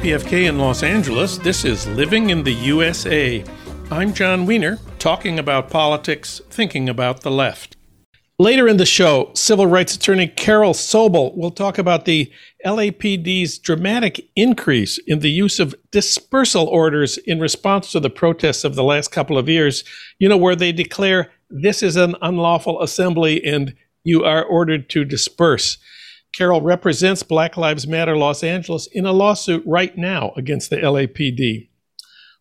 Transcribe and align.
KPFK 0.00 0.48
in 0.48 0.58
Los 0.58 0.82
Angeles. 0.82 1.36
This 1.36 1.62
is 1.62 1.86
Living 1.88 2.30
in 2.30 2.42
the 2.42 2.54
USA. 2.54 3.44
I'm 3.90 4.14
Jon 4.14 4.46
Wiener, 4.46 4.78
talking 4.98 5.38
about 5.38 5.68
politics, 5.68 6.40
thinking 6.48 6.88
about 6.88 7.20
the 7.20 7.30
left. 7.30 7.76
Later 8.38 8.66
in 8.66 8.78
the 8.78 8.86
show, 8.86 9.30
civil 9.34 9.66
rights 9.66 9.94
attorney 9.94 10.26
Carol 10.26 10.72
Sobel 10.72 11.36
will 11.36 11.50
talk 11.50 11.76
about 11.76 12.06
the 12.06 12.32
LAPD's 12.64 13.58
dramatic 13.58 14.26
increase 14.36 14.96
in 15.06 15.18
the 15.18 15.30
use 15.30 15.60
of 15.60 15.74
dispersal 15.90 16.66
orders 16.66 17.18
in 17.18 17.38
response 17.38 17.92
to 17.92 18.00
the 18.00 18.08
protests 18.08 18.64
of 18.64 18.76
the 18.76 18.84
last 18.84 19.12
couple 19.12 19.36
of 19.36 19.50
years, 19.50 19.84
you 20.18 20.30
know, 20.30 20.38
where 20.38 20.56
they 20.56 20.72
declare 20.72 21.30
this 21.50 21.82
is 21.82 21.96
an 21.96 22.16
unlawful 22.22 22.80
assembly 22.80 23.44
and 23.44 23.74
you 24.02 24.24
are 24.24 24.44
ordered 24.44 24.88
to 24.88 25.04
disperse. 25.04 25.76
Carol 26.36 26.62
represents 26.62 27.22
Black 27.22 27.56
Lives 27.56 27.86
Matter 27.86 28.16
Los 28.16 28.42
Angeles 28.42 28.86
in 28.92 29.06
a 29.06 29.12
lawsuit 29.12 29.62
right 29.66 29.96
now 29.96 30.32
against 30.36 30.70
the 30.70 30.76
LAPD. 30.76 31.68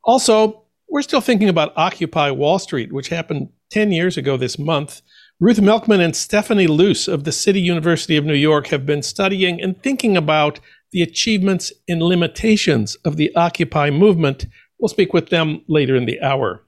Also, 0.03 0.63
we're 0.89 1.01
still 1.01 1.21
thinking 1.21 1.49
about 1.49 1.73
Occupy 1.75 2.31
Wall 2.31 2.59
Street, 2.59 2.91
which 2.91 3.09
happened 3.09 3.49
10 3.71 3.91
years 3.91 4.17
ago 4.17 4.37
this 4.37 4.57
month. 4.57 5.01
Ruth 5.39 5.61
Milkman 5.61 6.01
and 6.01 6.15
Stephanie 6.15 6.67
Luce 6.67 7.07
of 7.07 7.23
the 7.23 7.31
City 7.31 7.61
University 7.61 8.17
of 8.17 8.25
New 8.25 8.33
York 8.33 8.67
have 8.67 8.85
been 8.85 9.01
studying 9.01 9.61
and 9.61 9.81
thinking 9.81 10.17
about 10.17 10.59
the 10.91 11.01
achievements 11.01 11.71
and 11.87 12.01
limitations 12.01 12.95
of 13.05 13.17
the 13.17 13.33
Occupy 13.35 13.89
movement. 13.89 14.47
We'll 14.79 14.89
speak 14.89 15.13
with 15.13 15.29
them 15.29 15.61
later 15.67 15.95
in 15.95 16.05
the 16.05 16.21
hour. 16.21 16.63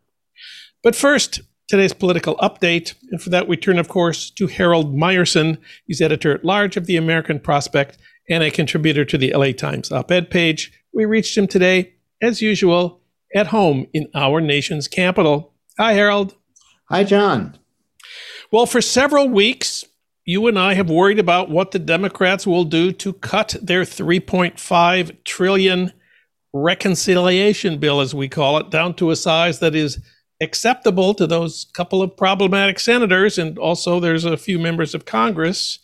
But 0.83 0.95
first, 0.95 1.41
today's 1.71 1.93
political 1.93 2.35
update. 2.37 2.93
And 3.11 3.21
for 3.21 3.29
that, 3.29 3.47
we 3.47 3.55
turn, 3.55 3.79
of 3.79 3.87
course, 3.87 4.29
to 4.31 4.47
Harold 4.47 4.93
Meyerson. 4.93 5.57
He's 5.87 6.01
editor 6.01 6.33
at 6.33 6.43
large 6.43 6.75
of 6.75 6.85
the 6.85 6.97
American 6.97 7.39
Prospect 7.39 7.97
and 8.29 8.43
a 8.43 8.51
contributor 8.51 9.05
to 9.05 9.17
the 9.17 9.33
LA 9.33 9.53
Times 9.53 9.89
op 9.89 10.11
ed 10.11 10.29
page. 10.29 10.71
We 10.93 11.05
reached 11.05 11.37
him 11.37 11.47
today, 11.47 11.93
as 12.21 12.41
usual, 12.41 12.99
at 13.33 13.47
home 13.47 13.87
in 13.93 14.09
our 14.13 14.41
nation's 14.41 14.89
capital. 14.89 15.53
Hi, 15.79 15.93
Harold. 15.93 16.35
Hi, 16.89 17.05
Jon. 17.05 17.57
Well, 18.51 18.65
for 18.65 18.81
several 18.81 19.29
weeks, 19.29 19.85
you 20.25 20.47
and 20.47 20.59
I 20.59 20.73
have 20.73 20.89
worried 20.89 21.19
about 21.19 21.49
what 21.49 21.71
the 21.71 21.79
Democrats 21.79 22.45
will 22.45 22.65
do 22.65 22.91
to 22.91 23.13
cut 23.13 23.55
their 23.61 23.83
3.5 23.83 25.23
trillion 25.23 25.93
reconciliation 26.51 27.77
bill, 27.77 28.01
as 28.01 28.13
we 28.13 28.27
call 28.27 28.57
it, 28.57 28.69
down 28.69 28.93
to 28.95 29.09
a 29.09 29.15
size 29.15 29.59
that 29.59 29.73
is 29.73 29.99
acceptable 30.41 31.13
to 31.13 31.27
those 31.27 31.67
couple 31.73 32.01
of 32.01 32.17
problematic 32.17 32.79
senators, 32.79 33.37
and 33.37 33.57
also 33.57 33.99
there's 33.99 34.25
a 34.25 34.37
few 34.37 34.59
members 34.59 34.93
of 34.95 35.05
Congress. 35.05 35.79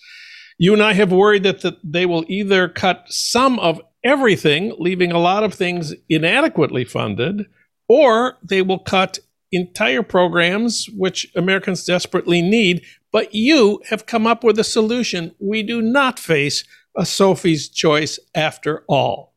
You 0.58 0.74
and 0.74 0.82
I 0.82 0.94
have 0.94 1.12
worried 1.12 1.44
that 1.44 1.62
the, 1.62 1.78
they 1.84 2.06
will 2.06 2.26
either 2.28 2.68
cut 2.68 3.06
some 3.08 3.60
of 3.60 3.80
everything, 4.04 4.74
leaving 4.80 5.12
a 5.12 5.20
lot 5.20 5.44
of 5.44 5.54
things 5.54 5.94
inadequately 6.10 6.86
funded, 6.86 7.46
or 7.88 8.38
they 8.44 8.62
will 8.62 8.80
cut 8.80 9.20
entire 9.52 10.04
programs 10.04 10.90
which 10.90 11.32
Americans 11.36 11.86
desperately 11.86 12.42
need. 12.42 12.84
But 13.12 13.34
you 13.34 13.82
have 13.90 14.06
come 14.06 14.28
up 14.28 14.44
with 14.44 14.60
a 14.60 14.64
solution. 14.64 15.34
We 15.40 15.64
do 15.64 15.82
not 15.82 16.20
face 16.20 16.64
a 16.98 17.06
Sophie's 17.06 17.70
choice 17.70 18.20
after 18.36 18.84
all. 18.88 19.36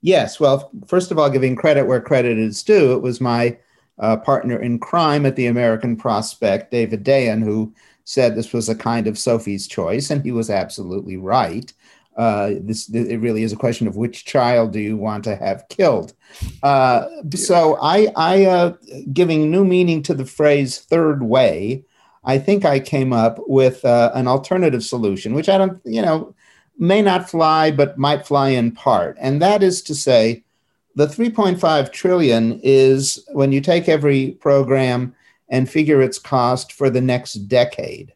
Yes. 0.00 0.40
Well, 0.40 0.70
first 0.86 1.10
of 1.10 1.18
all, 1.18 1.28
giving 1.30 1.56
credit 1.56 1.86
where 1.86 2.00
credit 2.00 2.38
is 2.38 2.62
due, 2.62 2.94
it 2.94 3.02
was 3.02 3.20
my 3.20 3.58
uh, 3.98 4.16
partner 4.16 4.58
in 4.60 4.78
crime 4.78 5.26
at 5.26 5.36
the 5.36 5.46
American 5.46 5.96
Prospect, 5.96 6.70
David 6.70 7.04
Dayen, 7.04 7.42
who 7.42 7.72
said 8.04 8.34
this 8.34 8.52
was 8.52 8.68
a 8.68 8.74
kind 8.74 9.06
of 9.06 9.18
Sophie's 9.18 9.66
choice, 9.66 10.10
and 10.10 10.22
he 10.22 10.32
was 10.32 10.50
absolutely 10.50 11.16
right. 11.16 11.72
Uh, 12.16 12.54
this 12.60 12.88
it 12.88 13.18
really 13.18 13.44
is 13.44 13.52
a 13.52 13.56
question 13.56 13.86
of 13.86 13.96
which 13.96 14.24
child 14.24 14.72
do 14.72 14.80
you 14.80 14.96
want 14.96 15.22
to 15.22 15.36
have 15.36 15.68
killed. 15.68 16.14
Uh, 16.64 17.06
so 17.34 17.78
I, 17.80 18.08
I 18.16 18.44
uh, 18.46 18.72
giving 19.12 19.50
new 19.50 19.64
meaning 19.64 20.02
to 20.04 20.14
the 20.14 20.26
phrase 20.26 20.78
third 20.78 21.22
way. 21.22 21.84
I 22.24 22.38
think 22.38 22.64
I 22.64 22.80
came 22.80 23.12
up 23.12 23.38
with 23.46 23.84
uh, 23.84 24.10
an 24.14 24.26
alternative 24.26 24.82
solution, 24.82 25.32
which 25.32 25.48
I 25.48 25.58
don't, 25.58 25.80
you 25.84 26.02
know, 26.02 26.34
may 26.76 27.02
not 27.02 27.30
fly, 27.30 27.70
but 27.70 27.98
might 27.98 28.26
fly 28.26 28.48
in 28.48 28.72
part, 28.72 29.16
and 29.20 29.40
that 29.40 29.62
is 29.62 29.82
to 29.82 29.94
say 29.94 30.44
the 30.98 31.06
3.5 31.06 31.92
trillion 31.92 32.58
is 32.64 33.24
when 33.28 33.52
you 33.52 33.60
take 33.60 33.88
every 33.88 34.32
program 34.40 35.14
and 35.48 35.70
figure 35.70 36.02
its 36.02 36.18
cost 36.18 36.72
for 36.72 36.90
the 36.90 37.00
next 37.00 37.34
decade. 37.46 38.12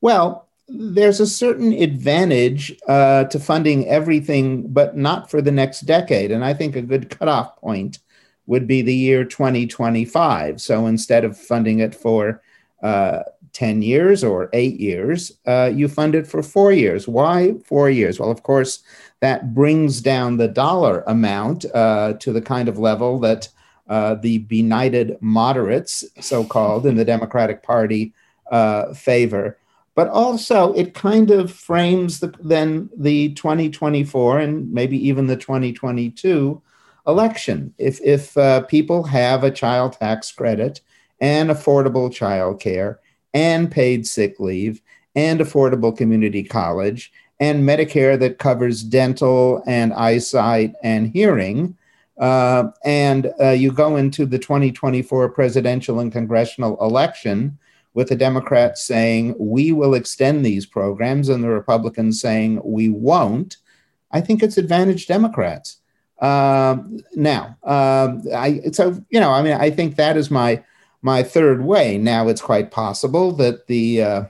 Well, 0.00 0.48
there's 0.66 1.20
a 1.20 1.26
certain 1.26 1.74
advantage 1.74 2.74
uh, 2.88 3.24
to 3.24 3.38
funding 3.38 3.86
everything, 3.86 4.66
but 4.68 4.96
not 4.96 5.30
for 5.30 5.42
the 5.42 5.52
next 5.52 5.82
decade. 5.82 6.30
And 6.30 6.42
I 6.42 6.54
think 6.54 6.74
a 6.74 6.80
good 6.80 7.10
cutoff 7.10 7.54
point 7.56 7.98
would 8.46 8.66
be 8.66 8.80
the 8.80 8.94
year 8.94 9.26
2025. 9.26 10.58
So 10.58 10.86
instead 10.86 11.24
of 11.24 11.36
funding 11.36 11.80
it 11.80 11.94
for 11.94 12.40
uh, 12.82 13.24
10 13.52 13.82
years 13.82 14.24
or 14.24 14.48
eight 14.54 14.80
years, 14.80 15.32
uh, 15.46 15.70
you 15.72 15.86
fund 15.86 16.14
it 16.14 16.26
for 16.26 16.42
four 16.42 16.72
years. 16.72 17.06
Why 17.06 17.56
four 17.66 17.90
years? 17.90 18.18
Well, 18.18 18.30
of 18.30 18.42
course, 18.42 18.82
that 19.22 19.54
brings 19.54 20.00
down 20.00 20.36
the 20.36 20.48
dollar 20.48 21.04
amount 21.06 21.64
uh, 21.76 22.14
to 22.14 22.32
the 22.32 22.42
kind 22.42 22.68
of 22.68 22.76
level 22.76 23.20
that 23.20 23.48
uh, 23.88 24.16
the 24.16 24.38
benighted 24.38 25.16
moderates, 25.20 26.04
so 26.20 26.42
called, 26.42 26.86
in 26.86 26.96
the 26.96 27.04
Democratic 27.04 27.62
Party 27.62 28.12
uh, 28.50 28.92
favor. 28.94 29.56
But 29.94 30.08
also, 30.08 30.72
it 30.72 30.94
kind 30.94 31.30
of 31.30 31.52
frames 31.52 32.18
the, 32.18 32.34
then 32.42 32.90
the 32.96 33.32
2024 33.34 34.40
and 34.40 34.72
maybe 34.72 34.96
even 35.06 35.28
the 35.28 35.36
2022 35.36 36.60
election. 37.06 37.74
If, 37.78 38.00
if 38.00 38.36
uh, 38.36 38.62
people 38.62 39.04
have 39.04 39.44
a 39.44 39.52
child 39.52 39.92
tax 39.92 40.32
credit 40.32 40.80
and 41.20 41.48
affordable 41.48 42.12
child 42.12 42.60
care 42.60 42.98
and 43.32 43.70
paid 43.70 44.04
sick 44.04 44.40
leave 44.40 44.82
and 45.14 45.38
affordable 45.38 45.96
community 45.96 46.42
college 46.42 47.12
and 47.42 47.68
Medicare 47.68 48.16
that 48.20 48.38
covers 48.38 48.84
dental 48.84 49.64
and 49.66 49.92
eyesight 49.94 50.76
and 50.84 51.08
hearing. 51.08 51.76
Uh, 52.16 52.68
and 52.84 53.32
uh, 53.40 53.50
you 53.50 53.72
go 53.72 53.96
into 53.96 54.24
the 54.24 54.38
2024 54.38 55.28
presidential 55.30 55.98
and 55.98 56.12
congressional 56.12 56.80
election 56.80 57.58
with 57.94 58.08
the 58.10 58.14
Democrats 58.14 58.84
saying, 58.84 59.34
we 59.40 59.72
will 59.72 59.92
extend 59.92 60.46
these 60.46 60.66
programs, 60.66 61.28
and 61.28 61.42
the 61.42 61.48
Republicans 61.48 62.20
saying, 62.20 62.60
we 62.64 62.88
won't. 62.88 63.56
I 64.12 64.20
think 64.20 64.40
it's 64.40 64.56
advantage 64.56 65.08
Democrats. 65.08 65.78
Uh, 66.20 66.76
now, 67.16 67.56
um, 67.64 68.22
I, 68.32 68.60
so, 68.70 69.02
you 69.10 69.18
know, 69.18 69.32
I 69.32 69.42
mean, 69.42 69.54
I 69.54 69.68
think 69.70 69.96
that 69.96 70.16
is 70.16 70.30
my 70.30 70.62
my 71.04 71.24
third 71.24 71.64
way. 71.64 71.98
Now, 71.98 72.28
it's 72.28 72.40
quite 72.40 72.70
possible 72.70 73.32
that 73.32 73.66
the 73.66 74.02
uh, 74.02 74.24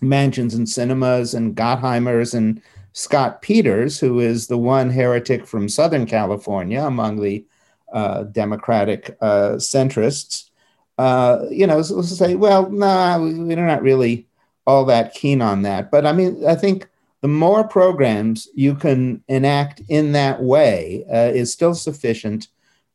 Manchins 0.00 0.54
and 0.54 0.68
Sinemas 0.68 1.34
and 1.34 1.56
Gottheimers 1.56 2.34
and 2.34 2.62
Scott 2.92 3.42
Peters, 3.42 3.98
who 3.98 4.20
is 4.20 4.46
the 4.46 4.58
one 4.58 4.90
heretic 4.90 5.46
from 5.46 5.68
Southern 5.68 6.06
California 6.06 6.82
among 6.82 7.20
the 7.20 7.44
uh, 7.92 8.24
Democratic 8.24 9.16
uh, 9.20 9.52
centrists, 9.56 10.50
uh, 10.98 11.44
you 11.50 11.66
know, 11.66 11.82
so 11.82 12.00
say, 12.02 12.34
well, 12.34 12.70
no, 12.70 12.86
nah, 12.86 13.18
we're 13.18 13.66
not 13.66 13.82
really 13.82 14.26
all 14.66 14.84
that 14.86 15.14
keen 15.14 15.42
on 15.42 15.62
that. 15.62 15.90
But 15.90 16.06
I 16.06 16.12
mean, 16.12 16.46
I 16.46 16.54
think 16.54 16.88
the 17.20 17.28
more 17.28 17.66
programs 17.66 18.48
you 18.54 18.74
can 18.74 19.22
enact 19.28 19.82
in 19.88 20.12
that 20.12 20.42
way 20.42 21.04
uh, 21.12 21.32
is 21.34 21.52
still 21.52 21.74
sufficient 21.74 22.48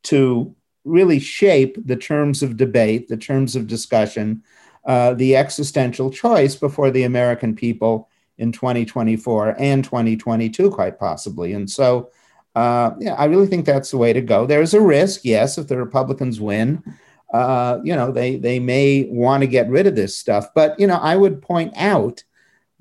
to 0.03 0.53
really 0.83 1.19
shape 1.19 1.77
the 1.85 1.95
terms 1.95 2.41
of 2.41 2.57
debate, 2.57 3.07
the 3.07 3.17
terms 3.17 3.55
of 3.55 3.67
discussion, 3.67 4.43
uh, 4.85 5.13
the 5.13 5.35
existential 5.35 6.09
choice 6.11 6.55
before 6.55 6.91
the 6.91 7.03
American 7.03 7.55
people 7.55 8.09
in 8.37 8.51
2024 8.51 9.55
and 9.59 9.83
2022, 9.83 10.71
quite 10.71 10.97
possibly. 10.97 11.53
And 11.53 11.69
so, 11.69 12.09
uh, 12.55 12.91
yeah, 12.99 13.13
I 13.13 13.25
really 13.25 13.47
think 13.47 13.65
that's 13.65 13.91
the 13.91 13.97
way 13.97 14.13
to 14.13 14.21
go. 14.21 14.45
There's 14.45 14.73
a 14.73 14.81
risk, 14.81 15.21
yes, 15.23 15.57
if 15.57 15.67
the 15.67 15.77
Republicans 15.77 16.41
win. 16.41 16.83
Uh, 17.31 17.79
you 17.83 17.95
know, 17.95 18.11
they 18.11 18.35
they 18.35 18.59
may 18.59 19.07
want 19.09 19.41
to 19.41 19.47
get 19.47 19.69
rid 19.69 19.87
of 19.87 19.95
this 19.95 20.17
stuff, 20.17 20.47
but 20.53 20.77
you 20.77 20.85
know, 20.85 20.97
I 20.97 21.15
would 21.15 21.41
point 21.41 21.73
out 21.77 22.25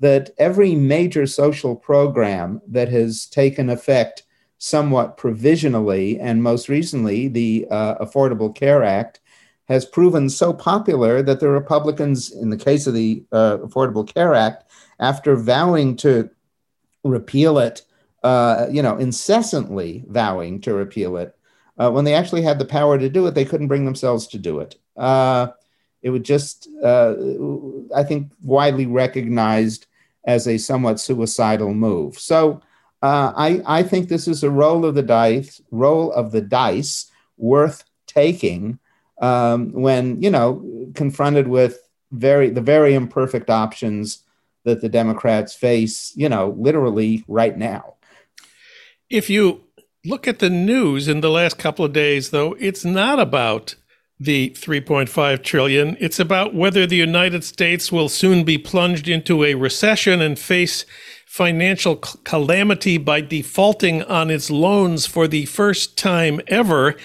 that 0.01 0.31
every 0.37 0.75
major 0.75 1.25
social 1.25 1.73
program 1.75 2.61
that 2.67 2.89
has 2.89 3.27
taken 3.27 3.69
effect 3.69 4.23
somewhat 4.57 5.15
provisionally, 5.15 6.19
and 6.19 6.43
most 6.43 6.67
recently 6.67 7.29
the 7.29 7.65
uh, 7.71 8.03
Affordable 8.03 8.53
Care 8.53 8.83
Act, 8.83 9.20
has 9.71 9.85
proven 9.85 10.29
so 10.29 10.53
popular 10.53 11.23
that 11.23 11.39
the 11.39 11.49
Republicans, 11.49 12.31
in 12.31 12.49
the 12.49 12.57
case 12.57 12.87
of 12.87 12.93
the 12.93 13.23
uh, 13.31 13.57
Affordable 13.65 14.05
Care 14.13 14.33
Act, 14.33 14.63
after 14.99 15.35
vowing 15.35 15.95
to 15.97 16.29
repeal 17.03 17.57
it, 17.57 17.81
uh, 18.23 18.67
you 18.69 18.81
know, 18.81 18.97
incessantly 18.97 20.03
vowing 20.07 20.61
to 20.61 20.73
repeal 20.73 21.17
it, 21.17 21.35
uh, 21.77 21.89
when 21.89 22.05
they 22.05 22.15
actually 22.15 22.43
had 22.43 22.59
the 22.59 22.73
power 22.79 22.99
to 22.99 23.09
do 23.09 23.25
it, 23.27 23.33
they 23.33 23.45
couldn't 23.45 23.71
bring 23.71 23.85
themselves 23.85 24.27
to 24.27 24.37
do 24.37 24.59
it. 24.59 24.75
Uh, 24.97 25.47
it 26.01 26.09
would 26.11 26.25
just, 26.25 26.67
uh, 26.83 27.13
I 27.95 28.03
think, 28.03 28.31
widely 28.43 28.85
recognized 28.85 29.87
as 30.25 30.47
a 30.47 30.57
somewhat 30.57 30.99
suicidal 30.99 31.73
move. 31.73 32.19
So 32.19 32.61
Uh, 33.03 33.33
I, 33.35 33.79
I 33.79 33.83
think 33.89 34.09
this 34.09 34.27
is 34.27 34.43
a 34.43 34.55
roll 34.63 34.85
of 34.85 34.93
the 34.93 35.01
dice, 35.01 35.59
roll 35.71 36.13
of 36.13 36.29
the 36.31 36.41
dice 36.41 37.09
worth 37.35 37.83
taking 38.05 38.77
um, 39.21 39.71
when 39.71 40.21
you 40.21 40.29
know 40.29 40.91
confronted 40.95 41.47
with 41.47 41.79
very 42.11 42.49
the 42.49 42.61
very 42.61 42.93
imperfect 42.93 43.49
options 43.49 44.23
that 44.63 44.81
the 44.81 44.89
Democrats 44.89 45.53
face, 45.55 46.11
you 46.15 46.29
know, 46.29 46.55
literally 46.57 47.23
right 47.27 47.57
now. 47.57 47.95
If 49.09 49.29
you 49.29 49.63
look 50.05 50.27
at 50.27 50.39
the 50.39 50.49
news 50.49 51.07
in 51.07 51.21
the 51.21 51.31
last 51.31 51.57
couple 51.57 51.83
of 51.83 51.93
days, 51.93 52.29
though, 52.29 52.55
it's 52.59 52.85
not 52.85 53.19
about 53.19 53.75
the 54.19 54.51
3.5 54.51 55.43
trillion. 55.43 55.97
It's 55.99 56.19
about 56.19 56.53
whether 56.53 56.85
the 56.85 56.95
United 56.95 57.43
States 57.43 57.91
will 57.91 58.07
soon 58.07 58.43
be 58.43 58.59
plunged 58.59 59.07
into 59.07 59.43
a 59.43 59.55
recession 59.55 60.21
and 60.21 60.37
face 60.37 60.85
financial 61.25 61.95
calamity 61.95 62.99
by 62.99 63.21
defaulting 63.21 64.03
on 64.03 64.29
its 64.29 64.51
loans 64.51 65.07
for 65.07 65.27
the 65.27 65.45
first 65.45 65.97
time 65.97 66.39
ever. 66.47 66.95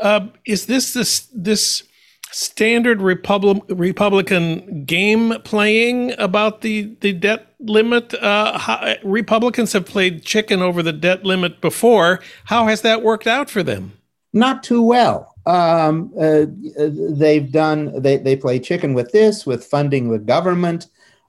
Uh, 0.00 0.28
is 0.44 0.66
this 0.66 0.92
this 0.92 1.28
this 1.34 1.82
standard 2.30 3.00
Republic, 3.00 3.62
Republican 3.68 4.84
game 4.84 5.34
playing 5.44 6.14
about 6.18 6.60
the, 6.60 6.96
the 7.00 7.12
debt 7.12 7.54
limit? 7.60 8.14
Uh, 8.14 8.58
how, 8.58 8.94
Republicans 9.02 9.72
have 9.72 9.86
played 9.86 10.24
chicken 10.24 10.62
over 10.62 10.82
the 10.82 10.92
debt 10.92 11.24
limit 11.24 11.60
before. 11.60 12.20
How 12.44 12.66
has 12.66 12.82
that 12.82 13.02
worked 13.02 13.26
out 13.26 13.48
for 13.50 13.62
them? 13.62 13.92
Not 14.32 14.62
too 14.62 14.82
well. 14.82 15.34
Um, 15.46 16.12
uh, 16.20 16.44
they've 16.76 17.50
done, 17.50 18.02
they, 18.02 18.18
they 18.18 18.36
play 18.36 18.58
chicken 18.58 18.92
with 18.92 19.12
this, 19.12 19.46
with 19.46 19.64
funding 19.64 20.10
the 20.10 20.18
government. 20.18 20.88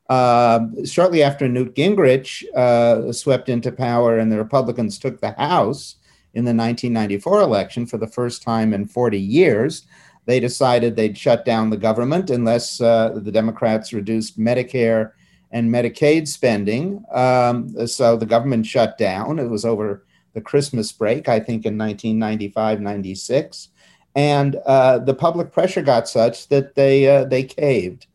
Uh, 0.09 0.65
shortly 0.85 1.21
after 1.21 1.47
Newt 1.47 1.75
Gingrich 1.75 2.43
uh, 2.55 3.13
swept 3.13 3.47
into 3.47 3.71
power 3.71 4.17
and 4.17 4.31
the 4.31 4.37
Republicans 4.37 4.97
took 4.97 5.21
the 5.21 5.31
House 5.33 5.95
in 6.33 6.45
the 6.45 6.53
1994 6.53 7.41
election 7.41 7.85
for 7.85 7.97
the 7.97 8.07
first 8.07 8.41
time 8.41 8.73
in 8.73 8.87
40 8.87 9.19
years, 9.19 9.85
they 10.25 10.39
decided 10.39 10.95
they'd 10.95 11.17
shut 11.17 11.43
down 11.43 11.69
the 11.69 11.77
government 11.77 12.29
unless 12.29 12.79
uh, 12.81 13.09
the 13.15 13.31
Democrats 13.31 13.93
reduced 13.93 14.39
Medicare 14.39 15.13
and 15.51 15.71
Medicaid 15.71 16.27
spending. 16.27 17.03
Um, 17.11 17.87
so 17.87 18.15
the 18.15 18.25
government 18.25 18.65
shut 18.65 18.97
down. 18.97 19.39
It 19.39 19.49
was 19.49 19.65
over 19.65 20.05
the 20.33 20.41
Christmas 20.41 20.91
break, 20.91 21.27
I 21.27 21.39
think 21.39 21.65
in 21.65 21.77
1995 21.77 22.79
96. 22.79 23.69
And 24.15 24.55
uh, 24.65 24.99
the 24.99 25.13
public 25.13 25.51
pressure 25.51 25.81
got 25.81 26.07
such 26.07 26.47
that 26.49 26.75
they, 26.75 27.07
uh, 27.07 27.25
they 27.25 27.43
caved. 27.43 28.05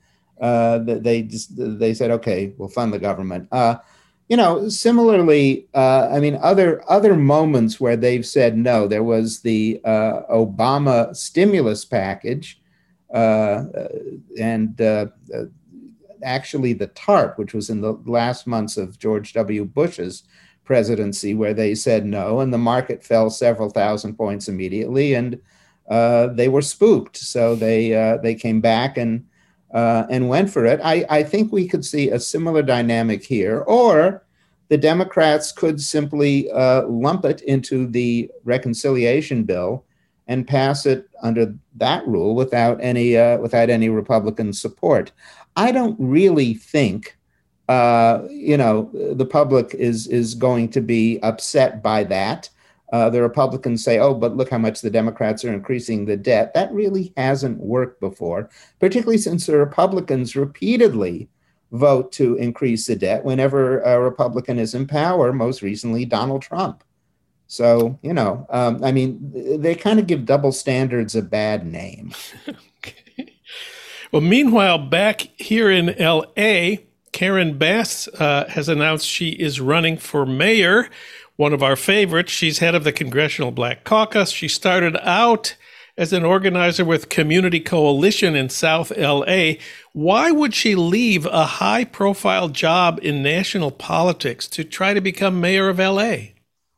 Uh, 0.40 0.78
they, 0.78 1.22
just, 1.22 1.50
they 1.56 1.94
said, 1.94 2.10
okay, 2.10 2.52
we'll 2.58 2.68
fund 2.68 2.92
the 2.92 2.98
government. 2.98 3.48
You 4.28 4.38
know, 4.38 4.70
similarly, 4.70 5.68
uh, 5.74 6.08
I 6.10 6.18
mean, 6.18 6.38
other 6.42 6.82
other 6.90 7.14
moments 7.14 7.78
where 7.78 7.96
they've 7.96 8.24
said 8.24 8.56
no. 8.56 8.88
There 8.88 9.02
was 9.02 9.40
the 9.40 9.80
uh, 9.84 10.22
Obama 10.30 11.14
stimulus 11.14 11.84
package, 11.84 12.58
uh, 13.12 13.18
uh 13.18 13.88
and 14.40 14.80
uh, 14.80 15.06
uh, 15.34 15.44
actually 16.22 16.72
the 16.72 16.86
TARP, 16.88 17.36
which 17.38 17.52
was 17.52 17.68
in 17.68 17.82
the 17.82 17.92
last 18.06 18.46
months 18.46 18.78
of 18.78 18.98
George 18.98 19.34
W. 19.34 19.66
Bush's 19.66 20.22
presidency, 20.64 21.34
where 21.34 21.52
they 21.52 21.74
said 21.74 22.06
no, 22.06 22.40
and 22.40 22.50
the 22.50 22.58
market 22.58 23.04
fell 23.04 23.28
several 23.28 23.68
thousand 23.68 24.16
points 24.16 24.48
immediately, 24.48 25.12
and 25.12 25.38
they 26.34 26.48
were 26.48 26.62
spooked. 26.62 27.18
So 27.18 27.54
they 27.54 27.90
they 28.22 28.34
came 28.34 28.62
back 28.62 28.96
and 28.96 29.26
uh, 29.74 30.06
and 30.08 30.28
went 30.28 30.48
for 30.48 30.64
it. 30.64 30.80
I, 30.82 31.04
I 31.10 31.22
think 31.24 31.52
we 31.52 31.68
could 31.68 31.84
see 31.84 32.10
a 32.10 32.20
similar 32.20 32.62
dynamic 32.62 33.24
here, 33.24 33.60
or 33.66 34.24
the 34.68 34.78
Democrats 34.78 35.52
could 35.52 35.80
simply 35.80 36.50
uh, 36.52 36.86
lump 36.86 37.24
it 37.24 37.42
into 37.42 37.86
the 37.86 38.30
reconciliation 38.44 39.42
bill 39.42 39.84
and 40.26 40.48
pass 40.48 40.86
it 40.86 41.08
under 41.22 41.54
that 41.74 42.06
rule 42.06 42.34
without 42.34 42.78
any 42.80 43.16
uh, 43.16 43.38
without 43.38 43.68
any 43.68 43.88
Republican 43.88 44.52
support. 44.52 45.12
I 45.56 45.72
don't 45.72 45.96
really 45.98 46.54
think 46.54 47.18
uh, 47.68 48.22
you 48.30 48.56
know 48.56 48.90
the 48.92 49.26
public 49.26 49.74
is 49.74 50.06
is 50.06 50.34
going 50.34 50.70
to 50.70 50.80
be 50.80 51.18
upset 51.22 51.82
by 51.82 52.04
that. 52.04 52.48
Uh, 52.92 53.10
the 53.10 53.22
Republicans 53.22 53.82
say, 53.82 53.98
oh, 53.98 54.14
but 54.14 54.36
look 54.36 54.50
how 54.50 54.58
much 54.58 54.80
the 54.80 54.90
Democrats 54.90 55.44
are 55.44 55.52
increasing 55.52 56.04
the 56.04 56.16
debt. 56.16 56.54
That 56.54 56.72
really 56.72 57.12
hasn't 57.16 57.58
worked 57.58 58.00
before, 58.00 58.50
particularly 58.78 59.18
since 59.18 59.46
the 59.46 59.56
Republicans 59.56 60.36
repeatedly 60.36 61.28
vote 61.72 62.12
to 62.12 62.36
increase 62.36 62.86
the 62.86 62.94
debt 62.94 63.24
whenever 63.24 63.80
a 63.80 64.00
Republican 64.00 64.58
is 64.58 64.74
in 64.74 64.86
power, 64.86 65.32
most 65.32 65.62
recently 65.62 66.04
Donald 66.04 66.42
Trump. 66.42 66.84
So, 67.46 67.98
you 68.02 68.14
know, 68.14 68.46
um, 68.50 68.82
I 68.82 68.92
mean, 68.92 69.60
they 69.60 69.74
kind 69.74 69.98
of 69.98 70.06
give 70.06 70.24
double 70.24 70.52
standards 70.52 71.14
a 71.14 71.22
bad 71.22 71.66
name. 71.66 72.12
okay. 72.78 73.34
Well, 74.12 74.22
meanwhile, 74.22 74.78
back 74.78 75.28
here 75.36 75.70
in 75.70 75.94
LA, 75.98 76.84
Karen 77.12 77.58
Bass 77.58 78.08
uh, 78.08 78.48
has 78.48 78.68
announced 78.68 79.06
she 79.06 79.30
is 79.30 79.60
running 79.60 79.96
for 79.96 80.24
mayor 80.24 80.88
one 81.36 81.52
of 81.52 81.62
our 81.62 81.76
favorites. 81.76 82.32
She's 82.32 82.58
head 82.58 82.74
of 82.74 82.84
the 82.84 82.92
Congressional 82.92 83.50
Black 83.50 83.84
Caucus. 83.84 84.30
She 84.30 84.48
started 84.48 84.96
out 85.02 85.56
as 85.96 86.12
an 86.12 86.24
organizer 86.24 86.84
with 86.84 87.08
Community 87.08 87.60
Coalition 87.60 88.34
in 88.34 88.48
South 88.48 88.96
LA. 88.96 89.54
Why 89.92 90.30
would 90.30 90.54
she 90.54 90.74
leave 90.74 91.26
a 91.26 91.44
high 91.44 91.84
profile 91.84 92.48
job 92.48 92.98
in 93.02 93.22
national 93.22 93.70
politics 93.70 94.48
to 94.48 94.64
try 94.64 94.94
to 94.94 95.00
become 95.00 95.40
mayor 95.40 95.68
of 95.68 95.78
LA? 95.78 96.16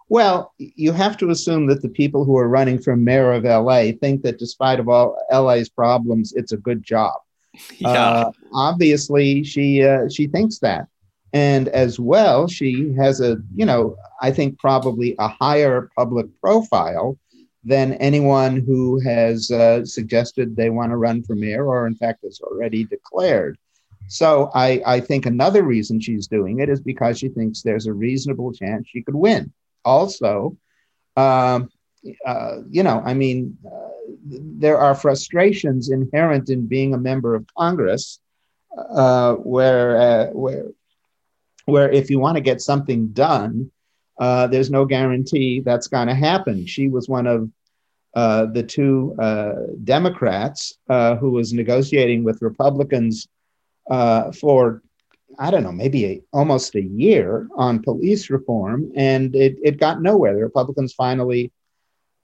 Well, 0.08 0.52
you 0.58 0.92
have 0.92 1.16
to 1.18 1.30
assume 1.30 1.66
that 1.66 1.82
the 1.82 1.88
people 1.88 2.24
who 2.24 2.36
are 2.38 2.48
running 2.48 2.80
for 2.80 2.94
mayor 2.94 3.32
of 3.32 3.44
LA 3.44 3.92
think 4.00 4.22
that 4.22 4.38
despite 4.38 4.78
of 4.78 4.88
all 4.88 5.18
LA's 5.32 5.68
problems, 5.68 6.32
it's 6.34 6.52
a 6.52 6.56
good 6.56 6.82
job. 6.82 7.14
Yeah. 7.78 7.88
Uh, 7.88 8.32
obviously, 8.52 9.42
she 9.42 9.82
uh, 9.82 10.10
she 10.10 10.26
thinks 10.26 10.58
that. 10.58 10.88
And 11.36 11.68
as 11.68 12.00
well, 12.00 12.48
she 12.48 12.94
has 12.94 13.20
a, 13.20 13.36
you 13.54 13.66
know, 13.66 13.96
I 14.22 14.30
think 14.30 14.58
probably 14.58 15.14
a 15.18 15.28
higher 15.28 15.90
public 15.94 16.28
profile 16.40 17.18
than 17.62 17.92
anyone 18.08 18.56
who 18.56 18.98
has 19.00 19.50
uh, 19.50 19.84
suggested 19.84 20.56
they 20.56 20.70
want 20.70 20.92
to 20.92 20.96
run 20.96 21.22
for 21.22 21.34
mayor 21.34 21.66
or, 21.66 21.86
in 21.86 21.94
fact, 21.94 22.24
has 22.24 22.40
already 22.40 22.84
declared. 22.84 23.58
So 24.08 24.50
I, 24.54 24.80
I 24.86 24.98
think 25.00 25.26
another 25.26 25.62
reason 25.62 26.00
she's 26.00 26.26
doing 26.26 26.60
it 26.60 26.70
is 26.70 26.80
because 26.80 27.18
she 27.18 27.28
thinks 27.28 27.60
there's 27.60 27.86
a 27.86 27.92
reasonable 27.92 28.54
chance 28.54 28.88
she 28.88 29.02
could 29.02 29.18
win. 29.26 29.52
Also, 29.84 30.56
um, 31.18 31.68
uh, 32.24 32.58
you 32.70 32.82
know, 32.82 33.02
I 33.04 33.12
mean, 33.12 33.58
uh, 33.66 33.96
there 34.64 34.78
are 34.78 34.94
frustrations 34.94 35.90
inherent 35.90 36.48
in 36.48 36.66
being 36.66 36.94
a 36.94 37.04
member 37.10 37.34
of 37.34 37.44
Congress, 37.58 38.20
uh, 38.78 39.34
where 39.34 39.88
uh, 40.00 40.26
where 40.32 40.66
where 41.66 41.90
if 41.90 42.10
you 42.10 42.18
want 42.18 42.36
to 42.36 42.40
get 42.40 42.60
something 42.60 43.08
done, 43.08 43.70
uh, 44.18 44.46
there's 44.46 44.70
no 44.70 44.84
guarantee 44.84 45.60
that's 45.60 45.88
going 45.88 46.08
to 46.08 46.14
happen. 46.14 46.66
She 46.66 46.88
was 46.88 47.08
one 47.08 47.26
of 47.26 47.50
uh, 48.14 48.46
the 48.46 48.62
two 48.62 49.14
uh, 49.18 49.52
Democrats 49.84 50.78
uh, 50.88 51.16
who 51.16 51.30
was 51.32 51.52
negotiating 51.52 52.24
with 52.24 52.40
Republicans 52.40 53.28
uh, 53.90 54.32
for, 54.32 54.82
I 55.38 55.50
don't 55.50 55.62
know, 55.62 55.72
maybe 55.72 56.06
a, 56.06 56.22
almost 56.32 56.74
a 56.76 56.82
year 56.82 57.46
on 57.56 57.82
police 57.82 58.30
reform, 58.30 58.90
and 58.96 59.36
it, 59.36 59.58
it 59.62 59.78
got 59.78 60.00
nowhere. 60.00 60.34
The 60.34 60.40
Republicans 60.40 60.94
finally, 60.94 61.52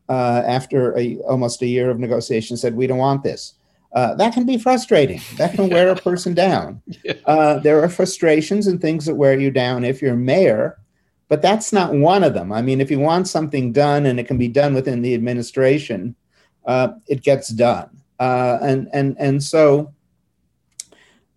uh, 0.09 0.43
after 0.47 0.97
a, 0.99 1.19
almost 1.19 1.61
a 1.61 1.67
year 1.67 1.91
of 1.91 1.99
negotiation, 1.99 2.57
said, 2.57 2.75
We 2.75 2.87
don't 2.87 2.99
want 2.99 3.23
this. 3.23 3.55
Uh, 3.93 4.15
that 4.15 4.33
can 4.33 4.47
be 4.47 4.57
frustrating. 4.57 5.21
That 5.37 5.55
can 5.55 5.69
wear 5.69 5.91
a 5.91 5.97
person 5.97 6.35
down. 6.35 6.83
Uh, 7.25 7.59
there 7.61 7.83
are 7.83 7.89
frustrations 7.89 8.67
and 8.67 8.81
things 8.81 9.07
that 9.07 9.15
wear 9.15 9.39
you 9.39 9.51
down 9.51 9.85
if 9.85 10.03
you're 10.03 10.17
mayor, 10.17 10.79
but 11.29 11.41
that's 11.41 11.73
not 11.73 11.95
one 11.95 12.25
of 12.25 12.35
them. 12.35 12.53
I 12.53 12.63
mean, 12.63 12.81
if 12.81 12.91
you 12.91 12.99
want 12.99 13.29
something 13.29 13.73
done 13.73 14.07
and 14.07 14.19
it 14.19 14.27
can 14.27 14.39
be 14.39 14.49
done 14.49 14.75
within 14.75 15.03
the 15.03 15.15
administration, 15.15 16.17
uh, 16.67 16.89
it 17.07 17.23
gets 17.23 17.49
done. 17.49 17.91
Uh, 18.19 18.59
and 18.61 18.89
and 18.93 19.17
and 19.19 19.43
so, 19.43 19.93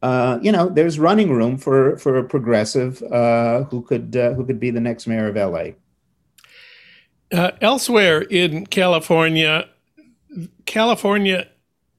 uh, 0.01 0.39
you 0.41 0.51
know, 0.51 0.69
there's 0.69 0.97
running 0.97 1.31
room 1.31 1.57
for 1.57 1.97
for 1.97 2.17
a 2.17 2.23
progressive 2.23 2.99
who 2.99 3.81
could 3.83 4.13
who 4.13 4.45
could 4.45 4.59
be 4.59 4.71
the 4.71 4.81
next 4.81 5.05
mayor 5.05 5.27
of 5.27 5.35
LA. 5.35 5.75
elsewhere 7.61 8.21
in 8.21 8.65
California, 8.65 9.69
California 10.65 11.47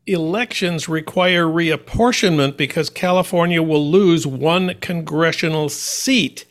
elections 0.06 0.88
require 0.88 1.46
reapportionment 1.46 2.56
because 2.56 2.88
California 2.90 3.62
will 3.62 3.90
lose 3.90 4.26
one 4.26 4.74
congressional 4.80 5.68
seat. 5.68 6.44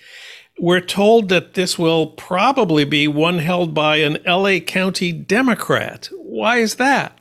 We're 0.60 0.82
told 0.82 1.30
that 1.30 1.54
this 1.54 1.78
will 1.78 2.08
probably 2.08 2.86
be 2.86 3.08
one 3.08 3.40
held 3.40 3.74
by 3.74 3.98
an 3.98 4.18
LA 4.26 4.60
County 4.60 5.12
Democrat. 5.12 6.10
Why 6.14 6.58
is 6.58 6.76
that? 6.76 7.18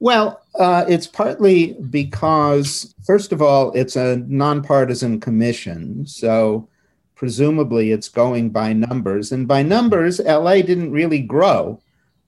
Well, 0.00 0.42
uh, 0.58 0.84
it's 0.88 1.06
partly 1.06 1.74
because, 1.90 2.94
first 3.06 3.32
of 3.32 3.40
all, 3.40 3.72
it's 3.72 3.96
a 3.96 4.16
nonpartisan 4.26 5.20
commission. 5.20 6.06
So 6.06 6.68
presumably 7.14 7.92
it's 7.92 8.08
going 8.08 8.50
by 8.50 8.72
numbers. 8.72 9.30
And 9.30 9.46
by 9.46 9.62
numbers, 9.62 10.18
LA 10.18 10.56
didn't 10.56 10.90
really 10.90 11.20
grow 11.20 11.80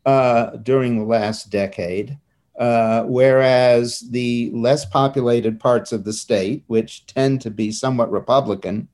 uh, 0.06 0.50
during 0.58 0.99
the 0.99 1.04
last 1.04 1.50
decade. 1.50 2.16
Uh, 2.58 3.02
whereas 3.04 4.00
the 4.11 4.50
less 4.54 4.84
populated 4.84 5.58
parts 5.58 5.90
of 5.90 6.04
the 6.04 6.12
state, 6.12 6.62
which 6.68 7.04
tend 7.06 7.40
to 7.40 7.50
be 7.50 7.73
somewhat 7.73 8.11
Republican, 8.12 8.87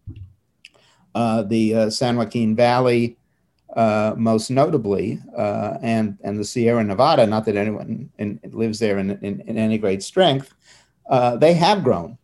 uh, 1.14 1.43
the 1.43 1.75
uh, 1.75 1.90
San 1.90 2.17
Joaquin 2.17 2.57
Valley, 2.57 3.19
uh, 3.76 4.14
most 4.17 4.50
notably, 4.50 5.21
uh, 5.37 5.76
and 5.83 6.19
and 6.23 6.38
the 6.38 6.45
Sierra 6.45 6.83
Nevada. 6.83 7.26
Not 7.26 7.45
that 7.45 7.57
anyone 7.57 8.11
in, 8.19 8.40
lives 8.45 8.79
there 8.79 8.99
in, 8.99 9.11
in, 9.23 9.40
in, 9.43 9.59
any 9.59 9.79
great 9.79 10.02
strength. 10.02 10.55
they 11.38 11.55
have 11.55 11.85
grown, 11.85 12.17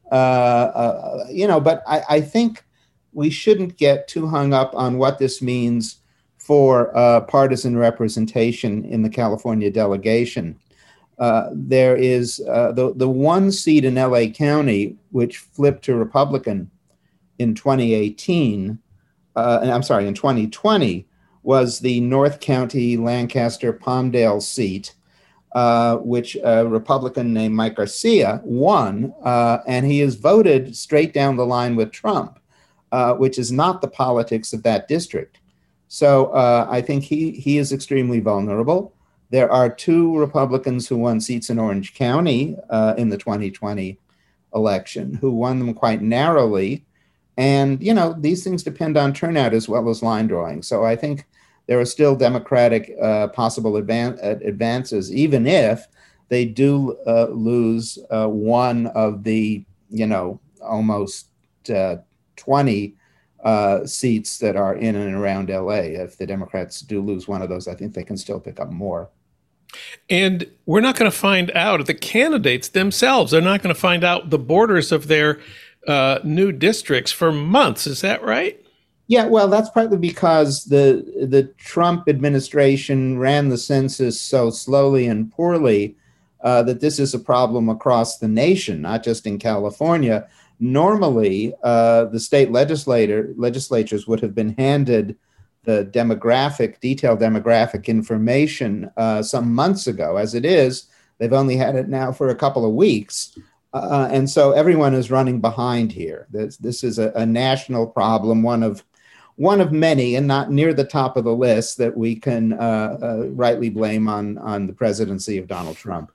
you 1.30 1.46
know. 1.46 1.60
But 1.60 1.82
I, 1.86 2.02
I 2.08 2.20
think 2.20 2.64
we 3.12 3.30
shouldn't 3.30 3.76
get 3.76 4.08
too 4.08 4.26
hung 4.26 4.52
up 4.52 4.74
on 4.74 4.98
what 4.98 5.18
this 5.18 5.42
means 5.42 6.00
for 6.38 6.92
partisan 7.28 7.76
representation 7.76 8.84
in 8.84 9.02
the 9.02 9.10
California 9.10 9.70
delegation. 9.70 10.58
Uh, 11.18 11.48
there 11.52 11.96
is 11.96 12.42
uh, 12.48 12.72
the, 12.72 12.92
the 12.94 13.08
one 13.08 13.50
seat 13.50 13.84
in 13.84 13.94
LA 13.94 14.26
County, 14.26 14.96
which 15.10 15.38
flipped 15.38 15.84
to 15.84 15.94
Republican 15.94 16.70
in 17.38 17.54
2018, 17.54 18.78
uh, 19.34 19.60
I'm 19.62 19.82
sorry, 19.82 20.06
in 20.06 20.14
2020, 20.14 21.06
was 21.42 21.80
the 21.80 22.00
North 22.00 22.40
County 22.40 22.96
Lancaster 22.96 23.72
Palmdale 23.72 24.42
seat, 24.42 24.94
uh, 25.52 25.96
which 25.98 26.36
a 26.44 26.66
Republican 26.66 27.32
named 27.32 27.54
Mike 27.54 27.76
Garcia 27.76 28.42
won, 28.44 29.14
uh, 29.22 29.58
and 29.66 29.86
he 29.86 30.02
is 30.02 30.16
voted 30.16 30.76
straight 30.76 31.14
down 31.14 31.36
the 31.36 31.46
line 31.46 31.76
with 31.76 31.92
Trump 31.92 32.40
which 33.18 33.38
is 33.38 33.52
not 33.52 33.82
the 33.82 33.88
politics 33.88 34.54
of 34.54 34.62
that 34.62 34.88
district. 34.88 35.38
So 35.86 36.32
I 36.32 36.80
think 36.80 37.04
he, 37.04 37.32
he 37.32 37.58
is 37.58 37.70
extremely 37.70 38.20
vulnerable. 38.20 38.95
There 39.30 39.50
are 39.50 39.68
two 39.68 40.16
Republicans 40.18 40.86
who 40.86 40.96
won 40.96 41.20
seats 41.20 41.50
in 41.50 41.58
Orange 41.58 41.94
County 41.94 42.56
uh, 42.70 42.94
in 42.96 43.08
the 43.08 43.18
2020 43.18 43.98
election 44.54 45.14
who 45.14 45.32
won 45.32 45.58
them 45.58 45.74
quite 45.74 46.02
narrowly. 46.02 46.84
And, 47.36 47.82
you 47.82 47.92
know, 47.92 48.14
these 48.18 48.44
things 48.44 48.62
depend 48.62 48.96
on 48.96 49.12
turnout 49.12 49.52
as 49.52 49.68
well 49.68 49.88
as 49.88 50.02
line 50.02 50.26
drawing. 50.26 50.62
So 50.62 50.84
I 50.84 50.96
think 50.96 51.26
there 51.66 51.80
are 51.80 51.84
still 51.84 52.16
Democratic 52.16 52.94
uh, 53.00 53.28
possible 53.28 53.72
advan- 53.72 54.18
advances, 54.46 55.12
even 55.12 55.46
if 55.46 55.86
they 56.28 56.44
do 56.44 56.96
uh, 57.06 57.26
lose 57.26 57.98
uh, 58.10 58.28
one 58.28 58.86
of 58.88 59.22
the, 59.24 59.64
you 59.90 60.06
know, 60.06 60.40
almost 60.62 61.28
uh, 61.72 61.96
20 62.36 62.94
uh, 63.44 63.86
seats 63.86 64.38
that 64.38 64.56
are 64.56 64.76
in 64.76 64.96
and 64.96 65.14
around 65.14 65.50
LA. 65.50 66.02
If 66.02 66.16
the 66.16 66.26
Democrats 66.26 66.80
do 66.80 67.00
lose 67.00 67.28
one 67.28 67.42
of 67.42 67.48
those, 67.48 67.68
I 67.68 67.74
think 67.74 67.94
they 67.94 68.04
can 68.04 68.16
still 68.16 68.40
pick 68.40 68.58
up 68.60 68.70
more. 68.70 69.10
And 70.08 70.46
we're 70.66 70.80
not 70.80 70.96
going 70.96 71.10
to 71.10 71.16
find 71.16 71.50
out 71.52 71.84
the 71.86 71.94
candidates 71.94 72.68
themselves. 72.68 73.32
They're 73.32 73.40
not 73.40 73.62
going 73.62 73.74
to 73.74 73.80
find 73.80 74.04
out 74.04 74.30
the 74.30 74.38
borders 74.38 74.92
of 74.92 75.08
their 75.08 75.40
uh, 75.86 76.20
new 76.24 76.52
districts 76.52 77.12
for 77.12 77.32
months. 77.32 77.86
Is 77.86 78.00
that 78.00 78.22
right? 78.22 78.60
Yeah, 79.08 79.26
well, 79.26 79.48
that's 79.48 79.70
partly 79.70 79.98
because 79.98 80.64
the 80.64 81.26
the 81.28 81.44
Trump 81.58 82.08
administration 82.08 83.18
ran 83.18 83.50
the 83.50 83.58
census 83.58 84.20
so 84.20 84.50
slowly 84.50 85.06
and 85.06 85.30
poorly 85.30 85.94
uh, 86.40 86.64
that 86.64 86.80
this 86.80 86.98
is 86.98 87.14
a 87.14 87.18
problem 87.20 87.68
across 87.68 88.18
the 88.18 88.26
nation, 88.26 88.82
not 88.82 89.04
just 89.04 89.26
in 89.26 89.38
California 89.38 90.26
normally 90.60 91.54
uh, 91.62 92.06
the 92.06 92.20
state 92.20 92.50
legislator 92.50 93.32
legislatures 93.36 94.06
would 94.06 94.20
have 94.20 94.34
been 94.34 94.54
handed 94.56 95.16
the 95.66 95.88
demographic 95.92 96.80
detailed 96.80 97.20
demographic 97.20 97.86
information 97.86 98.90
uh, 98.96 99.22
some 99.22 99.54
months 99.54 99.86
ago. 99.86 100.16
As 100.16 100.34
it 100.34 100.46
is 100.46 100.86
they've 101.18 101.32
only 101.32 101.56
had 101.56 101.76
it 101.76 101.88
now 101.88 102.12
for 102.12 102.28
a 102.28 102.34
couple 102.34 102.64
of 102.64 102.72
weeks. 102.72 103.38
Uh, 103.72 104.08
and 104.10 104.28
so 104.28 104.52
everyone 104.52 104.94
is 104.94 105.10
running 105.10 105.40
behind 105.40 105.92
here. 105.92 106.26
This, 106.30 106.56
this 106.56 106.82
is 106.84 106.98
a, 106.98 107.12
a, 107.14 107.26
national 107.26 107.86
problem 107.86 108.42
one 108.42 108.62
of 108.62 108.82
one 109.34 109.60
of 109.60 109.70
many 109.70 110.14
and 110.14 110.26
not 110.26 110.50
near 110.50 110.72
the 110.72 110.84
top 110.84 111.16
of 111.16 111.24
the 111.24 111.34
list 111.34 111.76
that 111.76 111.94
we 111.94 112.16
can 112.16 112.54
uh, 112.54 112.98
uh, 113.02 113.26
rightly 113.32 113.68
blame 113.68 114.08
on 114.08 114.38
on 114.38 114.66
the 114.66 114.72
presidency 114.72 115.36
of 115.36 115.46
donald 115.46 115.76
trump 115.76 116.10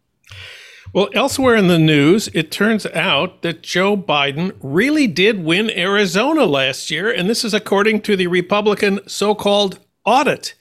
well, 0.93 1.09
elsewhere 1.13 1.55
in 1.55 1.67
the 1.67 1.79
news, 1.79 2.27
it 2.33 2.51
turns 2.51 2.85
out 2.87 3.43
that 3.43 3.63
Joe 3.63 3.95
Biden 3.95 4.55
really 4.61 5.07
did 5.07 5.43
win 5.43 5.69
Arizona 5.69 6.45
last 6.45 6.91
year, 6.91 7.09
and 7.09 7.29
this 7.29 7.45
is 7.45 7.53
according 7.53 8.01
to 8.01 8.17
the 8.17 8.27
Republican 8.27 8.99
so 9.07 9.33
called 9.33 9.79
audit. 10.05 10.53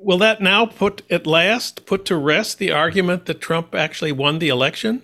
Will 0.00 0.18
that 0.18 0.40
now 0.40 0.66
put 0.66 1.02
at 1.10 1.26
last 1.26 1.86
put 1.86 2.04
to 2.06 2.16
rest 2.16 2.58
the 2.58 2.72
argument 2.72 3.26
that 3.26 3.40
Trump 3.40 3.74
actually 3.74 4.12
won 4.12 4.40
the 4.40 4.48
election? 4.48 5.02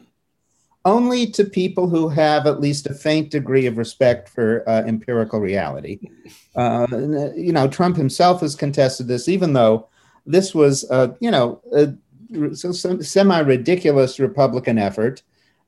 Only 0.85 1.27
to 1.33 1.45
people 1.45 1.89
who 1.89 2.09
have 2.09 2.47
at 2.47 2.61
least 2.61 2.87
a 2.87 2.95
faint 2.95 3.31
degree 3.31 3.67
of 3.67 3.79
respect 3.79 4.29
for 4.29 4.69
uh, 4.69 4.83
empirical 4.83 5.39
reality. 5.39 6.01
Uh, 6.57 6.87
you 7.37 7.53
know, 7.53 7.69
Trump 7.69 7.97
himself 7.97 8.41
has 8.41 8.57
contested 8.57 9.07
this, 9.07 9.29
even 9.29 9.53
though 9.53 9.89
this 10.27 10.55
was, 10.55 10.91
uh, 10.91 11.15
you 11.21 11.31
know, 11.31 11.61
so 12.55 12.73
semi 12.73 13.41
ridiculous 13.41 14.19
Republican 14.21 14.79
effort 14.79 15.23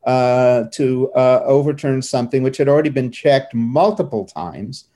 uh, 0.04 0.64
to 0.72 1.12
uh, 1.12 1.42
overturn 1.44 2.02
something 2.02 2.42
which 2.42 2.56
had 2.56 2.68
already 2.68 2.90
been 2.90 3.10
checked 3.10 3.54
multiple 3.54 4.24
times, 4.24 4.86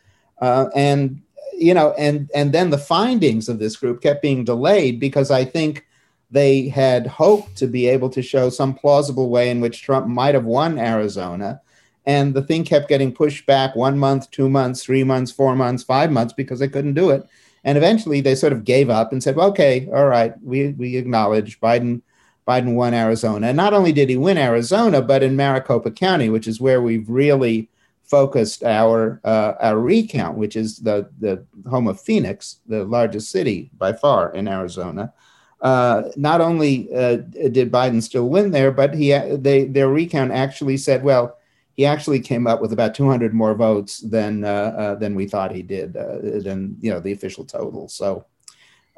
uh, 0.40 0.66
and 0.75 1.23
you 1.56 1.75
know, 1.75 1.94
and 1.99 2.30
and 2.35 2.52
then 2.52 2.70
the 2.70 2.78
findings 2.78 3.49
of 3.49 3.58
this 3.58 3.76
group 3.76 4.02
kept 4.02 4.23
being 4.23 4.44
delayed 4.44 5.00
because 5.00 5.30
I 5.30 5.44
think 5.44 5.87
they 6.30 6.68
had 6.68 7.06
hoped 7.06 7.56
to 7.56 7.66
be 7.66 7.87
able 7.87 8.11
to 8.11 8.23
show 8.23 8.50
some 8.50 8.75
plausible 8.75 9.30
way 9.30 9.50
in 9.50 9.61
which 9.61 9.82
Trump 9.82 10.06
might 10.06 10.35
have 10.35 10.44
won 10.44 10.78
Arizona. 10.78 11.61
And 12.04 12.35
the 12.35 12.42
thing 12.42 12.64
kept 12.64 12.88
getting 12.88 13.12
pushed 13.12 13.46
back 13.46 13.75
one 13.75 13.99
month, 13.99 14.30
two 14.30 14.49
months, 14.49 14.85
three 14.85 15.02
months, 15.02 15.32
four 15.32 15.56
months, 15.56 15.82
five 15.82 16.12
months 16.12 16.32
because 16.32 16.61
they 16.61 16.68
couldn't 16.68 16.94
do 16.94 17.11
it. 17.11 17.26
And 17.66 17.76
eventually 17.76 18.20
they 18.20 18.37
sort 18.37 18.52
of 18.52 18.64
gave 18.64 18.88
up 18.88 19.11
and 19.11 19.20
said, 19.20 19.35
well, 19.35 19.49
okay, 19.49 19.88
all 19.92 20.06
right, 20.06 20.32
we, 20.40 20.68
we 20.68 20.96
acknowledge 20.96 21.61
Biden, 21.61 22.00
Biden 22.46 22.75
won 22.75 22.94
Arizona. 22.94 23.49
And 23.49 23.56
not 23.56 23.75
only 23.75 23.92
did 23.92 24.08
he 24.08 24.16
win 24.16 24.38
Arizona, 24.38 25.02
but 25.02 25.25
in 25.25 25.35
Maricopa 25.35 25.90
County, 25.90 26.30
which 26.30 26.46
is 26.46 26.61
where 26.61 26.80
we've 26.80 27.11
really 27.11 27.68
focused 28.04 28.62
our 28.62 29.20
uh, 29.25 29.54
our 29.61 29.80
recount, 29.80 30.38
which 30.38 30.54
is 30.54 30.78
the, 30.78 31.11
the 31.18 31.44
home 31.68 31.88
of 31.88 32.00
Phoenix, 32.00 32.61
the 32.68 32.85
largest 32.85 33.30
city 33.30 33.68
by 33.76 33.92
far 33.92 34.32
in 34.32 34.46
Arizona. 34.46 35.12
Uh, 35.61 36.04
not 36.14 36.40
only 36.40 36.88
uh, 36.94 37.16
did 37.16 37.73
Biden 37.73 38.00
still 38.00 38.28
win 38.28 38.52
there, 38.52 38.70
but 38.70 38.94
he 38.94 39.11
they 39.37 39.64
their 39.64 39.88
recount 39.88 40.30
actually 40.30 40.76
said, 40.76 41.02
well, 41.02 41.37
he 41.76 41.85
actually 41.85 42.21
came 42.21 42.47
up 42.47 42.62
with 42.62 42.73
about 42.73 42.95
200 42.95 43.35
more 43.35 43.54
votes 43.54 43.99
than 43.99 44.45
uh, 44.45 44.49
uh, 44.49 44.95
than 44.95 45.14
we 45.14 45.26
thought 45.26 45.54
he 45.54 45.62
did, 45.62 45.97
uh, 45.97 46.18
than 46.23 46.76
you 46.80 46.90
know 46.90 47.00
the 47.00 47.12
official 47.12 47.45
total. 47.45 47.87
So 47.88 48.25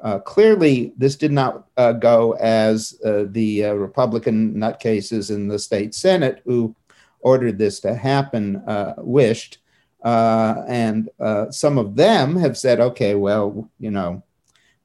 uh, 0.00 0.20
clearly, 0.20 0.92
this 0.96 1.16
did 1.16 1.32
not 1.32 1.66
uh, 1.76 1.92
go 1.92 2.32
as 2.34 2.98
uh, 3.04 3.24
the 3.30 3.64
Republican 3.64 4.54
nutcases 4.54 5.30
in 5.34 5.48
the 5.48 5.58
state 5.58 5.92
Senate 5.92 6.40
who 6.44 6.74
ordered 7.20 7.58
this 7.58 7.80
to 7.80 7.94
happen 7.94 8.62
wished. 8.98 9.58
and 10.04 11.10
some 11.50 11.78
of 11.78 11.96
them 11.96 12.36
have 12.36 12.56
said, 12.56 12.78
okay, 12.78 13.16
well, 13.16 13.68
you 13.80 13.90
know, 13.90 14.22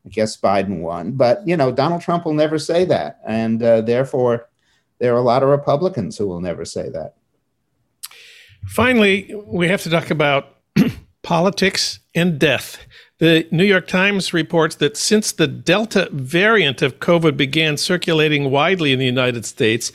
I 0.04 0.10
guess 0.10 0.36
Biden 0.36 0.80
won. 0.80 1.12
But, 1.12 1.48
you 1.48 1.56
know, 1.56 1.72
Donald 1.72 2.02
Trump 2.02 2.26
will 2.26 2.34
never 2.34 2.58
say 2.58 2.84
that. 2.86 3.20
And 3.24 3.60
therefore, 3.62 4.50
there 4.98 5.14
are 5.14 5.20
a 5.20 5.22
lot 5.22 5.44
of 5.44 5.50
Republicans 5.50 6.18
who 6.18 6.28
will 6.28 6.42
never 6.42 6.66
say 6.66 6.90
that. 6.90 7.14
Finally, 8.68 9.34
we 9.46 9.68
have 9.68 9.82
to 9.84 9.90
talk 9.90 10.10
about 10.10 10.58
politics 11.24 12.00
and 12.16 12.40
death. 12.40 12.78
The 13.20 13.48
New 13.52 13.64
York 13.64 13.88
Times 13.88 14.34
reports 14.34 14.76
that 14.76 14.98
since 14.98 15.32
the 15.32 15.48
Delta 15.48 16.10
variant 16.12 16.82
of 16.82 17.00
COVID 17.00 17.38
began 17.38 17.78
circulating 17.78 18.52
widely 18.52 18.92
in 18.92 19.00
the 19.00 19.06
United 19.06 19.46
States, 19.46 19.92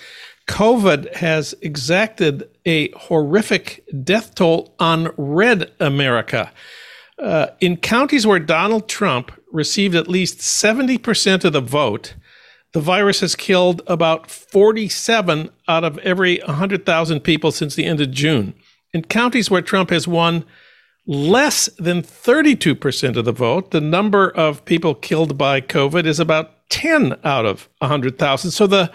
COVID 0.49 1.15
has 1.17 1.55
exacted 1.61 2.49
a 2.65 2.91
horrific 2.93 3.85
death 4.03 4.35
toll 4.35 4.75
on 4.79 5.13
red 5.17 5.71
America. 5.79 6.51
Uh, 7.19 7.49
in 7.61 7.77
counties 7.77 8.27
where 8.27 8.39
Donald 8.39 8.89
Trump 8.89 9.33
received 9.53 9.95
at 9.95 10.09
least 10.09 10.39
70% 10.39 11.45
of 11.45 11.53
the 11.53 11.61
vote, 11.61 12.15
the 12.73 12.81
virus 12.81 13.21
has 13.21 13.35
killed 13.35 13.83
about 13.87 14.31
47 14.31 15.51
out 15.67 15.85
of 15.85 15.99
every 15.99 16.39
100,000 16.39 17.21
people 17.21 17.51
since 17.51 17.75
the 17.75 17.87
end 17.87 18.01
of 18.01 18.11
June. 18.11 18.55
In 18.93 19.03
counties 19.03 19.51
where 19.51 19.63
Trump 19.63 19.91
has 19.91 20.07
won 20.07 20.45
less 21.07 21.69
than 21.79 22.03
32% 22.03 23.17
of 23.17 23.25
the 23.25 23.33
vote, 23.33 23.71
the 23.71 23.81
number 23.81 24.31
of 24.31 24.65
people 24.67 24.95
killed 24.95 25.39
by 25.39 25.61
COVID 25.61 26.05
is 26.05 26.21
about 26.21 26.69
10 26.69 27.19
out 27.25 27.47
of 27.47 27.69
100,000. 27.79 28.51
So 28.51 28.67
the, 28.67 28.93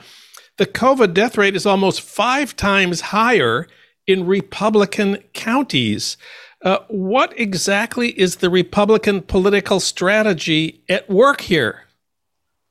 the 0.57 0.67
COVID 0.67 1.13
death 1.13 1.37
rate 1.37 1.55
is 1.55 1.65
almost 1.65 2.01
five 2.01 2.55
times 2.55 3.01
higher 3.01 3.67
in 4.05 4.27
Republican 4.27 5.17
counties. 5.33 6.17
Uh, 6.61 6.79
what 6.87 7.37
exactly 7.39 8.09
is 8.19 8.37
the 8.37 8.49
Republican 8.49 9.21
political 9.21 9.79
strategy 9.79 10.83
at 10.87 11.09
work 11.09 11.41
here? 11.41 11.87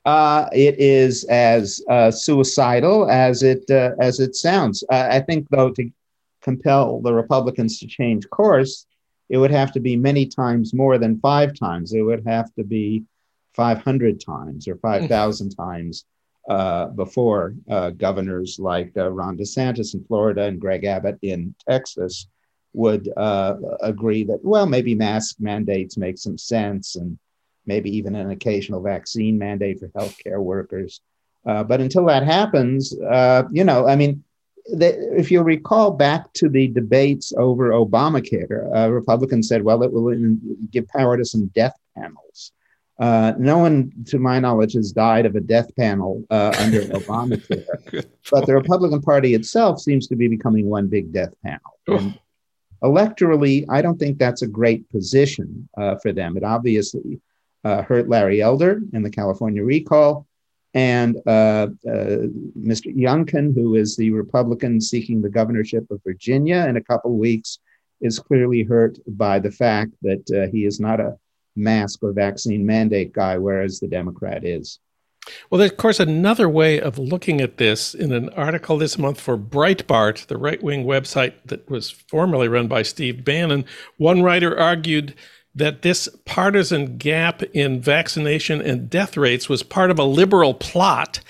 Uh, 0.04 0.48
it 0.52 0.78
is 0.80 1.24
as 1.24 1.80
uh, 1.88 2.10
suicidal 2.10 3.08
as 3.08 3.42
it 3.42 3.70
uh, 3.70 3.92
as 4.00 4.18
it 4.18 4.34
sounds. 4.34 4.82
Uh, 4.90 5.08
I 5.10 5.20
think, 5.20 5.46
though, 5.50 5.70
to 5.70 5.90
compel 6.42 7.00
the 7.00 7.14
Republicans 7.14 7.78
to 7.78 7.86
change 7.86 8.28
course, 8.30 8.86
it 9.28 9.38
would 9.38 9.52
have 9.52 9.72
to 9.72 9.80
be 9.80 9.96
many 9.96 10.26
times 10.26 10.74
more 10.74 10.98
than 10.98 11.20
five 11.20 11.54
times. 11.54 11.92
It 11.92 12.02
would 12.02 12.26
have 12.26 12.52
to 12.54 12.64
be 12.64 13.04
500 13.54 14.20
times 14.20 14.66
or 14.66 14.76
5,000 14.76 15.50
times 15.56 16.04
uh, 16.48 16.86
before 16.86 17.54
uh, 17.70 17.90
governors 17.90 18.58
like 18.58 18.92
uh, 18.96 19.08
Ron 19.10 19.36
DeSantis 19.36 19.94
in 19.94 20.04
Florida 20.04 20.42
and 20.42 20.60
Greg 20.60 20.84
Abbott 20.84 21.18
in 21.22 21.54
Texas 21.68 22.26
would 22.72 23.08
uh, 23.16 23.54
agree 23.80 24.24
that, 24.24 24.40
well, 24.42 24.66
maybe 24.66 24.94
mask 24.94 25.36
mandates 25.38 25.96
make 25.96 26.18
some 26.18 26.38
sense 26.38 26.96
and 26.96 27.18
maybe 27.66 27.94
even 27.96 28.14
an 28.14 28.30
occasional 28.30 28.80
vaccine 28.80 29.38
mandate 29.38 29.80
for 29.80 29.88
healthcare 29.88 30.42
workers. 30.42 31.00
Uh, 31.46 31.64
but 31.64 31.80
until 31.80 32.06
that 32.06 32.22
happens, 32.22 32.96
uh, 33.00 33.42
you 33.50 33.64
know, 33.64 33.88
I 33.88 33.96
mean, 33.96 34.22
the, 34.66 35.18
if 35.18 35.30
you 35.30 35.42
recall 35.42 35.90
back 35.90 36.32
to 36.34 36.48
the 36.48 36.68
debates 36.68 37.32
over 37.36 37.70
Obamacare, 37.70 38.92
Republicans 38.92 39.48
said, 39.48 39.64
well, 39.64 39.82
it 39.82 39.92
will 39.92 40.14
give 40.70 40.86
power 40.88 41.16
to 41.16 41.24
some 41.24 41.46
death 41.48 41.76
panels. 41.96 42.52
Uh, 43.02 43.32
no 43.38 43.58
one, 43.58 43.92
to 44.06 44.18
my 44.18 44.38
knowledge, 44.38 44.74
has 44.74 44.92
died 44.92 45.26
of 45.26 45.34
a 45.34 45.40
death 45.40 45.74
panel 45.76 46.24
uh, 46.30 46.54
under 46.58 46.82
Obamacare. 46.98 48.06
but 48.30 48.46
the 48.46 48.54
Republican 48.54 49.02
Party 49.02 49.34
itself 49.34 49.80
seems 49.80 50.06
to 50.06 50.14
be 50.14 50.28
becoming 50.28 50.68
one 50.68 50.86
big 50.86 51.12
death 51.12 51.34
panel. 51.42 51.78
And 51.88 52.18
electorally, 52.82 53.64
I 53.68 53.82
don't 53.82 53.98
think 53.98 54.18
that's 54.18 54.42
a 54.42 54.46
great 54.46 54.88
position 54.90 55.68
uh, 55.76 55.96
for 55.96 56.12
them. 56.12 56.36
It 56.36 56.44
obviously 56.44 57.14
uh, 57.14 57.18
Uh, 57.64 57.82
hurt 57.82 58.08
Larry 58.08 58.42
Elder 58.42 58.80
in 58.92 59.02
the 59.02 59.10
California 59.10 59.62
recall. 59.62 60.26
And 60.74 61.16
uh, 61.26 61.68
uh 61.86 62.26
Mr. 62.58 62.94
Youngkin, 62.94 63.54
who 63.54 63.74
is 63.74 63.96
the 63.96 64.10
Republican 64.10 64.80
seeking 64.80 65.22
the 65.22 65.28
governorship 65.28 65.90
of 65.90 66.00
Virginia 66.02 66.66
in 66.68 66.76
a 66.76 66.82
couple 66.82 67.16
weeks, 67.16 67.58
is 68.00 68.18
clearly 68.18 68.62
hurt 68.62 68.98
by 69.06 69.38
the 69.38 69.50
fact 69.50 69.92
that 70.02 70.24
uh, 70.30 70.50
he 70.50 70.64
is 70.64 70.80
not 70.80 70.98
a 70.98 71.16
mask 71.56 72.02
or 72.02 72.12
vaccine 72.12 72.66
mandate 72.66 73.12
guy, 73.12 73.38
whereas 73.38 73.80
the 73.80 73.88
Democrat 73.88 74.44
is. 74.44 74.80
Well, 75.50 75.60
there's, 75.60 75.70
of 75.70 75.76
course, 75.76 76.00
another 76.00 76.48
way 76.48 76.80
of 76.80 76.98
looking 76.98 77.40
at 77.40 77.58
this 77.58 77.94
in 77.94 78.12
an 78.12 78.28
article 78.30 78.76
this 78.76 78.98
month 78.98 79.20
for 79.20 79.38
Breitbart, 79.38 80.26
the 80.26 80.36
right 80.36 80.60
wing 80.60 80.84
website 80.84 81.34
that 81.44 81.70
was 81.70 81.90
formerly 81.90 82.48
run 82.48 82.66
by 82.66 82.82
Steve 82.82 83.24
Bannon. 83.24 83.64
One 83.98 84.22
writer 84.22 84.58
argued 84.58 85.14
that 85.54 85.82
this 85.82 86.08
partisan 86.24 86.96
gap 86.96 87.42
in 87.42 87.80
vaccination 87.80 88.60
and 88.60 88.88
death 88.88 89.16
rates 89.16 89.48
was 89.48 89.62
part 89.62 89.90
of 89.90 89.98
a 89.98 90.04
liberal 90.04 90.54
plot. 90.54 91.20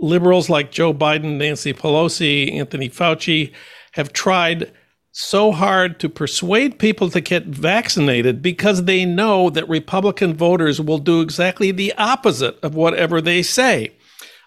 Liberals 0.00 0.48
like 0.48 0.72
Joe 0.72 0.92
Biden, 0.92 1.36
Nancy 1.36 1.72
Pelosi, 1.72 2.52
Anthony 2.52 2.88
Fauci 2.88 3.52
have 3.92 4.12
tried 4.12 4.72
so 5.12 5.52
hard 5.52 5.98
to 6.00 6.08
persuade 6.08 6.78
people 6.78 7.10
to 7.10 7.20
get 7.20 7.46
vaccinated 7.46 8.42
because 8.42 8.84
they 8.84 9.04
know 9.04 9.50
that 9.50 9.68
Republican 9.68 10.34
voters 10.34 10.80
will 10.80 10.98
do 10.98 11.20
exactly 11.20 11.72
the 11.72 11.92
opposite 11.94 12.58
of 12.62 12.74
whatever 12.74 13.20
they 13.20 13.42
say. 13.42 13.92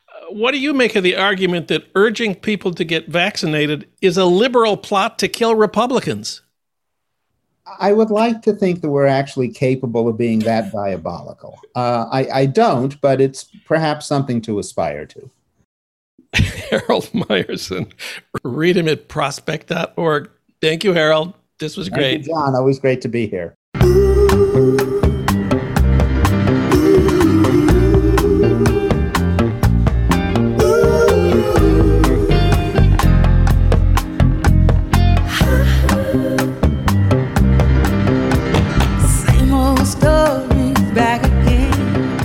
Uh, 0.07 0.33
what 0.33 0.51
do 0.51 0.59
you 0.59 0.73
make 0.73 0.95
of 0.95 1.03
the 1.03 1.17
argument 1.17 1.67
that 1.67 1.87
urging 1.95 2.33
people 2.33 2.73
to 2.73 2.85
get 2.85 3.09
vaccinated 3.09 3.89
is 4.01 4.17
a 4.17 4.25
liberal 4.25 4.77
plot 4.77 5.19
to 5.19 5.27
kill 5.27 5.53
Republicans? 5.55 6.41
I 7.79 7.93
would 7.93 8.11
like 8.11 8.41
to 8.43 8.53
think 8.53 8.81
that 8.81 8.89
we're 8.89 9.07
actually 9.07 9.49
capable 9.49 10.07
of 10.07 10.17
being 10.17 10.39
that 10.39 10.71
diabolical. 10.71 11.59
Uh, 11.75 12.05
I, 12.11 12.27
I 12.41 12.45
don't, 12.45 12.99
but 13.01 13.21
it's 13.21 13.45
perhaps 13.65 14.05
something 14.05 14.41
to 14.41 14.59
aspire 14.59 15.05
to. 15.07 15.29
Harold 16.33 17.09
Meyerson. 17.13 17.91
Read 18.43 18.77
him 18.77 18.87
at 18.87 19.07
prospect.org. 19.07 20.29
Thank 20.61 20.83
you, 20.83 20.93
Harold. 20.93 21.33
This 21.59 21.77
was 21.77 21.89
great. 21.89 22.21
You, 22.21 22.33
Jon. 22.33 22.55
Always 22.55 22.79
great 22.79 23.01
to 23.01 23.07
be 23.07 23.27
here. 23.27 23.55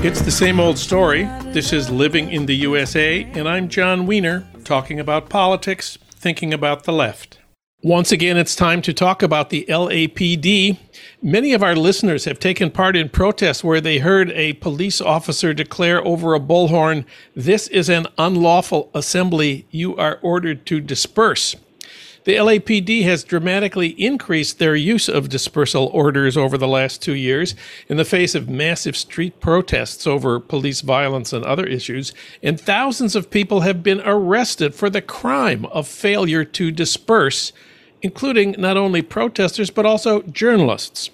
It's 0.09 0.23
the 0.23 0.31
same 0.31 0.59
old 0.59 0.79
story. 0.79 1.25
This 1.53 1.71
is 1.71 1.91
Living 1.91 2.33
in 2.33 2.47
the 2.47 2.57
USA, 2.57 3.25
and 3.25 3.47
I'm 3.47 3.69
Jon 3.69 4.07
Wiener, 4.07 4.49
talking 4.65 4.99
about 4.99 5.29
politics, 5.29 5.99
thinking 6.09 6.55
about 6.55 6.85
the 6.85 6.95
left. 6.95 7.41
Once 7.83 8.11
again, 8.11 8.39
it's 8.39 8.57
time 8.57 8.81
to 8.81 8.95
talk 8.95 9.23
about 9.23 9.51
the 9.51 9.67
LAPD. 9.69 10.79
Many 11.21 11.53
of 11.53 11.63
our 11.63 11.77
listeners 11.77 12.25
have 12.25 12.39
taken 12.39 12.71
part 12.71 12.97
in 12.97 13.11
protests 13.11 13.63
where 13.63 13.83
they 13.83 13.99
heard 13.99 14.31
a 14.31 14.55
police 14.55 15.03
officer 15.03 15.53
declare 15.53 16.03
over 16.03 16.35
a 16.35 16.41
bullhorn, 16.41 17.05
This 17.37 17.69
is 17.69 17.91
an 17.91 18.07
unlawful 18.17 18.91
assembly. 18.95 19.67
You 19.71 19.95
are 19.99 20.19
ordered 20.23 20.65
to 20.69 20.81
disperse. 20.81 21.55
The 22.29 22.35
LAPD 22.35 23.05
has 23.05 23.25
dramatically 23.25 23.95
increased 23.99 24.59
their 24.59 24.77
use 24.77 25.09
of 25.09 25.31
dispersal 25.31 25.87
orders 25.95 26.37
over 26.37 26.59
the 26.59 26.69
last 26.69 27.01
two 27.01 27.15
years 27.15 27.55
in 27.89 27.97
the 27.97 28.05
face 28.05 28.35
of 28.35 28.51
massive 28.51 28.99
street 28.99 29.41
protests 29.41 30.07
over 30.07 30.39
police 30.39 30.83
violence 30.83 31.33
and 31.33 31.43
other 31.43 31.65
issues, 31.65 32.13
and 32.43 32.61
thousands 32.61 33.17
of 33.17 33.31
people 33.31 33.61
have 33.61 33.83
been 33.83 34.03
arrested 34.05 34.75
for 34.75 34.91
the 34.91 35.01
crime 35.01 35.65
of 35.73 35.89
failure 35.89 36.45
to 36.45 36.71
disperse 36.71 37.51
including 38.03 38.55
not 38.59 38.77
only 38.77 39.01
protesters 39.01 39.71
but 39.71 39.87
also 39.87 40.21
journalists. 40.21 41.09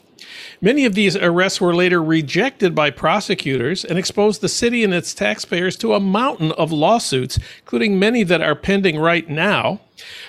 Many 0.61 0.85
of 0.85 0.95
these 0.95 1.17
arrests 1.17 1.61
were 1.61 1.77
later 1.77 2.03
rejected 2.03 2.75
by 2.75 2.91
prosecutors 2.91 3.85
and 3.85 3.99
exposed 3.99 4.41
the 4.41 4.49
city 4.49 4.83
and 4.83 4.93
its 4.93 5.15
taxpayers 5.15 5.77
to 5.77 5.95
a 5.95 6.01
mountain 6.01 6.51
of 6.53 6.73
lawsuits, 6.73 7.39
including 7.61 8.01
many 8.01 8.25
that 8.25 8.43
are 8.43 8.57
pending 8.57 8.99
right 8.99 9.29
now. 9.29 9.81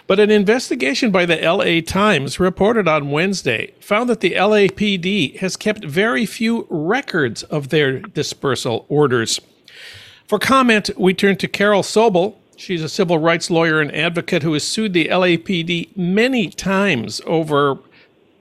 But 0.08 0.20
an 0.20 0.30
investigation 0.30 1.12
by 1.12 1.26
the 1.26 1.38
LA 1.38 1.82
Times 1.82 2.40
reported 2.40 2.88
on 2.88 3.12
Wednesday 3.12 3.74
found 3.80 4.10
that 4.10 4.20
the 4.20 4.32
LAPD 4.32 5.38
has 5.38 5.58
kept 5.58 5.86
very 5.86 6.26
few 6.26 6.68
records 6.70 7.44
of 7.44 7.70
their 7.70 8.00
dispersal 8.00 8.86
orders. 8.90 9.40
For 10.28 10.40
comment, 10.40 10.90
we 10.98 11.14
turn 11.14 11.38
to 11.38 11.48
Carol 11.48 11.82
Sobel, 11.82 12.36
She's 12.58 12.84
a 12.84 12.90
civil 12.90 13.18
rights 13.18 13.50
lawyer 13.50 13.82
and 13.82 13.94
advocate 13.94 14.44
who 14.44 14.54
has 14.54 14.66
sued 14.66 14.94
the 14.94 15.08
LAPD 15.10 15.96
many 15.98 16.50
times 16.50 17.22
over 17.26 17.80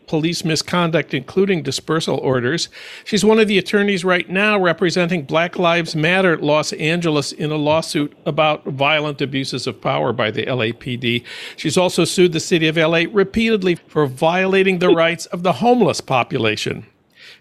police 0.07 0.45
misconduct, 0.45 1.15
including 1.15 1.63
dispersal 1.63 2.19
orders. 2.19 2.69
She's 3.05 3.25
one 3.25 3.39
of 3.39 3.49
the 3.49 3.59
attorneys 3.59 4.05
right 4.05 4.29
now 4.29 4.59
representing 4.59 5.25
Black 5.25 5.59
Lives 5.59 5.97
Matter 5.97 6.37
Los 6.37 6.73
Angeles 6.75 7.33
in 7.33 7.51
a 7.51 7.57
lawsuit 7.57 8.17
about 8.27 8.65
violent 8.65 9.21
abuses 9.21 9.67
of 9.67 9.81
power 9.81 10.13
by 10.13 10.31
the 10.31 10.47
LAPD. 10.47 11.25
She's 11.57 11.77
also 11.77 12.05
sued 12.05 12.33
the 12.33 12.41
city 12.41 12.69
of 12.69 12.77
LA 12.77 13.05
repeatedly 13.11 13.77
for 13.77 14.07
violating 14.07 14.79
the 14.79 14.91
rights 14.91 15.27
of 15.27 15.43
the 15.43 15.55
homeless 15.55 16.01
population. 16.01 16.87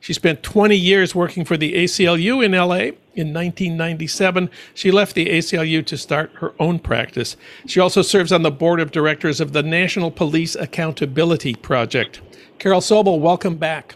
She 0.03 0.11
spent 0.11 0.43
20 0.43 0.75
years 0.75 1.15
working 1.15 1.45
for 1.45 1.55
the 1.55 1.75
ACLU 1.75 2.43
in 2.43 2.51
LA. 2.51 2.91
In 3.15 3.31
1997, 3.31 4.49
she 4.73 4.91
left 4.91 5.15
the 5.15 5.27
ACLU 5.27 5.85
to 5.85 5.97
start 5.97 6.31
her 6.41 6.53
own 6.59 6.79
practice. 6.79 7.37
She 7.67 7.79
also 7.79 8.01
serves 8.01 8.33
on 8.33 8.41
the 8.41 8.51
board 8.51 8.81
of 8.81 8.91
directors 8.91 9.39
of 9.39 9.53
the 9.53 9.63
National 9.63 10.11
Police 10.11 10.55
Accountability 10.55 11.55
Project. 11.55 12.19
Carol 12.63 12.79
Sobel, 12.79 13.19
welcome 13.19 13.57
back. 13.57 13.95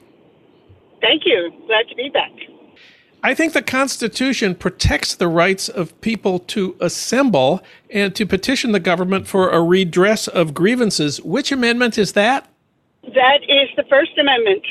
Thank 0.99 1.21
you. 1.25 1.53
Glad 1.67 1.87
to 1.87 1.95
be 1.95 2.09
back. 2.09 2.33
I 3.23 3.33
think 3.33 3.53
the 3.53 3.61
Constitution 3.61 4.55
protects 4.55 5.15
the 5.15 5.29
rights 5.29 5.69
of 5.69 5.99
people 6.01 6.39
to 6.39 6.75
assemble 6.81 7.63
and 7.89 8.13
to 8.17 8.25
petition 8.25 8.73
the 8.73 8.81
government 8.81 9.25
for 9.25 9.51
a 9.51 9.63
redress 9.63 10.27
of 10.27 10.53
grievances. 10.53 11.21
Which 11.21 11.49
amendment 11.49 11.97
is 11.97 12.11
that? 12.11 12.49
That 13.03 13.39
is 13.47 13.69
the 13.77 13.85
First 13.89 14.17
Amendment. 14.19 14.65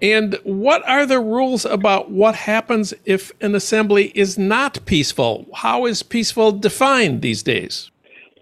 And 0.00 0.38
what 0.44 0.88
are 0.88 1.04
the 1.04 1.18
rules 1.18 1.64
about 1.64 2.12
what 2.12 2.36
happens 2.36 2.94
if 3.04 3.32
an 3.40 3.56
assembly 3.56 4.12
is 4.14 4.38
not 4.38 4.78
peaceful? 4.86 5.48
How 5.54 5.86
is 5.86 6.04
peaceful 6.04 6.52
defined 6.52 7.20
these 7.20 7.42
days? 7.42 7.90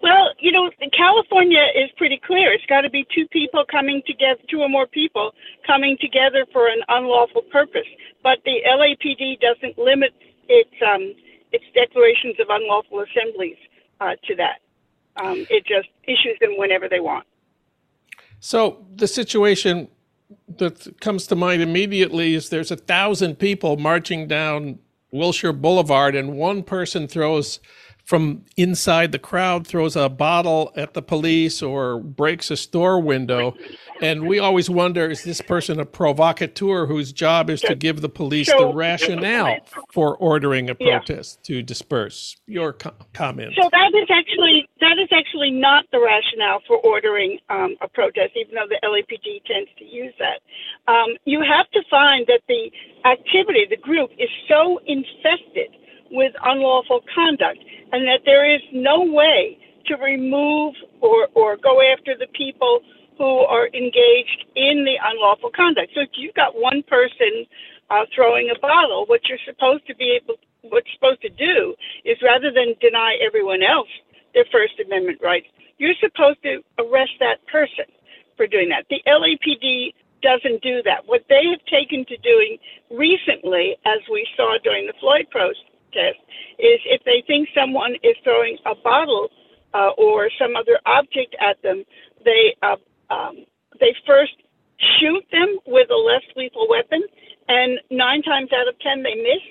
Well, 0.01 0.33
you 0.39 0.51
know, 0.51 0.69
California 0.97 1.63
is 1.75 1.89
pretty 1.95 2.19
clear. 2.25 2.51
It's 2.53 2.65
got 2.65 2.81
to 2.81 2.89
be 2.89 3.05
two 3.13 3.27
people 3.27 3.63
coming 3.69 4.01
together, 4.07 4.41
two 4.49 4.59
or 4.59 4.69
more 4.69 4.87
people 4.87 5.31
coming 5.65 5.97
together 6.01 6.45
for 6.51 6.67
an 6.67 6.81
unlawful 6.87 7.43
purpose. 7.51 7.87
But 8.23 8.39
the 8.43 8.61
LAPD 8.67 9.39
doesn't 9.39 9.77
limit 9.77 10.13
its 10.49 10.73
um, 10.85 11.13
its 11.51 11.65
declarations 11.75 12.35
of 12.39 12.47
unlawful 12.49 13.03
assemblies 13.03 13.57
uh, 13.99 14.15
to 14.27 14.35
that. 14.35 14.61
Um, 15.17 15.45
it 15.49 15.65
just 15.65 15.89
issues 16.03 16.37
them 16.39 16.57
whenever 16.57 16.87
they 16.89 16.99
want. 16.99 17.27
So 18.39 18.83
the 18.95 19.07
situation 19.07 19.89
that 20.57 20.99
comes 20.99 21.27
to 21.27 21.35
mind 21.35 21.61
immediately 21.61 22.33
is 22.33 22.49
there's 22.49 22.71
a 22.71 22.77
thousand 22.77 23.37
people 23.37 23.77
marching 23.77 24.27
down 24.27 24.79
Wilshire 25.11 25.53
Boulevard, 25.53 26.15
and 26.15 26.37
one 26.37 26.63
person 26.63 27.07
throws 27.07 27.59
from 28.11 28.43
inside 28.57 29.13
the 29.13 29.17
crowd 29.17 29.65
throws 29.65 29.95
a 29.95 30.09
bottle 30.09 30.73
at 30.75 30.93
the 30.93 31.01
police 31.01 31.63
or 31.63 31.97
breaks 31.97 32.51
a 32.51 32.57
store 32.57 32.99
window. 32.99 33.55
And 34.01 34.27
we 34.27 34.37
always 34.37 34.69
wonder 34.69 35.09
is 35.09 35.23
this 35.23 35.39
person 35.39 35.79
a 35.79 35.85
provocateur 35.85 36.87
whose 36.87 37.13
job 37.13 37.49
is 37.49 37.61
to 37.61 37.73
give 37.73 38.01
the 38.01 38.09
police 38.09 38.49
so, 38.49 38.57
the 38.57 38.73
rationale 38.73 39.59
for 39.93 40.17
ordering 40.17 40.69
a 40.69 40.75
protest 40.75 41.39
yeah. 41.39 41.55
to 41.55 41.63
disperse? 41.63 42.35
Your 42.47 42.73
co- 42.73 42.91
comment. 43.13 43.53
So 43.55 43.69
that 43.71 43.93
is 43.95 44.09
actually 44.11 44.67
that 44.81 44.99
is 45.01 45.07
actually 45.13 45.51
not 45.51 45.85
the 45.93 46.01
rationale 46.01 46.59
for 46.67 46.79
ordering 46.79 47.39
um, 47.49 47.77
a 47.79 47.87
protest, 47.87 48.35
even 48.35 48.55
though 48.55 48.67
the 48.67 48.81
LAPD 48.83 49.45
tends 49.45 49.69
to 49.79 49.85
use 49.85 50.13
that. 50.19 50.43
Um, 50.91 51.15
you 51.23 51.39
have 51.39 51.71
to 51.71 51.79
find 51.89 52.27
that 52.27 52.41
the 52.49 52.71
activity, 53.05 53.67
the 53.69 53.77
group, 53.77 54.09
is 54.19 54.29
so 54.49 54.81
infested 54.85 55.71
with 56.11 56.33
unlawful 56.43 57.01
conduct 57.13 57.59
and 57.91 58.07
that 58.07 58.21
there 58.25 58.43
is 58.47 58.61
no 58.71 59.03
way 59.03 59.57
to 59.87 59.95
remove 59.95 60.75
or, 61.01 61.27
or 61.33 61.57
go 61.57 61.81
after 61.81 62.15
the 62.17 62.27
people 62.35 62.81
who 63.17 63.45
are 63.45 63.67
engaged 63.67 64.45
in 64.55 64.85
the 64.85 64.95
unlawful 65.03 65.51
conduct. 65.55 65.91
So 65.93 66.01
if 66.01 66.09
you've 66.15 66.35
got 66.35 66.55
one 66.55 66.83
person 66.83 67.45
uh, 67.89 68.05
throwing 68.15 68.49
a 68.49 68.59
bottle, 68.59 69.05
what 69.07 69.21
you're 69.27 69.41
supposed 69.45 69.85
to 69.87 69.95
be 69.95 70.17
able, 70.21 70.35
what's 70.61 70.87
supposed 70.93 71.21
to 71.21 71.29
do 71.29 71.75
is 72.05 72.17
rather 72.23 72.51
than 72.51 72.75
deny 72.81 73.17
everyone 73.25 73.63
else 73.63 73.89
their 74.33 74.45
First 74.51 74.79
Amendment 74.83 75.19
rights, 75.21 75.47
you're 75.77 75.97
supposed 75.99 76.41
to 76.43 76.63
arrest 76.79 77.11
that 77.19 77.45
person 77.51 77.85
for 78.37 78.47
doing 78.47 78.69
that. 78.69 78.85
The 78.89 79.01
LAPD 79.05 79.93
doesn't 80.21 80.61
do 80.61 80.81
that. 80.83 81.05
What 81.05 81.25
they 81.27 81.43
have 81.51 81.65
taken 81.65 82.05
to 82.05 82.17
doing 82.17 82.57
recently, 82.89 83.75
as 83.85 83.99
we 84.09 84.27
saw 84.37 84.57
during 84.63 84.87
the 84.87 84.93
Floyd 84.99 85.27
protest, 85.29 85.61
test 85.93 86.19
is 86.59 86.79
if 86.85 87.01
they 87.03 87.23
think 87.27 87.49
someone 87.55 87.95
is 88.03 88.15
throwing 88.23 88.57
a 88.65 88.75
bottle 88.75 89.29
uh, 89.73 89.91
or 89.97 90.29
some 90.39 90.55
other 90.55 90.79
object 90.85 91.35
at 91.39 91.61
them, 91.61 91.83
they 92.25 92.55
uh, 92.61 92.77
um, 93.13 93.45
they 93.79 93.95
first 94.05 94.33
shoot 94.99 95.23
them 95.31 95.59
with 95.65 95.89
a 95.91 95.97
less 95.97 96.23
lethal 96.35 96.67
weapon, 96.69 97.03
and 97.47 97.79
nine 97.89 98.21
times 98.21 98.49
out 98.53 98.67
of 98.67 98.77
ten 98.79 99.03
they 99.03 99.15
miss 99.15 99.43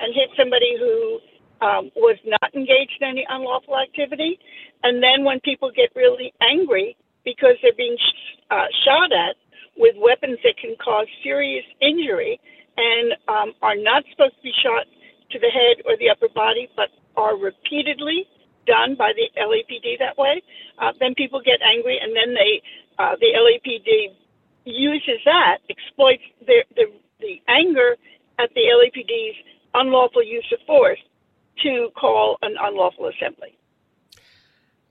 and 0.00 0.14
hit 0.14 0.30
somebody 0.36 0.76
who 0.78 1.18
um, 1.60 1.90
was 1.96 2.16
not 2.24 2.54
engaged 2.54 2.98
in 3.00 3.08
any 3.08 3.26
unlawful 3.28 3.76
activity. 3.76 4.38
And 4.82 5.02
then 5.02 5.24
when 5.24 5.40
people 5.40 5.70
get 5.74 5.90
really 5.96 6.32
angry 6.40 6.96
because 7.24 7.58
they're 7.62 7.76
being 7.76 7.96
sh- 7.98 8.38
uh, 8.50 8.70
shot 8.86 9.10
at 9.10 9.34
with 9.76 9.94
weapons 9.98 10.38
that 10.44 10.56
can 10.56 10.74
cause 10.82 11.06
serious 11.22 11.64
injury 11.80 12.40
and 12.76 13.12
um, 13.26 13.52
are 13.62 13.76
not 13.76 14.04
supposed 14.10 14.36
to 14.36 14.42
be 14.42 14.52
shot 14.62 14.86
to 15.30 15.38
the 15.38 15.48
head 15.48 15.82
or 15.84 15.96
the 15.98 16.10
upper 16.10 16.28
body, 16.28 16.68
but 16.76 16.88
are 17.16 17.36
repeatedly 17.36 18.26
done 18.66 18.94
by 18.94 19.12
the 19.16 19.28
LAPD 19.40 19.98
that 19.98 20.16
way, 20.18 20.42
uh, 20.78 20.92
then 21.00 21.14
people 21.14 21.40
get 21.44 21.60
angry, 21.62 21.98
and 22.00 22.14
then 22.14 22.34
they 22.34 22.62
uh, 22.98 23.14
the 23.20 23.32
LAPD 23.34 24.14
uses 24.64 25.20
that, 25.24 25.58
exploits 25.70 26.22
the, 26.46 26.64
the 26.76 26.84
the 27.20 27.40
anger 27.48 27.96
at 28.38 28.50
the 28.54 28.60
LAPD's 28.60 29.36
unlawful 29.74 30.22
use 30.22 30.46
of 30.52 30.64
force 30.66 30.98
to 31.62 31.90
call 31.98 32.38
an 32.42 32.54
unlawful 32.60 33.08
assembly. 33.08 33.56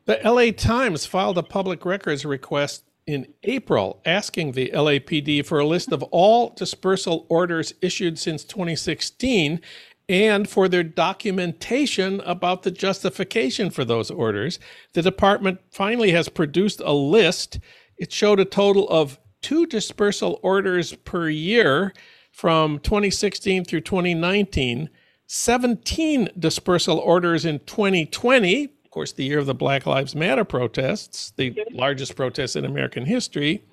The 0.06 0.20
LA 0.24 0.52
Times 0.52 1.06
filed 1.06 1.38
a 1.38 1.44
public 1.44 1.86
records 1.86 2.26
request 2.26 2.84
in 3.06 3.34
April 3.44 4.02
asking 4.06 4.52
the 4.52 4.70
LAPD 4.74 5.46
for 5.46 5.60
a 5.60 5.66
list 5.66 5.92
of 5.92 6.04
all 6.04 6.50
dispersal 6.50 7.26
orders 7.30 7.74
issued 7.82 8.20
since 8.20 8.44
2016 8.44 9.62
and 10.10 10.50
for 10.50 10.68
their 10.68 10.84
documentation 10.84 12.22
about 12.22 12.64
the 12.64 12.72
justification 12.72 13.70
for 13.70 13.84
those 13.84 14.10
orders. 14.10 14.60
The 14.94 15.02
department 15.02 15.60
finally 15.72 16.12
has 16.12 16.30
produced 16.30 16.82
a 16.84 16.94
list. 16.94 17.60
It 17.98 18.12
showed 18.12 18.40
a 18.40 18.46
total 18.46 18.88
of 18.90 19.20
two 19.42 19.66
dispersal 19.66 20.40
orders 20.42 20.94
per 20.94 21.30
year 21.30 21.94
from 22.32 22.80
2016 22.80 23.66
through 23.66 23.82
2019, 23.82 24.90
17 25.26 26.30
dispersal 26.40 27.00
orders 27.00 27.46
in 27.46 27.60
2020, 27.60 28.64
of 28.66 28.92
course, 28.92 29.12
the 29.12 29.26
year 29.26 29.40
of 29.40 29.46
the 29.46 29.54
Black 29.54 29.86
Lives 29.86 30.16
Matter 30.16 30.46
protests, 30.46 31.34
the 31.36 31.56
largest 31.72 32.16
protests 32.16 32.56
in 32.56 32.64
American 32.64 33.06
history 33.06 33.64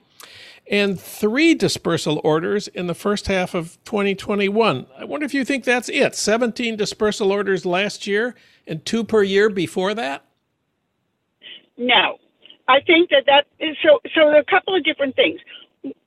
and 0.71 0.99
three 0.99 1.55
dispersal 1.55 2.21
orders 2.25 2.69
in 2.69 2.87
the 2.87 2.95
first 2.95 3.27
half 3.27 3.55
of 3.55 3.79
2021. 3.85 4.87
I 4.99 5.05
wonder 5.05 5.27
if 5.27 5.35
you 5.35 5.45
think 5.45 5.65
that's 5.65 5.89
it 5.89 6.15
17 6.15 6.77
dispersal 6.77 7.31
orders 7.31 7.67
last 7.67 8.07
year 8.07 8.35
and 8.67 8.85
two 8.85 9.05
per 9.05 9.23
year 9.23 9.51
before 9.51 9.95
that? 9.95 10.25
No. 11.77 12.19
I 12.67 12.81
think 12.81 13.11
that 13.11 13.25
that 13.27 13.47
is 13.61 13.77
so. 13.83 14.01
So 14.15 14.21
there 14.25 14.37
are 14.37 14.39
a 14.39 14.45
couple 14.45 14.75
of 14.75 14.85
different 14.85 15.17
things. 15.17 15.39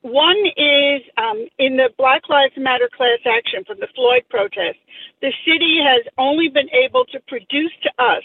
One 0.02 0.36
is 0.56 1.02
um, 1.16 1.46
in 1.58 1.76
the 1.76 1.90
Black 1.96 2.28
Lives 2.28 2.54
Matter 2.56 2.88
class 2.90 3.20
action 3.24 3.62
from 3.64 3.78
the 3.78 3.86
Floyd 3.94 4.24
protest, 4.28 4.78
the 5.22 5.32
city 5.46 5.78
has 5.78 6.04
only 6.18 6.48
been 6.48 6.68
able 6.70 7.04
to 7.06 7.20
produce 7.28 7.70
to 7.84 7.90
us 8.02 8.22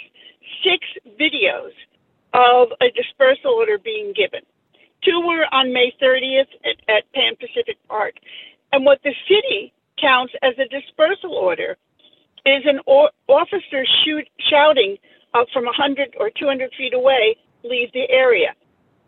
six 0.66 0.82
videos 1.22 1.74
of 2.34 2.70
a 2.82 2.90
dispersal 2.98 3.52
order 3.52 3.78
being 3.78 4.14
given. 4.18 4.42
Two 5.06 5.22
were 5.26 5.46
on 5.52 5.74
May 5.74 5.94
30th 6.02 6.48
at, 6.64 6.78
at 6.88 7.12
Pan 7.14 7.36
Pacific 7.40 7.78
Park. 7.88 8.16
And 8.72 8.86
what 8.86 9.00
the 9.04 9.14
city 9.28 9.74
counts 10.00 10.34
as 10.42 10.54
a 10.58 10.68
dispersal 10.68 11.34
order 11.34 11.78
is 12.46 12.64
an 12.66 12.80
or- 12.86 13.12
officer 13.28 13.86
shoot, 14.04 14.28
shouting 14.50 14.98
uh, 15.34 15.46
from 15.54 15.66
100 15.66 16.16
or 16.20 16.30
200 16.30 16.72
feet 16.78 16.94
away, 16.94 17.36
leave 17.64 17.92
the 17.94 18.10
area. 18.10 18.54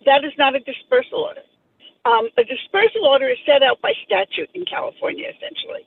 That 0.05 0.23
is 0.23 0.31
not 0.37 0.55
a 0.55 0.59
dispersal 0.59 1.19
order. 1.19 1.41
Um, 2.05 2.29
a 2.37 2.43
dispersal 2.43 3.05
order 3.05 3.29
is 3.29 3.37
set 3.45 3.63
out 3.63 3.81
by 3.81 3.93
statute 4.05 4.49
in 4.53 4.65
California, 4.65 5.27
essentially. 5.27 5.81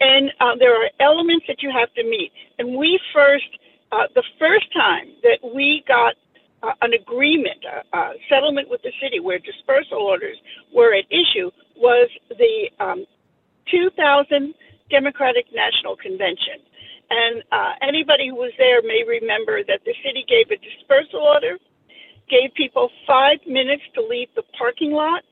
And 0.00 0.30
uh, 0.40 0.56
there 0.58 0.74
are 0.74 0.90
elements 1.00 1.46
that 1.48 1.62
you 1.62 1.70
have 1.70 1.92
to 1.94 2.04
meet. 2.04 2.32
And 2.58 2.76
we 2.76 3.00
first, 3.14 3.48
uh, 3.90 4.08
the 4.14 4.24
first 4.38 4.72
time 4.72 5.08
that 5.22 5.38
we 5.54 5.82
got 5.88 6.14
uh, 6.62 6.72
an 6.80 6.92
agreement, 6.94 7.64
a, 7.64 7.96
a, 7.96 8.12
settlement 8.28 8.68
with 8.68 8.82
the 8.82 8.92
city 9.02 9.20
where 9.20 9.38
dispersal 9.38 9.98
orders 9.98 10.36
were 10.74 10.94
at 10.94 11.04
issue 11.10 11.50
was 11.76 12.08
the 12.28 12.70
um, 12.78 13.04
2000 13.70 14.54
Democratic 14.90 15.46
National 15.54 15.96
Convention. 15.96 16.60
And 17.10 17.42
uh, 17.52 17.72
anybody 17.82 18.28
who 18.28 18.36
was 18.36 18.52
there 18.58 18.82
may 18.82 19.04
remember 19.06 19.62
that 19.64 19.80
the 19.84 19.94
city 20.04 20.24
gave 20.28 20.50
a 20.50 20.56
dispersal 20.56 21.20
order, 21.20 21.58
gave 22.30 22.54
people 22.54 22.90
five 23.06 23.38
minutes 23.46 23.82
to 23.94 24.02
leave 24.02 24.28
the 24.36 24.42
parking 24.56 24.92
lot, 24.92 25.22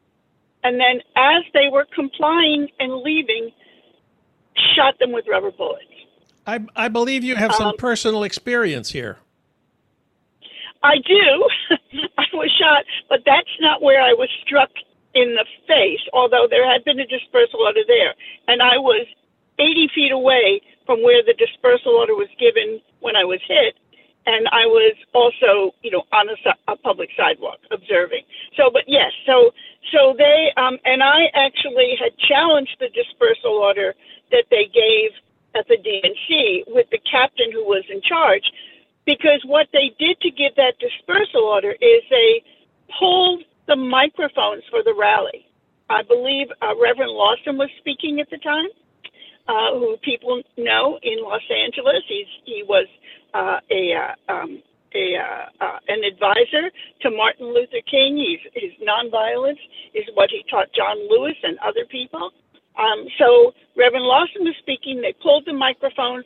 and 0.63 0.79
then 0.79 1.01
as 1.17 1.45
they 1.55 1.69
were 1.71 1.87
complying 1.95 2.69
and 2.79 3.03
leaving, 3.03 3.51
shot 4.75 4.99
them 4.99 5.13
with 5.13 5.25
rubber 5.29 5.51
bullets. 5.51 5.85
I, 6.47 6.61
I 6.77 6.89
believe 6.89 7.25
you 7.25 7.37
have 7.37 7.55
some 7.55 7.69
um, 7.69 7.77
personal 7.77 8.25
experience 8.25 8.91
here. 8.91 9.19
I 10.83 10.97
do. 11.07 11.49
I 12.19 12.25
was 12.33 12.51
shot, 12.59 12.85
but 13.09 13.21
that's 13.27 13.51
not 13.61 13.83
where 13.83 14.01
I 14.01 14.13
was 14.13 14.29
struck 14.45 14.71
in 15.15 15.35
the 15.35 15.45
face, 15.67 16.01
although 16.13 16.47
there 16.49 16.71
had 16.71 16.85
been 16.85 17.01
a 17.01 17.07
dispersal 17.07 17.61
order 17.61 17.83
there. 17.87 18.15
And 18.49 18.63
I 18.63 18.79
was 18.79 19.07
80 19.59 19.91
feet 19.95 20.13
away 20.13 20.63
from 20.87 21.03
where 21.03 21.23
the 21.23 21.35
dispersal 21.35 21.93
order 21.93 22.15
was 22.15 22.29
given 22.39 22.81
when 23.01 23.17
I 23.17 23.25
was 23.25 23.41
hit. 23.47 23.77
And 24.27 24.47
I 24.53 24.67
was 24.67 24.95
also, 25.15 25.75
you 25.83 25.91
know, 25.91 26.05
on 26.13 26.29
a, 26.29 26.37
a 26.73 26.77
public 26.77 27.11
sidewalk 27.17 27.59
observing. 27.71 28.23
So, 28.57 28.71
but 28.73 28.85
yes, 28.87 29.13
so 29.27 29.51
so 29.93 30.15
they 30.17 30.53
um, 30.57 30.77
and 30.85 31.03
I 31.03 31.33
actually 31.35 31.97
had 31.97 32.13
challenged 32.19 32.77
the 32.79 32.89
dispersal 32.93 33.57
order 33.57 33.95
that 34.31 34.45
they 34.51 34.69
gave 34.69 35.17
at 35.57 35.67
the 35.69 35.79
DNC 35.81 36.69
with 36.69 36.87
the 36.93 37.01
captain 37.11 37.51
who 37.51 37.65
was 37.65 37.83
in 37.89 38.03
charge 38.03 38.45
because 39.07 39.43
what 39.47 39.69
they 39.73 39.95
did 39.99 40.21
to 40.21 40.31
give 40.31 40.55
that 40.57 40.75
dispersal 40.79 41.43
order 41.43 41.73
is 41.73 42.03
they 42.11 42.43
pulled 42.99 43.43
the 43.67 43.77
microphones 43.77 44.63
for 44.71 44.83
the 44.83 44.95
rally. 44.99 45.47
I 45.89 46.03
believe 46.03 46.49
uh, 46.63 46.75
Reverend 46.81 47.11
Lawson 47.11 47.59
was 47.59 47.71
speaking 47.79 48.21
at 48.21 48.31
the 48.31 48.39
time, 48.39 48.69
uh, 49.49 49.75
who 49.79 49.97
people 50.03 50.43
know 50.57 50.99
in 51.03 51.23
Los 51.23 51.43
Angeles. 51.51 52.03
He's, 52.09 52.31
he 52.45 52.63
was 52.67 52.87
uh, 53.35 53.59
a 53.71 53.95
uh, 53.95 54.33
um, 54.33 54.63
a 54.95 55.17
uh, 55.19 55.65
uh, 55.65 55.79
an 55.89 56.03
advisor 56.05 56.71
to 57.03 57.11
Martin 57.11 57.47
Luther 57.55 57.83
King. 57.91 58.19
He's, 58.19 58.43
his 58.55 58.73
nonviolence 58.83 59.61
is 59.95 60.05
what 60.15 60.31
he 60.31 60.45
taught 60.51 60.67
John 60.75 60.99
Lewis 61.11 61.37
and 61.43 61.59
other 61.61 61.87
people. 61.91 62.31
Um, 62.79 63.07
so 63.19 63.53
Reverend 63.77 64.05
Lawson 64.05 64.43
was 64.43 64.55
speaking. 64.59 65.01
They 65.01 65.15
pulled 65.23 65.45
the 65.47 65.53
microphones, 65.53 66.25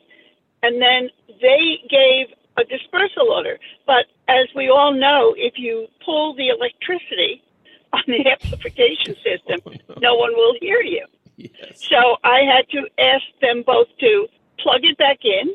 and 0.63 0.81
then 0.81 1.09
they 1.41 1.81
gave 1.89 2.33
a 2.57 2.63
dispersal 2.63 3.29
order. 3.31 3.59
But 3.85 4.05
as 4.27 4.47
we 4.55 4.69
all 4.69 4.93
know, 4.93 5.33
if 5.37 5.53
you 5.57 5.87
pull 6.03 6.35
the 6.35 6.49
electricity 6.49 7.41
on 7.93 8.03
the 8.07 8.29
amplification 8.31 9.15
system, 9.23 9.61
oh, 9.65 9.71
no. 9.89 9.95
no 10.01 10.15
one 10.15 10.33
will 10.33 10.55
hear 10.59 10.81
you. 10.81 11.05
Yes. 11.37 11.51
So 11.89 12.17
I 12.23 12.41
had 12.47 12.69
to 12.69 12.87
ask 12.97 13.23
them 13.41 13.63
both 13.65 13.87
to 13.99 14.27
plug 14.59 14.81
it 14.83 14.97
back 14.97 15.19
in, 15.23 15.53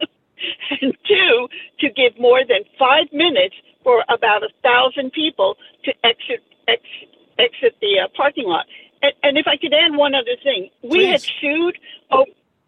and 0.80 0.96
two, 1.06 1.48
to 1.80 1.90
give 1.90 2.18
more 2.18 2.40
than 2.40 2.64
five 2.78 3.06
minutes 3.12 3.54
for 3.84 4.04
about 4.08 4.42
a 4.42 4.48
thousand 4.62 5.12
people 5.12 5.56
to 5.84 5.92
exit 6.04 6.42
exit, 6.66 7.08
exit 7.38 7.76
the 7.80 8.00
uh, 8.04 8.08
parking 8.16 8.44
lot. 8.44 8.66
And, 9.02 9.12
and, 9.22 9.38
if 9.38 9.46
I 9.46 9.56
could 9.56 9.72
add 9.72 9.96
one 9.96 10.14
other 10.14 10.36
thing, 10.42 10.68
we 10.82 10.90
Please. 10.90 11.10
had 11.10 11.20
sued 11.40 11.78
o- 12.10 12.26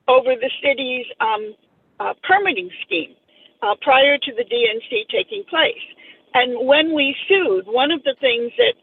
over 0.09 0.35
the 0.35 0.51
city's 0.63 1.07
um, 1.21 1.55
uh, 2.01 2.15
permitting 2.23 2.71
scheme 2.87 3.15
uh, 3.63 3.75
prior 3.81 4.19
to 4.19 4.33
the 4.35 4.45
DNC 4.45 5.09
taking 5.09 5.45
place. 5.49 5.83
And 6.35 6.67
when 6.67 6.95
we 6.95 7.15
sued, 7.29 7.67
one 7.67 7.91
of 7.91 8.03
the 8.05 8.17
things 8.21 8.53
that 8.59 8.75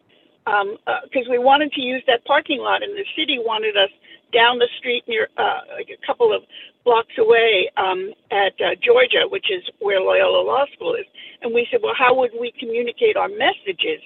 because 0.45 1.27
um, 1.27 1.29
uh, 1.29 1.31
we 1.31 1.37
wanted 1.37 1.71
to 1.73 1.81
use 1.81 2.03
that 2.07 2.25
parking 2.25 2.59
lot, 2.59 2.81
and 2.81 2.97
the 2.97 3.05
city 3.15 3.37
wanted 3.37 3.77
us 3.77 3.89
down 4.33 4.57
the 4.57 4.69
street 4.77 5.03
near 5.07 5.27
uh, 5.37 5.61
like 5.77 5.89
a 5.89 6.05
couple 6.05 6.33
of 6.33 6.43
blocks 6.85 7.13
away 7.17 7.69
um, 7.77 8.13
at 8.31 8.53
uh, 8.61 8.73
Georgia, 8.81 9.29
which 9.29 9.45
is 9.51 9.63
where 9.79 9.99
Loyola 9.99 10.41
Law 10.41 10.65
School 10.73 10.95
is. 10.95 11.05
And 11.41 11.53
we 11.53 11.67
said, 11.69 11.81
well, 11.83 11.93
how 11.97 12.15
would 12.15 12.31
we 12.39 12.53
communicate 12.59 13.17
our 13.17 13.29
messages 13.29 14.01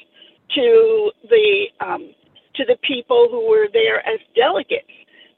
to 0.56 1.12
the 1.30 1.68
um, 1.80 2.14
to 2.56 2.66
the 2.66 2.78
people 2.84 3.28
who 3.32 3.50
were 3.50 3.68
there 3.72 4.00
as 4.08 4.20
delegates 4.36 4.92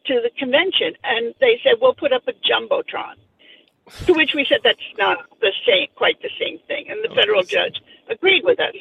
to 0.07 0.21
the 0.21 0.31
convention? 0.37 0.93
And 1.03 1.33
they 1.39 1.59
said, 1.63 1.77
we'll 1.81 1.95
put 1.95 2.13
up 2.13 2.23
a 2.27 2.33
jumbotron. 2.45 3.17
To 4.07 4.13
which 4.13 4.33
we 4.33 4.45
said 4.49 4.61
that's 4.63 4.79
not 4.97 5.17
the 5.41 5.51
same, 5.65 5.87
quite 5.95 6.19
the 6.21 6.31
same 6.39 6.59
thing, 6.67 6.85
and 6.89 7.03
the 7.03 7.09
oh, 7.11 7.15
federal 7.15 7.43
judge 7.43 7.81
agreed 8.09 8.43
with 8.43 8.59
us. 8.59 8.73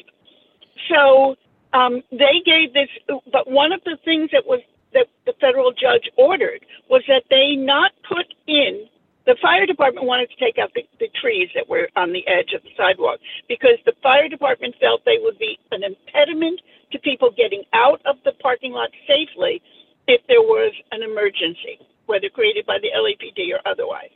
So 0.89 1.35
um, 1.73 2.01
they 2.11 2.41
gave 2.43 2.73
this, 2.73 2.89
but 3.31 3.49
one 3.49 3.71
of 3.71 3.83
the 3.83 3.97
things 4.03 4.31
that 4.31 4.45
was 4.45 4.61
that 4.93 5.07
the 5.25 5.33
federal 5.39 5.71
judge 5.71 6.09
ordered 6.17 6.65
was 6.89 7.03
that 7.07 7.23
they 7.29 7.55
not 7.55 7.91
put 8.07 8.25
in. 8.47 8.87
The 9.25 9.35
fire 9.41 9.65
department 9.65 10.05
wanted 10.07 10.29
to 10.29 10.37
take 10.37 10.57
out 10.57 10.71
the, 10.73 10.87
the 10.99 11.09
trees 11.19 11.49
that 11.53 11.67
were 11.67 11.89
on 11.95 12.13
the 12.13 12.25
edge 12.27 12.53
of 12.55 12.63
the 12.63 12.69
sidewalk 12.77 13.19
because 13.49 13.77
the 13.85 13.93
fire 14.01 14.29
department 14.29 14.75
felt 14.79 15.03
they 15.03 15.17
would 15.19 15.37
be 15.37 15.59
an 15.71 15.83
impediment 15.83 16.61
to 16.91 16.99
people 16.99 17.29
getting 17.35 17.63
out 17.73 18.01
of 18.05 18.15
the 18.23 18.31
parking 18.39 18.71
lot 18.71 18.89
safely 19.05 19.61
if 20.07 20.21
there 20.27 20.41
was 20.41 20.71
an 20.91 21.01
emergency, 21.01 21.81
whether 22.05 22.29
created 22.29 22.65
by 22.65 22.77
the 22.79 22.93
LAPD 22.93 23.51
or 23.51 23.59
otherwise. 23.67 24.13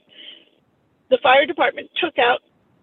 The 1.09 1.19
fire 1.21 1.45
department 1.45 1.89
took 2.01 2.17
out 2.19 2.39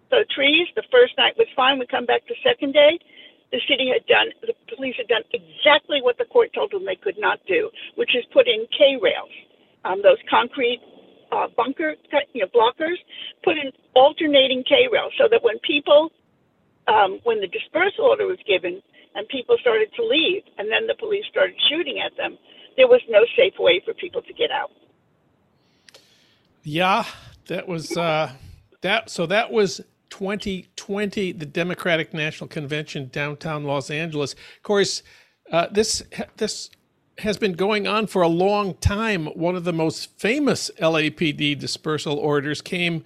the 0.09 0.25
trees. 0.35 0.67
The 0.75 0.83
first 0.91 1.17
night 1.17 1.33
was 1.37 1.47
fine. 1.55 1.79
We 1.79 1.87
come 1.87 2.05
back 2.05 2.23
the 2.27 2.35
second 2.43 2.73
day 2.73 2.99
the 3.51 3.61
city 3.67 3.87
had 3.91 4.05
done, 4.07 4.27
the 4.41 4.53
police 4.75 4.95
had 4.97 5.07
done 5.07 5.23
exactly 5.31 6.01
what 6.01 6.17
the 6.17 6.25
court 6.25 6.51
told 6.53 6.71
them 6.71 6.85
they 6.85 6.99
could 6.99 7.17
not 7.17 7.39
do, 7.47 7.69
which 7.95 8.15
is 8.15 8.25
put 8.33 8.47
in 8.47 8.67
K 8.75 8.99
rails, 8.99 9.31
um, 9.85 10.01
those 10.03 10.19
concrete 10.29 10.81
uh, 11.31 11.47
bunker, 11.55 11.95
you 12.33 12.43
know, 12.43 12.51
blockers, 12.51 12.99
put 13.43 13.57
in 13.57 13.71
alternating 13.95 14.63
K 14.67 14.87
rails 14.91 15.13
so 15.17 15.27
that 15.31 15.43
when 15.43 15.59
people, 15.59 16.11
um, 16.87 17.19
when 17.23 17.39
the 17.39 17.47
dispersal 17.47 18.05
order 18.05 18.27
was 18.27 18.39
given 18.45 18.81
and 19.15 19.27
people 19.29 19.55
started 19.59 19.89
to 19.95 20.03
leave, 20.03 20.43
and 20.57 20.69
then 20.69 20.85
the 20.87 20.95
police 20.95 21.25
started 21.29 21.55
shooting 21.69 21.99
at 22.03 22.15
them, 22.17 22.37
there 22.75 22.87
was 22.87 23.01
no 23.09 23.25
safe 23.35 23.53
way 23.57 23.81
for 23.83 23.93
people 23.93 24.21
to 24.21 24.33
get 24.33 24.51
out. 24.51 24.71
Yeah, 26.63 27.05
that 27.47 27.67
was 27.67 27.95
uh, 27.97 28.31
that. 28.81 29.09
So 29.09 29.25
that 29.25 29.51
was 29.51 29.81
2020, 30.09 31.31
the 31.33 31.45
Democratic 31.45 32.13
National 32.13 32.47
Convention 32.47 33.09
downtown 33.11 33.63
Los 33.63 33.89
Angeles. 33.89 34.33
Of 34.33 34.63
course, 34.63 35.03
uh, 35.51 35.67
this 35.71 36.03
this 36.37 36.69
has 37.19 37.37
been 37.37 37.53
going 37.53 37.87
on 37.87 38.07
for 38.07 38.21
a 38.21 38.27
long 38.27 38.75
time. 38.75 39.25
One 39.27 39.55
of 39.55 39.63
the 39.63 39.73
most 39.73 40.17
famous 40.19 40.69
LAPD 40.79 41.57
dispersal 41.57 42.17
orders 42.17 42.61
came 42.61 43.03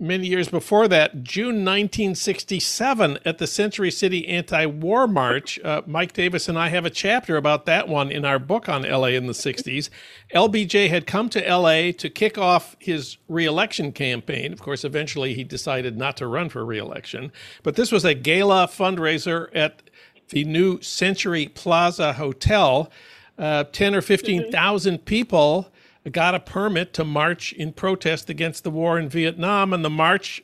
many 0.00 0.26
years 0.26 0.48
before 0.48 0.88
that, 0.88 1.22
June 1.22 1.64
1967, 1.64 3.18
at 3.24 3.38
the 3.38 3.46
Century 3.46 3.90
City 3.90 4.26
Anti 4.26 4.66
War 4.66 5.06
March. 5.06 5.58
Uh, 5.60 5.82
Mike 5.86 6.12
Davis 6.14 6.48
and 6.48 6.58
I 6.58 6.68
have 6.68 6.86
a 6.86 6.90
chapter 6.90 7.36
about 7.36 7.66
that 7.66 7.86
one 7.86 8.10
in 8.10 8.24
our 8.24 8.38
book 8.38 8.68
on 8.68 8.82
LA 8.82 9.08
in 9.08 9.26
the 9.26 9.32
60s. 9.32 9.90
LBJ 10.34 10.88
had 10.88 11.06
come 11.06 11.28
to 11.28 11.40
LA 11.40 11.92
to 11.92 12.08
kick 12.08 12.38
off 12.38 12.76
his 12.78 13.18
reelection 13.28 13.92
campaign. 13.92 14.52
Of 14.52 14.60
course, 14.60 14.84
eventually 14.84 15.34
he 15.34 15.44
decided 15.44 15.96
not 15.96 16.16
to 16.16 16.26
run 16.26 16.48
for 16.48 16.64
reelection. 16.64 17.30
But 17.62 17.76
this 17.76 17.92
was 17.92 18.04
a 18.04 18.14
gala 18.14 18.68
fundraiser 18.68 19.48
at 19.54 19.82
the 20.30 20.44
new 20.44 20.80
Century 20.80 21.46
Plaza 21.46 22.14
Hotel. 22.14 22.90
Uh, 23.38 23.64
10 23.64 23.94
or 23.94 24.02
15,000 24.02 25.04
people 25.06 25.72
got 26.08 26.34
a 26.34 26.40
permit 26.40 26.92
to 26.94 27.04
march 27.04 27.52
in 27.52 27.72
protest 27.72 28.30
against 28.30 28.64
the 28.64 28.70
war 28.70 28.98
in 28.98 29.08
Vietnam, 29.08 29.72
and 29.72 29.84
the 29.84 29.90
march 29.90 30.42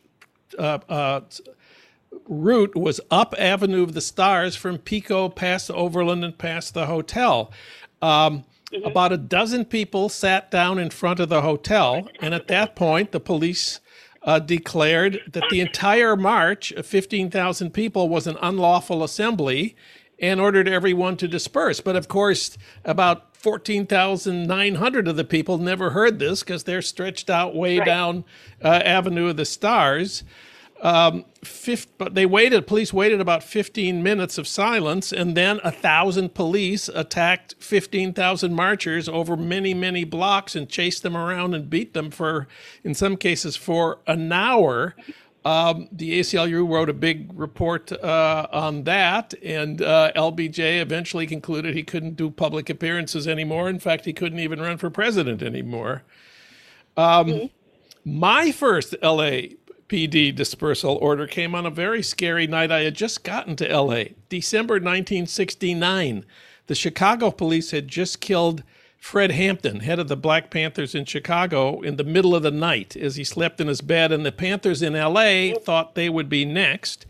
uh, 0.59 0.79
uh, 0.89 1.21
route 2.29 2.77
was 2.77 3.01
up 3.11 3.35
Avenue 3.39 3.83
of 3.83 3.95
the 3.95 4.01
Stars 4.01 4.57
from 4.57 4.79
Pico 4.79 5.29
past 5.29 5.71
Overland 5.71 6.25
and 6.25 6.37
past 6.37 6.75
the 6.75 6.87
hotel. 6.87 7.53
Um, 8.03 8.45
mm-hmm. 8.73 8.85
About 8.85 9.13
a 9.13 9.17
dozen 9.17 9.65
people 9.65 10.09
sat 10.09 10.51
down 10.51 10.79
in 10.79 10.91
front 10.91 11.21
of 11.21 11.29
the 11.29 11.43
hotel, 11.43 12.09
and 12.21 12.35
at 12.35 12.49
that 12.49 12.77
point, 12.77 13.13
the 13.13 13.21
police 13.21 13.81
uh, 14.23 14.41
declared 14.41 15.21
that 15.33 15.45
the 15.51 15.61
entire 15.61 16.17
march 16.17 16.73
of 16.73 16.85
15,000 16.85 17.71
people 17.71 18.09
was 18.09 18.27
an 18.27 18.37
unlawful 18.43 19.05
assembly 19.05 19.77
and 20.19 20.41
ordered 20.41 20.69
everyone 20.69 21.17
to 21.19 21.29
disperse. 21.29 21.81
But 21.81 21.97
of 21.97 22.09
course, 22.09 22.57
about 22.85 23.37
14,900 23.37 25.09
of 25.09 25.17
the 25.17 25.25
people 25.25 25.59
never 25.59 25.91
heard 25.91 26.19
this 26.19 26.41
because 26.41 26.65
they're 26.65 26.83
stretched 26.83 27.31
out 27.31 27.55
way 27.55 27.79
right. 27.79 27.87
down 27.87 28.25
uh, 28.63 28.69
Avenue 28.85 29.29
of 29.29 29.37
the 29.37 29.45
Stars. 29.45 30.25
Um, 30.83 31.25
but 31.97 32.15
they 32.15 32.27
waited, 32.27 32.67
police 32.67 32.93
waited 32.93 33.21
about 33.21 33.43
15 33.43 34.03
minutes 34.03 34.37
of 34.37 34.47
silence, 34.47 35.11
and 35.11 35.35
then 35.37 35.59
a 35.65 35.71
thousand 35.71 36.35
police 36.35 36.89
attacked 36.89 37.55
15,000 37.61 38.53
marchers 38.53 39.09
over 39.09 39.37
many, 39.37 39.73
many 39.73 40.05
blocks 40.05 40.55
and 40.55 40.69
chased 40.69 41.03
them 41.03 41.17
around 41.17 41.55
and 41.55 41.71
beat 41.71 41.95
them 41.95 42.11
for, 42.11 42.47
in 42.85 42.95
some 42.95 43.17
cases, 43.17 43.57
for 43.57 44.01
an 44.07 44.31
hour. 44.33 44.95
Um, 45.47 45.87
the 45.93 46.19
ACLU 46.19 46.69
wrote 46.69 46.89
a 46.89 46.93
big 46.93 47.31
report 47.33 47.93
uh, 47.93 48.49
on 48.51 48.83
that, 48.83 49.33
and 49.45 49.81
uh, 49.81 50.11
LBJ 50.17 50.81
eventually 50.81 51.25
concluded 51.25 51.73
he 51.73 51.85
couldn't 51.85 52.17
do 52.17 52.33
public 52.33 52.69
appearances 52.69 53.29
anymore. 53.29 53.69
In 53.69 53.79
fact, 53.79 54.07
he 54.07 54.13
couldn't 54.13 54.41
even 54.41 54.61
run 54.61 54.77
for 54.77 54.91
president 54.91 55.45
anymore. 55.45 56.03
Um, 56.97 57.27
mm-hmm. 57.29 57.47
My 58.05 58.51
first 58.51 58.97
LAPD 59.05 60.35
dispersal 60.35 60.97
order 60.97 61.29
came 61.29 61.55
on 61.55 61.65
a 61.65 61.71
very 61.71 62.03
scary 62.03 62.49
night. 62.49 62.73
I 62.73 62.81
had 62.81 62.97
just 62.97 63.23
gotten 63.23 63.55
to 63.55 63.69
LA, 63.69 64.07
December 64.29 64.75
1969. 64.75 66.25
The 66.67 66.75
Chicago 66.75 67.31
police 67.31 67.71
had 67.71 67.87
just 67.87 68.21
killed 68.21 68.65
Fred 69.07 69.31
Hampton, 69.31 69.81
head 69.81 70.01
of 70.01 70.09
the 70.09 70.17
Black 70.17 70.51
Panthers 70.51 70.93
in 70.93 71.05
Chicago, 71.05 71.81
in 71.81 71.95
the 71.95 72.03
middle 72.03 72.35
of 72.35 72.43
the 72.43 72.51
night 72.51 72.97
as 72.97 73.15
he 73.15 73.23
slept 73.23 73.61
in 73.61 73.69
his 73.69 73.81
bed. 73.81 74.11
And 74.11 74.27
the 74.27 74.33
Panthers 74.33 74.83
in 74.83 74.95
LA 74.95 75.57
thought 75.61 75.95
they 75.95 76.09
would 76.09 76.29
be 76.29 76.45
next. 76.45 77.07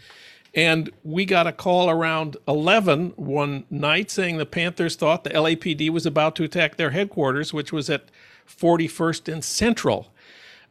And 0.54 0.90
we 1.02 1.24
got 1.24 1.46
a 1.46 1.52
call 1.52 1.88
around 1.88 2.36
11 2.46 3.14
one 3.16 3.64
night 3.70 4.10
saying 4.10 4.36
the 4.36 4.44
Panthers 4.44 4.94
thought 4.94 5.24
the 5.24 5.30
LAPD 5.30 5.88
was 5.88 6.04
about 6.04 6.36
to 6.36 6.44
attack 6.44 6.76
their 6.76 6.90
headquarters, 6.90 7.54
which 7.54 7.72
was 7.72 7.88
at 7.88 8.10
41st 8.46 9.32
and 9.32 9.42
Central. 9.42 10.12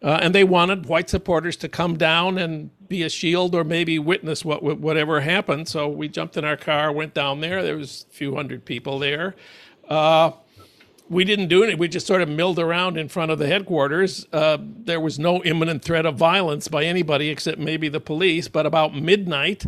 Uh, 0.04 0.20
and 0.22 0.36
they 0.36 0.44
wanted 0.44 0.86
white 0.86 1.10
supporters 1.10 1.58
to 1.58 1.68
come 1.68 1.98
down 1.98 2.38
and 2.38 2.70
be 2.88 3.02
a 3.02 3.10
shield 3.10 3.56
or 3.56 3.64
maybe 3.64 3.98
witness 3.98 4.46
what 4.46 4.62
whatever 4.62 5.22
happened. 5.22 5.68
So 5.70 5.88
we 5.88 6.08
jumped 6.08 6.38
in 6.38 6.46
our 6.46 6.56
car, 6.56 6.92
went 6.92 7.16
down 7.16 7.40
there. 7.40 7.64
There 7.64 7.78
was 7.78 8.06
a 8.12 8.14
few 8.14 8.36
hundred 8.36 8.64
people 8.64 9.00
there. 9.00 9.36
Uh, 9.90 10.32
we 11.10 11.24
didn't 11.24 11.48
do 11.48 11.64
anything. 11.64 11.80
We 11.80 11.88
just 11.88 12.08
sort 12.08 12.22
of 12.22 12.30
milled 12.30 12.60
around 12.60 12.98
in 12.98 13.10
front 13.10 13.32
of 13.32 13.40
the 13.40 13.48
headquarters. 13.48 14.26
Uh, 14.34 14.58
there 14.62 15.00
was 15.00 15.20
no 15.20 15.44
imminent 15.44 15.84
threat 15.84 16.06
of 16.06 16.16
violence 16.16 16.68
by 16.68 16.84
anybody 16.84 17.30
except 17.30 17.60
maybe 17.60 17.90
the 17.90 18.00
police. 18.00 18.48
But 18.48 18.66
about 18.66 18.96
midnight, 18.96 19.66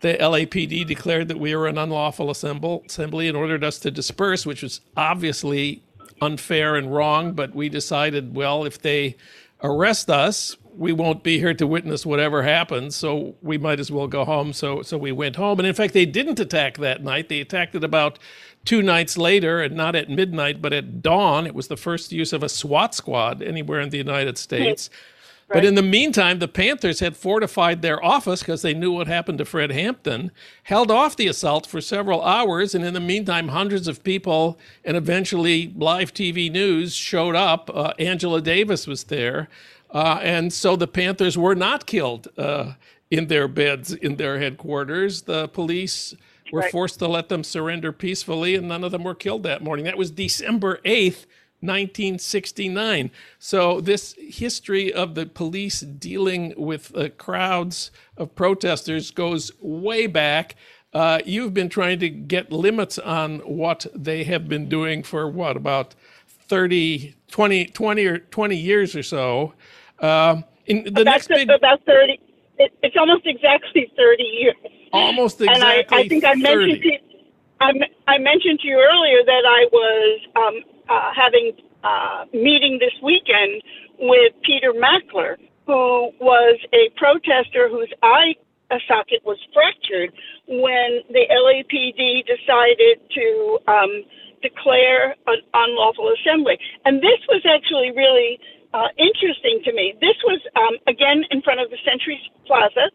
the 0.00 0.14
LAPD 0.14 0.86
declared 0.86 1.28
that 1.28 1.38
we 1.38 1.54
were 1.54 1.66
an 1.66 1.76
unlawful 1.76 2.30
assemble, 2.30 2.82
assembly 2.86 3.28
and 3.28 3.36
ordered 3.36 3.62
us 3.62 3.78
to 3.80 3.90
disperse, 3.90 4.46
which 4.46 4.62
was 4.62 4.80
obviously 4.96 5.82
unfair 6.22 6.76
and 6.76 6.94
wrong. 6.94 7.32
But 7.32 7.54
we 7.54 7.68
decided, 7.68 8.34
well, 8.34 8.64
if 8.64 8.80
they 8.80 9.16
arrest 9.62 10.08
us, 10.08 10.56
we 10.74 10.92
won't 10.92 11.22
be 11.22 11.38
here 11.38 11.52
to 11.52 11.66
witness 11.66 12.06
whatever 12.06 12.42
happens, 12.42 12.96
so 12.96 13.34
we 13.42 13.58
might 13.58 13.80
as 13.80 13.90
well 13.90 14.06
go 14.06 14.24
home. 14.24 14.52
So, 14.52 14.82
so 14.82 14.96
we 14.96 15.12
went 15.12 15.36
home. 15.36 15.58
And 15.58 15.68
in 15.68 15.74
fact, 15.74 15.92
they 15.92 16.06
didn't 16.06 16.40
attack 16.40 16.78
that 16.78 17.02
night. 17.02 17.28
They 17.28 17.40
attacked 17.40 17.74
at 17.74 17.84
about 17.84 18.18
two 18.64 18.82
nights 18.82 19.16
later, 19.16 19.60
and 19.62 19.74
not 19.74 19.94
at 19.94 20.10
midnight, 20.10 20.60
but 20.60 20.72
at 20.72 21.02
dawn. 21.02 21.46
It 21.46 21.54
was 21.54 21.68
the 21.68 21.76
first 21.76 22.12
use 22.12 22.32
of 22.32 22.42
a 22.42 22.48
SWAT 22.48 22.94
squad 22.94 23.42
anywhere 23.42 23.80
in 23.80 23.90
the 23.90 23.98
United 23.98 24.38
States. 24.46 24.90
But 25.52 25.64
in 25.64 25.74
the 25.74 25.82
meantime, 25.82 26.38
the 26.38 26.46
Panthers 26.46 27.00
had 27.00 27.16
fortified 27.16 27.82
their 27.82 28.02
office 28.04 28.38
because 28.38 28.62
they 28.62 28.72
knew 28.72 28.92
what 28.92 29.08
happened 29.08 29.38
to 29.38 29.44
Fred 29.44 29.72
Hampton, 29.72 30.30
held 30.62 30.92
off 30.92 31.16
the 31.16 31.26
assault 31.26 31.66
for 31.66 31.80
several 31.80 32.22
hours, 32.22 32.72
and 32.72 32.84
in 32.84 32.94
the 32.94 33.00
meantime, 33.00 33.48
hundreds 33.48 33.88
of 33.88 34.04
people 34.04 34.60
and 34.84 34.96
eventually 34.96 35.72
live 35.76 36.14
TV 36.14 36.52
news 36.52 36.94
showed 36.94 37.34
up. 37.34 37.68
Uh, 37.74 37.94
Angela 37.98 38.40
Davis 38.40 38.86
was 38.86 39.04
there. 39.04 39.48
Uh, 39.92 40.20
and 40.22 40.52
so 40.52 40.76
the 40.76 40.86
Panthers 40.86 41.36
were 41.36 41.56
not 41.56 41.84
killed 41.84 42.28
uh, 42.38 42.74
in 43.10 43.26
their 43.26 43.48
beds 43.48 43.92
in 43.92 44.16
their 44.16 44.38
headquarters. 44.38 45.22
The 45.22 45.48
police 45.48 46.14
were 46.52 46.60
right. 46.60 46.70
forced 46.70 46.98
to 46.98 47.08
let 47.08 47.28
them 47.28 47.44
surrender 47.44 47.92
peacefully, 47.92 48.54
and 48.54 48.68
none 48.68 48.84
of 48.84 48.92
them 48.92 49.04
were 49.04 49.14
killed 49.14 49.42
that 49.44 49.62
morning. 49.62 49.84
That 49.84 49.98
was 49.98 50.10
December 50.10 50.80
8th, 50.84 51.26
1969. 51.60 53.10
So, 53.38 53.80
this 53.80 54.14
history 54.18 54.92
of 54.92 55.14
the 55.14 55.26
police 55.26 55.80
dealing 55.80 56.54
with 56.56 56.96
uh, 56.96 57.10
crowds 57.10 57.90
of 58.16 58.34
protesters 58.34 59.10
goes 59.10 59.52
way 59.60 60.06
back. 60.06 60.56
Uh, 60.92 61.20
you've 61.24 61.54
been 61.54 61.68
trying 61.68 62.00
to 62.00 62.08
get 62.08 62.50
limits 62.50 62.98
on 62.98 63.38
what 63.40 63.86
they 63.94 64.24
have 64.24 64.48
been 64.48 64.68
doing 64.68 65.02
for 65.02 65.28
what, 65.30 65.56
about 65.56 65.94
30, 66.48 67.14
20, 67.30 67.66
20 67.66 68.06
or 68.06 68.18
20 68.18 68.56
years 68.56 68.96
or 68.96 69.02
so. 69.02 69.54
Uh, 70.00 70.42
in 70.66 70.82
the 70.84 70.90
about, 70.90 71.04
next 71.04 71.28
big, 71.28 71.48
about 71.48 71.84
30, 71.84 72.18
it, 72.58 72.72
it's 72.82 72.96
almost 72.98 73.26
exactly 73.26 73.90
30 73.96 74.22
years. 74.22 74.56
Almost 74.92 75.40
exactly. 75.40 75.62
And 75.62 75.64
I, 75.64 75.96
I 75.96 76.08
think 76.08 76.24
I 76.24 76.34
mentioned, 76.34 76.82
to, 76.82 76.98
I, 77.60 77.70
I 78.08 78.18
mentioned 78.18 78.60
to 78.60 78.68
you 78.68 78.76
earlier 78.76 79.24
that 79.24 79.44
I 79.46 79.66
was 79.72 80.20
um, 80.36 80.54
uh, 80.88 81.10
having 81.14 81.52
a 81.82 81.86
uh, 81.86 82.24
meeting 82.32 82.78
this 82.78 82.92
weekend 83.02 83.62
with 83.98 84.32
Peter 84.42 84.72
Mackler, 84.72 85.36
who 85.66 86.10
was 86.20 86.58
a 86.72 86.90
protester 86.96 87.68
whose 87.68 87.92
eye 88.02 88.34
socket 88.86 89.22
was 89.24 89.38
fractured 89.52 90.12
when 90.46 91.00
the 91.10 91.26
LAPD 91.30 92.26
decided 92.26 93.00
to 93.10 93.58
um, 93.66 94.04
declare 94.42 95.16
an 95.26 95.40
unlawful 95.54 96.12
assembly. 96.14 96.58
And 96.84 96.98
this 96.98 97.20
was 97.28 97.42
actually 97.46 97.90
really 97.90 98.38
uh, 98.72 98.88
interesting 98.98 99.60
to 99.64 99.72
me. 99.72 99.94
This 100.00 100.16
was, 100.24 100.40
um, 100.56 100.78
again, 100.86 101.24
in 101.30 101.42
front 101.42 101.60
of 101.60 101.70
the 101.70 101.78
Century 101.84 102.20
Plaza 102.46 102.90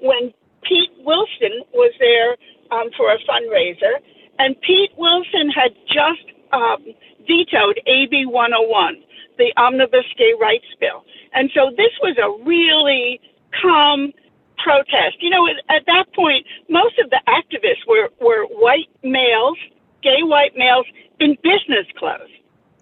when 0.00 0.32
Pete 0.62 0.92
Wilson 1.04 1.64
was 1.72 1.92
there 1.98 2.36
um, 2.70 2.90
for 2.96 3.12
a 3.12 3.18
fundraiser. 3.28 4.00
And 4.38 4.58
Pete 4.62 4.92
Wilson 4.96 5.50
had 5.50 5.74
just 5.86 6.24
um, 6.52 6.84
vetoed 7.26 7.80
AB 7.86 8.26
101, 8.26 9.02
the 9.38 9.52
Omnibus 9.56 10.06
Gay 10.16 10.32
Rights 10.40 10.66
Bill. 10.80 11.04
And 11.32 11.50
so 11.54 11.70
this 11.76 11.92
was 12.02 12.16
a 12.18 12.30
really 12.44 13.20
calm 13.60 14.12
protest. 14.58 15.20
You 15.20 15.30
know, 15.30 15.46
at 15.68 15.84
that 15.86 16.12
point, 16.14 16.46
most 16.68 16.98
of 16.98 17.10
the 17.10 17.20
activists 17.28 17.86
were, 17.86 18.10
were 18.20 18.44
white 18.46 18.88
males, 19.02 19.58
gay 20.02 20.22
white 20.22 20.56
males 20.56 20.86
in 21.18 21.36
business 21.42 21.86
clothes. 21.98 22.30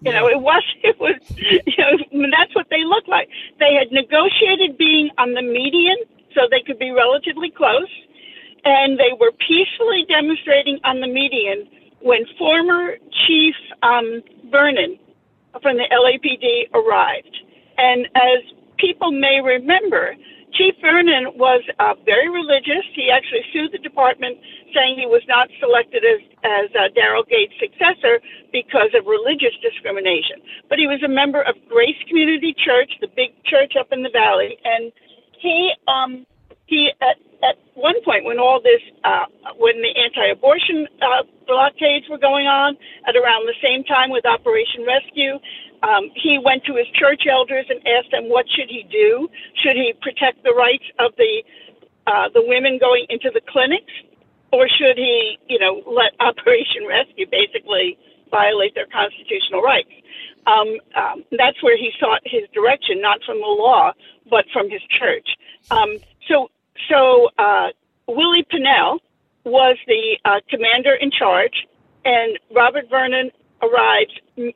You 0.01 0.13
know, 0.13 0.27
it 0.27 0.39
was, 0.39 0.63
it 0.83 0.99
was, 0.99 1.15
you 1.37 1.75
know, 1.77 2.27
that's 2.31 2.55
what 2.55 2.67
they 2.69 2.83
looked 2.85 3.09
like. 3.09 3.29
They 3.59 3.75
had 3.75 3.91
negotiated 3.91 4.77
being 4.77 5.09
on 5.17 5.33
the 5.33 5.41
median 5.41 5.97
so 6.35 6.47
they 6.49 6.61
could 6.65 6.79
be 6.79 6.91
relatively 6.91 7.51
close, 7.51 7.91
and 8.65 8.99
they 8.99 9.13
were 9.19 9.31
peacefully 9.31 10.05
demonstrating 10.07 10.79
on 10.83 11.01
the 11.01 11.07
median 11.07 11.67
when 12.01 12.25
former 12.37 12.95
Chief 13.27 13.55
um, 13.83 14.21
Vernon 14.51 14.97
from 15.61 15.77
the 15.77 15.87
LAPD 15.91 16.71
arrived. 16.73 17.35
And 17.77 18.07
as 18.15 18.43
people 18.77 19.11
may 19.11 19.41
remember, 19.43 20.15
Chief 20.53 20.73
Vernon 20.81 21.37
was 21.37 21.61
uh, 21.77 21.93
very 22.05 22.29
religious. 22.29 22.81
He 22.95 23.09
actually 23.13 23.45
sued 23.53 23.71
the 23.71 23.77
department 23.77 24.37
saying 24.73 24.97
he 24.97 25.05
was 25.05 25.21
not 25.27 25.47
selected 25.61 26.01
as, 26.01 26.21
as 26.43 26.67
uh, 26.73 26.89
Daryl 26.97 27.25
Gates' 27.27 27.53
successor 27.61 28.17
because 28.51 28.89
of 28.97 29.05
religious 29.05 29.53
discrimination. 29.61 30.41
But 30.67 30.79
he 30.79 30.87
was 30.87 31.01
a 31.05 31.11
member 31.11 31.41
of 31.45 31.53
Grace 31.69 31.97
Community 32.07 32.55
Church, 32.57 32.89
the 33.01 33.09
big 33.13 33.37
church 33.45 33.77
up 33.79 33.93
in 33.93 34.01
the 34.01 34.09
valley, 34.09 34.57
and 34.65 34.91
he 35.39 35.71
um, 35.87 36.25
he 36.67 36.91
at, 37.01 37.17
at 37.41 37.55
one 37.73 37.95
point 38.03 38.25
when 38.25 38.39
all 38.39 38.61
this 38.61 38.81
uh, 39.03 39.25
when 39.57 39.81
the 39.81 39.93
anti-abortion 39.95 40.87
uh, 41.01 41.23
blockades 41.47 42.05
were 42.09 42.19
going 42.19 42.47
on 42.47 42.77
at 43.07 43.15
around 43.15 43.47
the 43.47 43.57
same 43.63 43.83
time 43.83 44.11
with 44.11 44.25
Operation 44.25 44.85
Rescue, 44.85 45.39
um, 45.81 46.11
he 46.13 46.37
went 46.37 46.63
to 46.65 46.75
his 46.75 46.87
church 46.93 47.23
elders 47.29 47.65
and 47.69 47.79
asked 47.87 48.11
them 48.11 48.29
what 48.29 48.45
should 48.51 48.69
he 48.69 48.83
do. 48.91 49.29
Should 49.63 49.75
he 49.75 49.93
protect 50.01 50.43
the 50.43 50.53
rights 50.53 50.85
of 50.99 51.15
the 51.17 51.43
uh, 52.07 52.29
the 52.33 52.43
women 52.43 52.77
going 52.79 53.05
into 53.09 53.31
the 53.33 53.41
clinics, 53.47 53.93
or 54.51 54.67
should 54.67 54.97
he, 54.97 55.37
you 55.47 55.59
know, 55.59 55.81
let 55.87 56.13
Operation 56.19 56.85
Rescue 56.87 57.25
basically 57.29 57.97
violate 58.31 58.75
their 58.75 58.87
constitutional 58.87 59.61
rights? 59.61 59.91
Um, 60.47 60.77
um, 60.95 61.23
that's 61.37 61.61
where 61.61 61.77
he 61.77 61.91
sought 61.99 62.21
his 62.25 62.43
direction, 62.53 63.01
not 63.01 63.19
from 63.25 63.37
the 63.37 63.47
law, 63.47 63.91
but 64.29 64.45
from 64.53 64.69
his 64.69 64.81
church. 64.89 65.27
Um, 65.69 65.97
so, 66.27 66.49
so 66.89 67.29
uh, 67.37 67.69
Willie 68.07 68.45
Pinnell 68.51 68.99
was 69.45 69.77
the 69.87 70.17
uh, 70.25 70.39
commander 70.49 70.95
in 70.95 71.11
charge, 71.11 71.67
and 72.05 72.39
Robert 72.55 72.85
Vernon 72.89 73.31
arrives 73.61 74.11
m- 74.37 74.51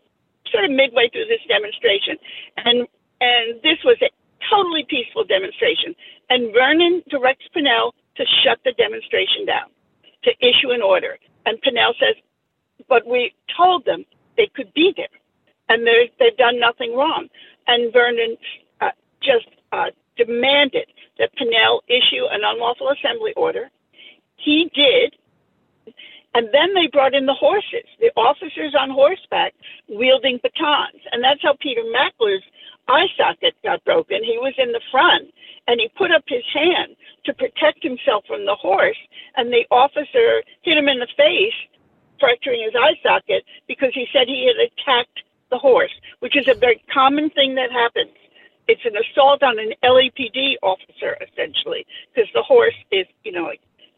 sort 0.52 0.66
of 0.66 0.72
midway 0.72 1.10
through 1.12 1.26
this 1.26 1.42
demonstration, 1.48 2.18
and 2.58 2.88
and 3.22 3.62
this 3.64 3.80
was 3.86 3.98
a 4.02 4.10
totally 4.52 4.86
peaceful 4.90 5.24
demonstration. 5.24 5.96
And 6.30 6.52
Vernon 6.54 7.04
directs 7.10 7.46
Pinnell 7.56 7.92
to 8.18 8.24
shut 8.44 8.60
the 8.66 8.74
demonstration 8.74 9.46
down, 9.46 9.70
to 10.24 10.32
issue 10.42 10.72
an 10.72 10.82
order. 10.82 11.18
And 11.46 11.58
Pinnell 11.62 11.94
says, 12.00 12.16
"But 12.88 13.06
we 13.08 13.34
told 13.56 13.86
them 13.86 14.06
they 14.38 14.48
could 14.56 14.74
be 14.74 14.94
there, 14.96 15.08
and 15.70 15.86
they've 15.88 16.38
done 16.38 16.60
nothing 16.60 16.96
wrong." 16.96 17.30
And 17.68 17.94
Vernon 17.94 18.38
uh, 18.82 18.92
just 19.22 19.48
uh, 19.72 19.92
demanded 20.18 20.88
that 21.20 21.36
Pinnell 21.36 21.82
issue 21.88 22.26
an 22.32 22.42
unlawful 22.44 22.90
assembly 22.90 23.34
order. 23.36 23.70
He 24.38 24.70
did. 24.74 25.16
And 26.36 26.50
then 26.52 26.74
they 26.74 26.88
brought 26.92 27.14
in 27.14 27.28
the 27.28 27.38
horses, 27.38 27.86
the 28.00 28.12
officers 28.18 28.74
on 28.80 28.90
horseback 28.90 29.54
wielding 29.88 30.40
batons. 30.42 31.02
And 31.12 31.24
that's 31.24 31.42
how 31.44 31.56
Peter 31.62 31.84
Mackler's 31.84 32.44
eye 32.88 33.06
socket 33.16 33.54
got 33.64 33.84
broken. 33.86 34.24
He 34.24 34.38
was 34.40 34.54
in 34.58 34.72
the 34.72 34.82
front 34.92 35.30
and 35.68 35.80
he 35.80 35.90
put 35.96 36.12
up 36.12 36.24
his 36.28 36.44
hand 36.52 36.96
to 37.26 37.34
protect 37.34 37.84
himself 37.84 38.26
from 38.28 38.46
the 38.46 38.56
horse. 38.56 38.98
And 39.38 39.54
the 39.54 39.66
officer 39.70 40.44
hit 40.64 40.78
him 40.78 40.90
in 40.90 41.00
the 41.00 41.08
face, 41.16 41.54
fracturing 42.24 42.64
his 42.64 42.74
eye 42.80 42.96
socket 43.04 43.44
because 43.68 43.92
he 43.94 44.08
said 44.14 44.28
he 44.28 44.48
had 44.48 44.56
attacked 44.56 45.20
the 45.52 45.58
horse, 45.58 45.92
which 46.20 46.38
is 46.38 46.48
a 46.48 46.56
very 46.56 46.82
common 46.94 47.30
thing 47.30 47.56
that 47.56 47.72
happens 47.72 48.16
it's 48.68 48.82
an 48.86 48.94
assault 48.96 49.44
on 49.44 49.60
an 49.60 49.74
LAPD 49.84 50.56
officer 50.62 51.18
essentially 51.22 51.86
because 52.14 52.30
the 52.34 52.42
horse 52.42 52.76
is, 52.92 53.06
you 53.24 53.32
know, 53.32 53.52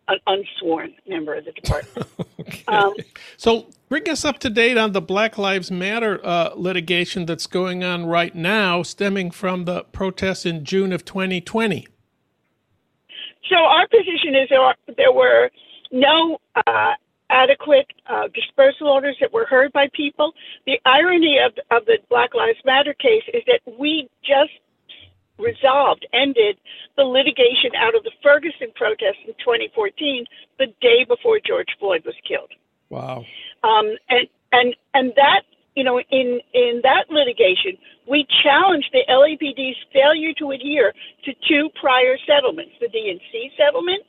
an 0.08 0.20
unsworn 0.28 0.94
member 1.08 1.36
of 1.36 1.46
the 1.46 1.52
department. 1.52 2.08
okay. 2.40 2.64
um, 2.68 2.94
so 3.38 3.68
bring 3.90 4.08
us 4.10 4.24
up 4.24 4.40
to 4.40 4.50
date 4.50 4.78
on 4.78 4.92
the 4.92 5.02
Black 5.02 5.38
Lives 5.38 5.72
Matter 5.72 6.20
uh, 6.24 6.52
litigation 6.56 7.26
that's 7.26 7.48
going 7.48 7.84
on 7.84 8.06
right 8.06 8.36
now, 8.36 8.84
stemming 8.84 9.32
from 9.32 9.66
the 9.66 9.84
protests 9.86 10.46
in 10.46 10.64
June 10.64 10.94
of 10.94 11.06
2020. 11.06 11.88
So 13.50 13.56
our 13.56 13.88
position 13.88 14.36
is 14.36 14.50
there, 14.50 14.62
are, 14.62 14.76
there 14.98 15.12
were 15.12 15.50
no 15.92 16.40
uh, 16.56 16.94
adequate 17.30 17.88
uh, 18.08 18.28
dispersal 18.34 18.88
orders 18.88 19.18
that 19.20 19.34
were 19.34 19.45
heard 19.45 19.72
by 19.74 19.88
people. 19.93 20.34
The 20.66 20.80
irony 20.86 21.38
of, 21.43 21.54
of 21.72 21.86
the 21.86 21.97
Black 22.10 22.34
Lives 22.34 22.60
Matter 22.66 22.93
case 22.93 23.24
is 23.34 23.43
that 23.47 23.62
we 23.80 24.10
just 24.24 24.52
resolved, 25.38 26.06
ended 26.14 26.58
the 26.95 27.04
litigation 27.04 27.76
out 27.78 27.95
of 27.95 28.04
the 28.04 28.12
Ferguson 28.24 28.72
protest 28.76 29.18
in 29.28 29.34
2014, 29.39 30.26
the 30.60 30.68
day 30.82 31.04
before 31.08 31.39
George 31.45 31.68
Floyd 31.80 32.04
was 32.06 32.16
killed. 32.28 32.52
Wow. 32.89 33.26
Um, 33.64 33.95
and 34.10 34.28
and 34.52 34.76
and 34.93 35.12
that 35.16 35.41
you 35.76 35.84
know 35.84 35.99
in 35.99 36.39
in 36.54 36.82
that 36.84 37.10
litigation, 37.10 37.78
we 38.08 38.28
challenged 38.43 38.89
the 38.93 39.04
LAPD's 39.10 39.78
failure 39.91 40.34
to 40.39 40.52
adhere 40.52 40.93
to 41.26 41.34
two 41.47 41.70
prior 41.82 42.16
settlements: 42.28 42.74
the 42.80 42.88
DNC 42.88 43.58
settlement 43.58 44.04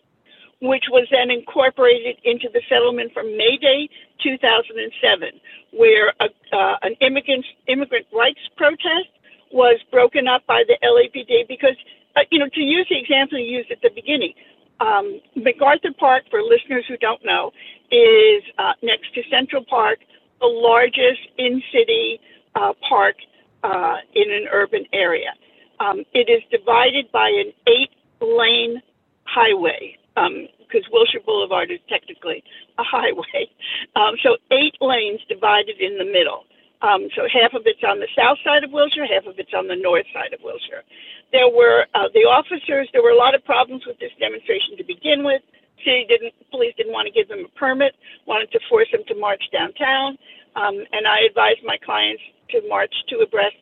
which 0.62 0.84
was 0.90 1.06
then 1.10 1.30
incorporated 1.30 2.16
into 2.24 2.48
the 2.52 2.62
settlement 2.68 3.12
from 3.12 3.36
May 3.36 3.56
Day 3.60 3.88
2007, 4.22 5.40
where 5.72 6.14
a, 6.20 6.28
uh, 6.56 6.76
an 6.82 6.96
immigrant 7.00 7.44
immigrant 7.68 8.06
rights 8.12 8.40
protest 8.56 9.12
was 9.52 9.78
broken 9.90 10.26
up 10.26 10.46
by 10.46 10.64
the 10.66 10.76
LAPD 10.82 11.46
because, 11.48 11.76
uh, 12.16 12.24
you 12.30 12.38
know, 12.38 12.48
to 12.54 12.60
use 12.60 12.86
the 12.88 12.98
example 12.98 13.38
you 13.38 13.58
used 13.58 13.70
at 13.70 13.80
the 13.82 13.90
beginning, 13.94 14.32
um, 14.80 15.20
MacArthur 15.36 15.92
Park, 15.98 16.24
for 16.30 16.42
listeners 16.42 16.84
who 16.88 16.96
don't 16.96 17.24
know, 17.24 17.52
is 17.90 18.42
uh, 18.58 18.72
next 18.82 19.14
to 19.14 19.22
Central 19.30 19.64
Park, 19.64 19.98
the 20.40 20.46
largest 20.46 21.20
in-city 21.38 22.20
uh, 22.54 22.72
park 22.88 23.16
uh, 23.62 23.96
in 24.14 24.30
an 24.30 24.46
urban 24.52 24.84
area. 24.92 25.32
Um, 25.80 26.04
it 26.12 26.28
is 26.30 26.42
divided 26.50 27.10
by 27.12 27.28
an 27.28 27.52
eight 27.66 27.90
lane 28.20 28.82
highway 29.24 29.96
because 30.16 30.84
um, 30.88 30.92
Wilshire 30.92 31.20
Boulevard 31.20 31.70
is 31.70 31.80
technically 31.88 32.42
a 32.78 32.84
highway. 32.84 33.48
Um, 33.96 34.12
so 34.20 34.36
eight 34.52 34.76
lanes 34.80 35.24
divided 35.24 35.80
in 35.80 35.96
the 35.96 36.04
middle. 36.04 36.44
Um, 36.84 37.08
so 37.16 37.24
half 37.24 37.56
of 37.56 37.64
it's 37.64 37.80
on 37.80 37.96
the 37.96 38.08
south 38.12 38.36
side 38.44 38.60
of 38.60 38.68
Wilshire, 38.76 39.08
half 39.08 39.24
of 39.24 39.40
it's 39.40 39.56
on 39.56 39.72
the 39.72 39.78
north 39.78 40.04
side 40.12 40.36
of 40.36 40.44
Wilshire. 40.44 40.84
There 41.32 41.48
were 41.48 41.88
uh, 41.96 42.12
the 42.12 42.28
officers. 42.28 42.92
There 42.92 43.00
were 43.00 43.16
a 43.16 43.20
lot 43.20 43.32
of 43.32 43.40
problems 43.48 43.88
with 43.88 43.96
this 43.96 44.12
demonstration 44.20 44.76
to 44.76 44.84
begin 44.84 45.24
with. 45.24 45.40
City 45.80 46.04
didn't, 46.04 46.36
police 46.52 46.76
didn't 46.76 46.92
want 46.92 47.08
to 47.08 47.14
give 47.16 47.28
them 47.32 47.48
a 47.48 47.52
permit, 47.56 47.96
wanted 48.28 48.52
to 48.52 48.60
force 48.68 48.88
them 48.92 49.04
to 49.08 49.14
march 49.16 49.42
downtown, 49.48 50.20
um, 50.56 50.76
and 50.92 51.08
I 51.08 51.24
advised 51.24 51.64
my 51.64 51.80
clients 51.80 52.22
to 52.52 52.60
march 52.68 52.92
two 53.08 53.24
abreast 53.24 53.56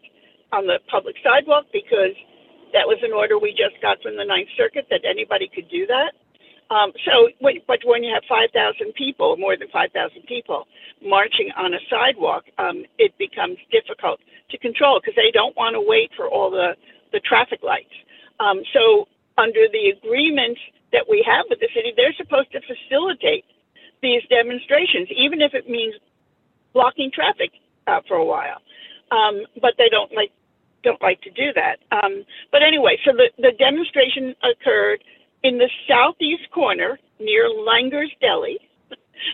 on 0.51 0.67
the 0.67 0.83
public 0.91 1.15
sidewalk 1.23 1.67
because 1.71 2.15
that 2.75 2.87
was 2.87 2.99
an 3.07 3.15
order 3.15 3.39
we 3.39 3.55
just 3.55 3.79
got 3.83 4.03
from 4.03 4.19
the 4.19 4.27
Ninth 4.27 4.51
Circuit 4.59 4.87
that 4.91 5.07
anybody 5.07 5.47
could 5.47 5.71
do 5.71 5.87
that. 5.87 6.15
Um, 6.71 6.93
so, 7.05 7.29
but 7.41 7.79
when 7.85 8.03
you 8.03 8.13
have 8.15 8.25
5,000 8.29 8.95
people, 8.95 9.37
more 9.37 9.57
than 9.57 9.69
5,000 9.69 9.93
people, 10.27 10.67
marching 11.03 11.51
on 11.57 11.75
a 11.75 11.83
sidewalk, 11.91 12.45
um, 12.59 12.85
it 12.99 13.13
becomes 13.19 13.59
difficult 13.71 14.21
to 14.51 14.59
control 14.59 15.01
because 15.01 15.15
they 15.15 15.31
don't 15.33 15.57
want 15.57 15.75
to 15.75 15.81
wait 15.81 16.11
for 16.17 16.29
all 16.29 16.51
the, 16.51 16.75
the 17.13 17.21
traffic 17.21 17.61
lights. 17.63 17.93
Um, 18.41 18.63
so, 18.73 19.07
under 19.37 19.67
the 19.73 19.93
agreement 19.99 20.59
that 20.93 21.05
we 21.09 21.25
have 21.27 21.47
with 21.51 21.61
the 21.61 21.69
city, 21.75 21.93
they're 21.97 22.15
supposed 22.17 22.51
to 22.53 22.61
facilitate 22.63 23.45
these 24.01 24.23
demonstrations, 24.31 25.09
even 25.11 25.43
if 25.43 25.55
it 25.55 25.69
means 25.69 25.95
blocking 26.73 27.11
traffic 27.13 27.51
uh, 27.87 28.01
for 28.07 28.17
a 28.17 28.25
while. 28.25 28.61
Um, 29.11 29.45
but 29.61 29.75
they 29.79 29.89
don't 29.89 30.13
like 30.15 30.31
don't 30.83 31.01
like 31.01 31.21
to 31.23 31.31
do 31.31 31.49
that. 31.55 31.81
Um, 31.91 32.25
but 32.53 32.63
anyway, 32.63 32.99
so 33.05 33.13
the, 33.17 33.31
the 33.41 33.53
demonstration 33.59 34.37
occurred 34.45 35.03
in 35.45 35.59
the 35.59 35.69
southeast 35.87 36.51
corner 36.51 36.99
near 37.21 37.49
Langer's 37.49 38.11
Deli. 38.21 38.59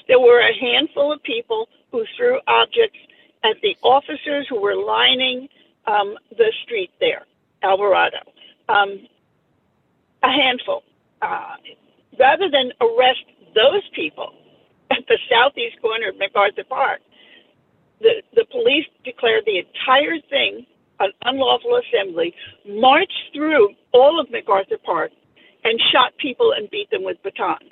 There 0.08 0.20
were 0.20 0.40
a 0.40 0.52
handful 0.52 1.12
of 1.12 1.22
people 1.22 1.68
who 1.90 2.04
threw 2.16 2.38
objects 2.46 2.98
at 3.44 3.56
the 3.62 3.76
officers 3.82 4.46
who 4.48 4.60
were 4.60 4.76
lining 4.76 5.48
um, 5.86 6.16
the 6.36 6.52
street 6.64 6.90
there, 7.00 7.26
Alvarado. 7.62 8.18
Um, 8.68 9.06
a 10.22 10.30
handful. 10.30 10.82
Uh, 11.22 11.56
rather 12.18 12.50
than 12.50 12.72
arrest 12.80 13.24
those 13.54 13.82
people 13.94 14.34
at 14.90 15.06
the 15.08 15.18
southeast 15.30 15.80
corner 15.80 16.10
of 16.10 16.18
MacArthur 16.18 16.64
Park, 16.68 17.00
the, 18.00 18.22
the 18.34 18.44
police 18.50 18.86
declared 19.04 19.44
the 19.46 19.58
entire 19.58 20.20
thing 20.28 20.66
an 21.00 21.12
unlawful 21.22 21.80
assembly, 21.80 22.34
marched 22.68 23.32
through 23.32 23.70
all 23.92 24.20
of 24.20 24.30
MacArthur 24.30 24.76
Park, 24.84 25.10
and 25.64 25.80
shot 25.92 26.16
people 26.18 26.52
and 26.56 26.70
beat 26.70 26.90
them 26.90 27.04
with 27.04 27.22
batons. 27.22 27.70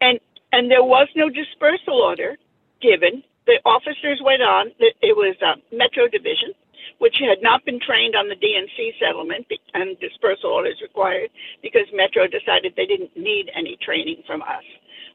And 0.00 0.20
and 0.52 0.70
there 0.70 0.84
was 0.84 1.08
no 1.14 1.28
dispersal 1.28 2.00
order 2.00 2.36
given. 2.80 3.22
The 3.46 3.60
officers 3.64 4.20
went 4.24 4.42
on. 4.42 4.72
It 4.78 5.16
was 5.16 5.36
a 5.42 5.56
Metro 5.74 6.08
Division, 6.08 6.52
which 6.98 7.16
had 7.20 7.42
not 7.42 7.64
been 7.64 7.80
trained 7.80 8.16
on 8.16 8.28
the 8.28 8.36
DNC 8.36 8.98
settlement, 8.98 9.46
and 9.74 9.98
dispersal 10.00 10.50
orders 10.50 10.80
required 10.80 11.30
because 11.62 11.84
Metro 11.92 12.26
decided 12.26 12.74
they 12.76 12.86
didn't 12.86 13.16
need 13.16 13.50
any 13.54 13.76
training 13.82 14.22
from 14.26 14.42
us. 14.42 14.64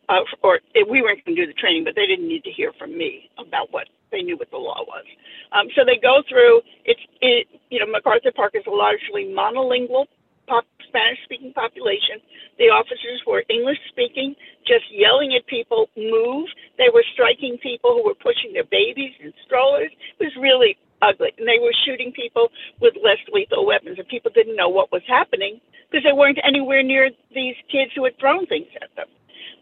Uh, 0.09 0.19
or 0.43 0.59
we 0.89 1.01
weren't 1.01 1.23
going 1.23 1.35
to 1.35 1.45
do 1.45 1.47
the 1.47 1.57
training, 1.57 1.83
but 1.83 1.95
they 1.95 2.05
didn't 2.05 2.27
need 2.27 2.43
to 2.43 2.51
hear 2.51 2.73
from 2.77 2.97
me 2.97 3.29
about 3.39 3.71
what 3.71 3.87
they 4.11 4.21
knew 4.21 4.37
what 4.37 4.51
the 4.51 4.57
law 4.57 4.83
was. 4.85 5.05
Um, 5.53 5.67
so 5.75 5.83
they 5.85 5.97
go 6.01 6.21
through. 6.27 6.61
It's 6.85 6.99
it, 7.21 7.47
you 7.69 7.79
know 7.79 7.87
MacArthur 7.87 8.31
Park 8.35 8.53
is 8.53 8.63
a 8.67 8.71
largely 8.71 9.31
monolingual 9.33 10.05
pop, 10.47 10.65
Spanish-speaking 10.87 11.53
population. 11.53 12.21
The 12.57 12.69
officers 12.69 13.21
were 13.25 13.43
English-speaking, 13.49 14.35
just 14.67 14.85
yelling 14.91 15.33
at 15.35 15.45
people, 15.47 15.89
move. 15.97 16.47
They 16.77 16.89
were 16.93 17.03
striking 17.13 17.57
people 17.57 17.97
who 17.97 18.03
were 18.05 18.15
pushing 18.15 18.53
their 18.53 18.67
babies 18.69 19.13
and 19.23 19.33
strollers. 19.45 19.91
It 20.19 20.23
was 20.23 20.35
really 20.39 20.77
ugly, 21.01 21.33
and 21.37 21.47
they 21.47 21.59
were 21.59 21.73
shooting 21.85 22.13
people 22.13 22.49
with 22.79 22.93
less 23.03 23.19
lethal 23.31 23.65
weapons, 23.65 23.97
and 23.99 24.07
people 24.07 24.31
didn't 24.33 24.55
know 24.55 24.69
what 24.69 24.91
was 24.91 25.03
happening 25.07 25.59
because 25.89 26.03
they 26.03 26.13
weren't 26.15 26.39
anywhere 26.43 26.81
near 26.81 27.09
these 27.33 27.55
kids 27.69 27.91
who 27.95 28.05
had 28.05 28.17
thrown 28.19 28.45
things 28.47 28.69
at 28.81 28.93
them. 28.95 29.09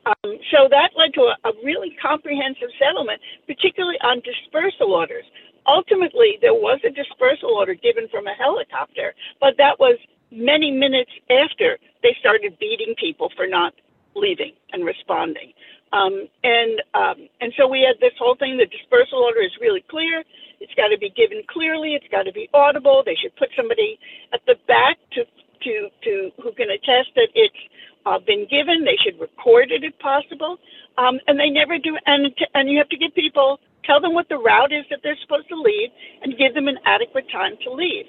Um, 0.06 0.38
so 0.50 0.68
that 0.70 0.98
led 0.98 1.14
to 1.14 1.30
a, 1.30 1.36
a 1.50 1.52
really 1.64 1.96
comprehensive 2.02 2.70
settlement, 2.80 3.22
particularly 3.46 3.98
on 4.02 4.22
dispersal 4.22 4.94
orders. 4.94 5.26
Ultimately, 5.68 6.42
there 6.42 6.58
was 6.58 6.80
a 6.84 6.90
dispersal 6.90 7.54
order 7.54 7.76
given 7.76 8.08
from 8.10 8.26
a 8.26 8.34
helicopter, 8.34 9.14
but 9.40 9.58
that 9.58 9.78
was 9.78 9.98
many 10.32 10.72
minutes 10.72 11.12
after 11.30 11.78
they 12.04 12.16
started 12.20 12.58
beating 12.60 12.96
people 13.00 13.32
for 13.36 13.48
not 13.48 13.74
leaving 14.16 14.54
and 14.74 14.86
responding. 14.86 15.54
Um, 15.94 16.28
and 16.44 16.82
um, 16.94 17.30
and 17.42 17.54
so 17.58 17.68
we 17.68 17.82
had 17.82 18.00
this 18.00 18.16
whole 18.18 18.36
thing. 18.36 18.58
The 18.58 18.66
dispersal 18.66 19.20
order 19.20 19.42
is 19.42 19.52
really 19.60 19.84
clear. 19.90 20.24
It's 20.60 20.74
got 20.76 20.88
to 20.90 20.98
be 20.98 21.10
given 21.10 21.44
clearly. 21.50 21.96
It's 21.96 22.08
got 22.12 22.24
to 22.24 22.32
be 22.32 22.50
audible. 22.54 23.04
They 23.06 23.16
should 23.16 23.36
put 23.36 23.50
somebody 23.58 24.00
at 24.34 24.42
the 24.48 24.56
back 24.68 24.98
to 25.14 25.26
to 25.26 25.90
to 26.04 26.32
who 26.42 26.52
can 26.54 26.72
attest 26.72 27.12
that 27.16 27.30
it's 27.36 27.62
uh, 28.06 28.20
been 28.20 28.48
given. 28.50 28.86
They 28.86 28.98
should 29.04 29.20
record 29.20 29.72
it 29.72 29.84
if 29.84 29.98
possible. 30.00 30.58
Um, 30.98 31.20
and 31.28 31.40
they 31.40 31.50
never 31.50 31.78
do. 31.78 31.98
And, 32.06 32.34
and 32.54 32.70
you 32.70 32.78
have 32.78 32.90
to 32.90 32.98
give 32.98 33.14
people, 33.16 33.60
tell 33.86 34.02
them 34.02 34.14
what 34.14 34.30
the 34.30 34.38
route 34.38 34.72
is 34.72 34.86
that 34.90 35.00
they're 35.04 35.18
supposed 35.22 35.50
to 35.50 35.56
leave 35.56 35.90
and 36.24 36.38
give 36.38 36.54
them 36.54 36.68
an 36.68 36.78
adequate 36.86 37.26
time 37.32 37.54
to 37.64 37.72
leave. 37.72 38.06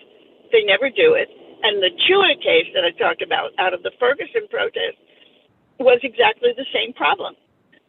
They 0.51 0.64
never 0.64 0.91
do 0.91 1.14
it. 1.14 1.29
And 1.63 1.83
the 1.83 1.91
Chua 2.07 2.35
case 2.43 2.69
that 2.75 2.85
I 2.85 2.91
talked 2.99 3.23
about 3.23 3.53
out 3.59 3.75
of 3.75 3.83
the 3.83 3.93
Ferguson 3.99 4.49
protest 4.51 4.99
was 5.79 6.01
exactly 6.03 6.51
the 6.57 6.67
same 6.75 6.93
problem, 6.93 7.35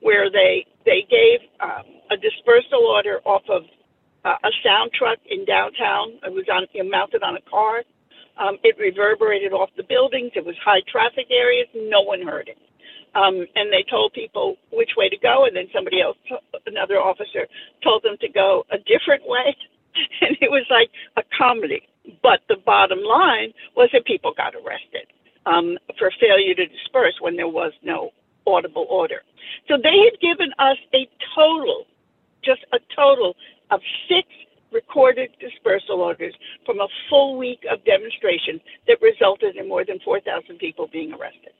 where 0.02 0.30
they 0.30 0.66
they 0.86 1.06
gave 1.10 1.40
um, 1.60 1.86
a 2.12 2.18
dispersal 2.18 2.86
order 2.86 3.22
off 3.26 3.44
of 3.50 3.64
uh, 4.26 4.36
a 4.44 4.52
sound 4.64 4.92
truck 4.94 5.20
in 5.30 5.46
downtown. 5.46 6.20
It 6.24 6.34
was 6.34 6.46
on 6.52 6.66
it 6.74 6.90
mounted 6.90 7.24
on 7.24 7.36
a 7.36 7.42
car, 7.50 7.84
um, 8.38 8.58
it 8.64 8.78
reverberated 8.80 9.54
off 9.54 9.70
the 9.78 9.84
buildings. 9.84 10.32
It 10.36 10.46
was 10.46 10.56
high 10.64 10.82
traffic 10.90 11.28
areas. 11.30 11.68
No 11.76 12.02
one 12.02 12.22
heard 12.22 12.48
it. 12.48 12.58
Um, 13.16 13.46
and 13.56 13.72
they 13.72 13.86
told 13.90 14.14
people 14.14 14.58
which 14.72 14.98
way 14.98 15.08
to 15.08 15.18
go, 15.18 15.46
and 15.46 15.56
then 15.56 15.70
somebody 15.74 16.02
else, 16.02 16.18
another 16.66 16.98
officer, 16.98 17.46
told 17.84 18.02
them 18.02 18.18
to 18.22 18.30
go 18.30 18.66
a 18.72 18.78
different 18.80 19.22
way. 19.28 19.56
And 20.22 20.36
it 20.42 20.50
was 20.50 20.66
like 20.72 20.90
a 21.18 21.24
comedy. 21.38 21.88
But 22.22 22.42
the 22.50 22.58
bottom 22.66 23.00
line 23.00 23.54
was 23.76 23.90
that 23.94 24.06
people 24.06 24.34
got 24.36 24.56
arrested 24.56 25.08
um, 25.46 25.78
for 25.98 26.12
failure 26.20 26.54
to 26.56 26.66
disperse 26.66 27.16
when 27.20 27.36
there 27.36 27.48
was 27.48 27.72
no 27.82 28.12
audible 28.46 28.86
order. 28.90 29.22
So 29.68 29.78
they 29.82 29.98
had 30.04 30.20
given 30.20 30.52
us 30.60 30.78
a 30.94 31.08
total, 31.36 31.86
just 32.44 32.62
a 32.74 32.80
total 32.96 33.36
of 33.72 33.80
six 34.08 34.28
recorded 34.72 35.30
dispersal 35.40 36.02
orders 36.02 36.34
from 36.66 36.80
a 36.80 36.88
full 37.10 37.38
week 37.38 37.62
of 37.72 37.84
demonstrations 37.86 38.60
that 38.88 38.98
resulted 39.02 39.56
in 39.56 39.68
more 39.68 39.86
than 39.86 40.00
4,000 40.00 40.58
people 40.58 40.90
being 40.92 41.14
arrested. 41.14 41.52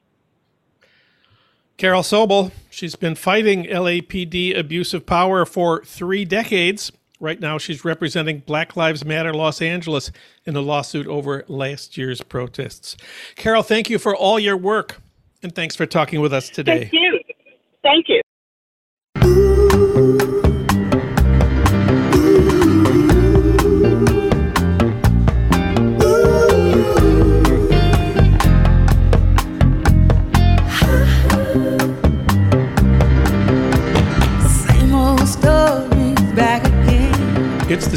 Carol 1.78 2.02
Sobel, 2.02 2.52
she's 2.70 2.96
been 2.96 3.16
fighting 3.16 3.66
LAPD 3.66 4.58
abuse 4.58 4.94
of 4.94 5.06
power 5.06 5.46
for 5.46 5.84
three 5.84 6.26
decades. 6.26 6.92
Right 7.24 7.40
now, 7.40 7.58
she's 7.58 7.86
representing 7.86 8.40
Black 8.40 8.76
Lives 8.76 9.06
Matter 9.06 9.34
Los 9.34 9.62
Angeles 9.62 10.12
in 10.46 10.58
a 10.58 10.60
lawsuit 10.60 11.08
over 11.08 11.46
last 11.48 11.98
year's 11.98 12.22
protests. 12.22 12.98
Carol, 13.38 13.64
thank 13.64 13.90
you 13.90 13.98
for 13.98 14.14
all 14.14 14.38
your 14.38 14.58
work 14.58 15.00
and 15.42 15.56
thanks 15.56 15.74
for 15.74 15.86
talking 15.86 16.20
with 16.20 16.34
us 16.34 16.50
today. 16.50 16.80
Thank 16.80 16.92
you. 16.92 17.20
Thank 17.82 18.10
you. 18.10 18.23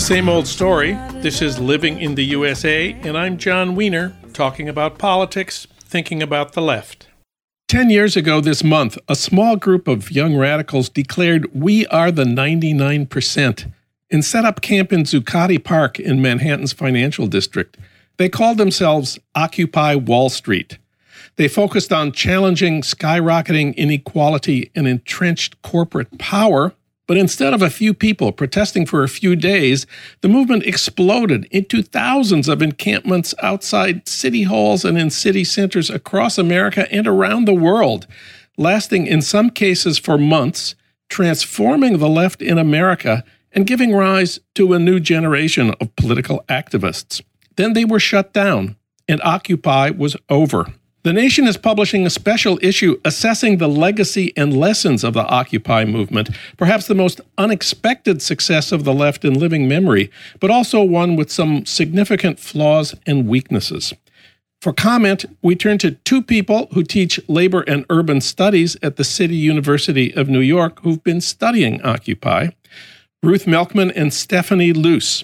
Same 0.07 0.29
old 0.29 0.47
story. 0.47 0.93
This 1.15 1.43
is 1.43 1.59
Living 1.59 2.01
in 2.01 2.15
the 2.15 2.25
USA, 2.27 2.93
and 3.03 3.19
I'm 3.19 3.37
Jon 3.37 3.75
Wiener, 3.75 4.17
talking 4.33 4.69
about 4.69 4.99
politics, 4.99 5.67
thinking 5.81 6.23
about 6.23 6.53
the 6.53 6.63
left. 6.63 7.09
Ten 7.67 7.91
years 7.91 8.17
ago 8.17 8.41
this 8.41 8.63
month, 8.63 8.97
a 9.09 9.17
small 9.17 9.57
group 9.57 9.89
of 9.89 10.13
young 10.13 10.37
radicals 10.37 10.89
declared 10.89 11.53
we 11.53 11.89
are 11.89 12.13
the 12.13 12.23
99% 12.23 13.73
and 14.09 14.25
set 14.25 14.45
up 14.45 14.61
camp 14.61 14.93
in 14.93 15.01
Zuccotti 15.01 15.63
Park 15.63 15.99
in 15.99 16.23
Manhattan's 16.23 16.73
financial 16.73 17.27
district. 17.27 17.77
They 18.17 18.29
called 18.29 18.59
themselves 18.59 19.19
Occupy 19.35 19.97
Wall 19.97 20.29
Street. 20.29 20.79
They 21.35 21.49
focused 21.49 21.93
on 21.93 22.13
challenging 22.13 22.83
skyrocketing 22.83 23.75
inequality 23.75 24.71
and 24.77 24.87
entrenched 24.87 25.61
corporate 25.63 26.17
power 26.17 26.75
But 27.07 27.17
instead 27.17 27.55
of 27.55 27.63
a 27.63 27.71
few 27.71 27.95
people 27.95 28.33
protesting 28.33 28.85
for 28.85 29.03
a 29.03 29.09
few 29.09 29.37
days, 29.37 29.87
the 30.23 30.29
movement 30.29 30.65
exploded 30.65 31.47
into 31.51 31.83
thousands 31.83 32.49
of 32.49 32.63
encampments 32.63 33.35
outside 33.41 34.09
city 34.09 34.43
halls 34.43 34.85
and 34.85 34.99
in 34.99 35.11
city 35.11 35.45
centers 35.45 35.89
across 35.89 36.37
America 36.37 36.91
and 36.93 37.07
around 37.07 37.45
the 37.45 37.55
world, 37.55 38.07
lasting 38.57 39.07
in 39.07 39.23
some 39.23 39.51
cases 39.51 39.99
for 39.99 40.19
months, 40.19 40.75
transforming 41.09 41.99
the 41.99 42.09
left 42.09 42.43
in 42.43 42.59
America 42.59 43.23
and 43.53 43.67
giving 43.67 43.95
rise 43.95 44.41
to 44.55 44.73
a 44.73 44.79
new 44.79 44.99
generation 44.99 45.75
of 45.81 45.95
political 45.97 46.45
activists. 46.49 47.23
Then 47.57 47.73
they 47.73 47.85
were 47.85 48.01
shut 48.01 48.33
down, 48.33 48.77
and 49.09 49.21
Occupy 49.23 49.91
was 49.91 50.17
over. 50.29 50.75
The 51.07 51.13
Nation 51.13 51.47
is 51.47 51.57
publishing 51.57 52.05
a 52.05 52.11
special 52.11 52.59
issue 52.61 53.01
assessing 53.05 53.59
the 53.59 53.69
legacy 53.69 54.33
and 54.37 54.59
lessons 54.59 55.05
of 55.05 55.15
the 55.15 55.25
Occupy 55.29 55.85
movement, 55.85 56.31
perhaps 56.57 56.89
the 56.89 56.97
most 56.97 57.21
unexpected 57.39 58.21
success 58.21 58.73
of 58.73 58.83
the 58.83 58.93
left 58.93 59.25
in 59.25 59.39
living 59.39 59.69
memory, 59.69 60.11
but 60.41 60.51
also 60.51 60.83
one 60.83 61.15
with 61.15 61.31
some 61.31 61.65
significant 61.65 62.41
flaws 62.41 62.93
and 63.07 63.29
weaknesses. 63.29 63.95
For 64.61 64.73
comment, 64.73 65.25
we 65.43 65.55
turn 65.55 65.79
to 65.79 65.93
two 65.93 66.23
people 66.23 66.67
who 66.73 66.83
teach 66.83 67.21
labor 67.29 67.61
and 67.69 67.87
urban 67.89 68.21
studies 68.21 68.77
at 68.83 68.97
the 68.97 69.05
City 69.05 69.37
University 69.37 70.13
of 70.13 70.29
New 70.29 70.41
York 70.41 70.81
who've 70.81 71.05
been 71.05 71.21
studying 71.21 71.81
Occupy 71.83 72.49
Ruth 73.23 73.47
Milkman 73.47 73.93
and 73.93 74.13
Stephanie 74.13 74.73
Luce. 74.73 75.23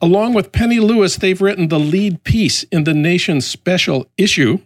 Along 0.00 0.34
with 0.34 0.50
Penny 0.50 0.80
Lewis, 0.80 1.14
they've 1.14 1.40
written 1.40 1.68
the 1.68 1.78
lead 1.78 2.24
piece 2.24 2.64
in 2.64 2.82
the 2.82 2.94
Nation's 2.94 3.46
special 3.46 4.08
issue. 4.18 4.58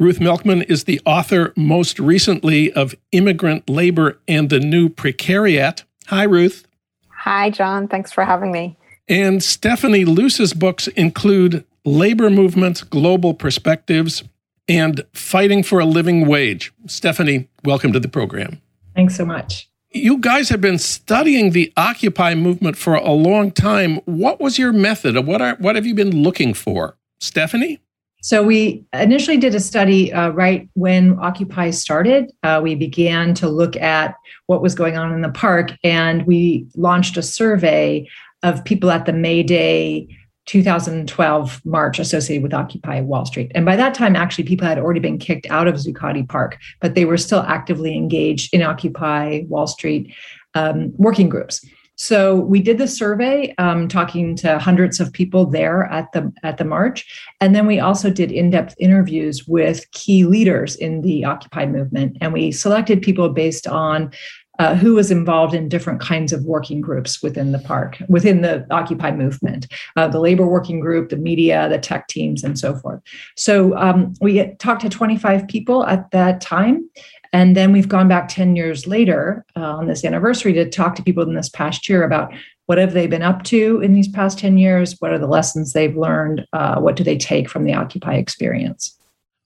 Ruth 0.00 0.18
Milkman 0.18 0.62
is 0.62 0.84
the 0.84 0.98
author 1.04 1.52
most 1.56 2.00
recently 2.00 2.72
of 2.72 2.94
Immigrant 3.12 3.68
Labor 3.68 4.18
and 4.26 4.48
the 4.48 4.58
New 4.58 4.88
Precariat. 4.88 5.84
Hi, 6.06 6.22
Ruth. 6.22 6.66
Hi, 7.10 7.50
Jon. 7.50 7.86
Thanks 7.86 8.10
for 8.10 8.24
having 8.24 8.50
me. 8.50 8.78
And 9.08 9.42
Stephanie 9.42 10.06
Luce's 10.06 10.54
books 10.54 10.88
include 10.88 11.66
Labor 11.84 12.30
Movements, 12.30 12.82
Global 12.82 13.34
Perspectives, 13.34 14.24
and 14.66 15.04
Fighting 15.12 15.62
for 15.62 15.80
a 15.80 15.84
Living 15.84 16.26
Wage. 16.26 16.72
Stephanie, 16.86 17.50
welcome 17.62 17.92
to 17.92 18.00
the 18.00 18.08
program. 18.08 18.62
Thanks 18.96 19.18
so 19.18 19.26
much. 19.26 19.68
You 19.90 20.16
guys 20.16 20.48
have 20.48 20.62
been 20.62 20.78
studying 20.78 21.50
the 21.50 21.74
Occupy 21.76 22.36
movement 22.36 22.78
for 22.78 22.94
a 22.94 23.12
long 23.12 23.50
time. 23.50 23.96
What 24.06 24.40
was 24.40 24.58
your 24.58 24.72
method? 24.72 25.26
What 25.26 25.42
are 25.42 25.56
what 25.56 25.76
have 25.76 25.84
you 25.84 25.94
been 25.94 26.22
looking 26.22 26.54
for? 26.54 26.96
Stephanie? 27.18 27.80
So 28.22 28.42
we 28.42 28.84
initially 28.92 29.38
did 29.38 29.54
a 29.54 29.60
study 29.60 30.12
uh, 30.12 30.30
right 30.30 30.68
when 30.74 31.18
Occupy 31.20 31.70
started. 31.70 32.30
Uh, 32.42 32.60
we 32.62 32.74
began 32.74 33.34
to 33.34 33.48
look 33.48 33.76
at 33.76 34.14
what 34.46 34.62
was 34.62 34.74
going 34.74 34.98
on 34.98 35.12
in 35.14 35.22
the 35.22 35.30
park, 35.30 35.72
and 35.82 36.26
we 36.26 36.66
launched 36.74 37.16
a 37.16 37.22
survey 37.22 38.06
of 38.42 38.64
people 38.64 38.90
at 38.90 39.06
the 39.06 39.12
May 39.12 39.42
Day 39.42 40.08
2012 40.46 41.64
march 41.64 41.98
associated 41.98 42.42
with 42.42 42.52
Occupy 42.52 43.00
Wall 43.02 43.24
Street. 43.24 43.52
And 43.54 43.64
by 43.64 43.76
that 43.76 43.94
time, 43.94 44.16
actually, 44.16 44.44
people 44.44 44.66
had 44.66 44.78
already 44.78 45.00
been 45.00 45.18
kicked 45.18 45.46
out 45.48 45.68
of 45.68 45.76
Zuccotti 45.76 46.28
Park, 46.28 46.58
but 46.80 46.94
they 46.94 47.04
were 47.04 47.16
still 47.16 47.40
actively 47.42 47.96
engaged 47.96 48.52
in 48.52 48.62
Occupy 48.62 49.42
Wall 49.48 49.66
Street 49.66 50.12
um, 50.54 50.92
working 50.96 51.28
groups. 51.28 51.64
So 52.00 52.36
we 52.36 52.62
did 52.62 52.78
the 52.78 52.88
survey, 52.88 53.54
um, 53.58 53.86
talking 53.86 54.34
to 54.36 54.58
hundreds 54.58 55.00
of 55.00 55.12
people 55.12 55.44
there 55.44 55.84
at 55.92 56.10
the 56.12 56.32
at 56.42 56.56
the 56.56 56.64
march, 56.64 57.04
and 57.42 57.54
then 57.54 57.66
we 57.66 57.78
also 57.78 58.08
did 58.08 58.32
in-depth 58.32 58.74
interviews 58.78 59.46
with 59.46 59.84
key 59.90 60.24
leaders 60.24 60.76
in 60.76 61.02
the 61.02 61.26
Occupy 61.26 61.66
movement, 61.66 62.16
and 62.22 62.32
we 62.32 62.52
selected 62.52 63.02
people 63.02 63.28
based 63.28 63.66
on 63.66 64.10
uh, 64.58 64.74
who 64.74 64.94
was 64.94 65.10
involved 65.10 65.54
in 65.54 65.68
different 65.68 66.00
kinds 66.00 66.32
of 66.32 66.44
working 66.44 66.82
groups 66.82 67.22
within 67.22 67.52
the 67.52 67.58
park, 67.58 67.96
within 68.08 68.40
the 68.40 68.66
Occupy 68.70 69.10
movement, 69.10 69.66
uh, 69.96 70.08
the 70.08 70.20
labor 70.20 70.46
working 70.46 70.80
group, 70.80 71.10
the 71.10 71.16
media, 71.16 71.66
the 71.68 71.78
tech 71.78 72.08
teams, 72.08 72.44
and 72.44 72.58
so 72.58 72.74
forth. 72.76 73.00
So 73.36 73.76
um, 73.76 74.12
we 74.20 74.54
talked 74.56 74.82
to 74.82 74.88
25 74.88 75.48
people 75.48 75.84
at 75.84 76.10
that 76.10 76.40
time, 76.40 76.88
and 77.32 77.56
then 77.56 77.72
we've 77.72 77.88
gone 77.88 78.08
back 78.08 78.28
10 78.28 78.56
years 78.56 78.86
later 78.86 79.44
uh, 79.56 79.60
on 79.60 79.86
this 79.86 80.04
anniversary 80.04 80.52
to 80.54 80.68
talk 80.68 80.94
to 80.96 81.02
people 81.02 81.22
in 81.22 81.34
this 81.34 81.48
past 81.48 81.88
year 81.88 82.02
about 82.02 82.32
what 82.66 82.78
have 82.78 82.92
they 82.92 83.06
been 83.06 83.22
up 83.22 83.42
to 83.44 83.80
in 83.80 83.94
these 83.94 84.08
past 84.08 84.38
10 84.38 84.58
years? 84.58 84.96
What 85.00 85.12
are 85.12 85.18
the 85.18 85.26
lessons 85.26 85.72
they've 85.72 85.96
learned? 85.96 86.46
Uh, 86.52 86.80
what 86.80 86.96
do 86.96 87.04
they 87.04 87.18
take 87.18 87.48
from 87.48 87.64
the 87.64 87.74
Occupy 87.74 88.14
experience? 88.14 88.96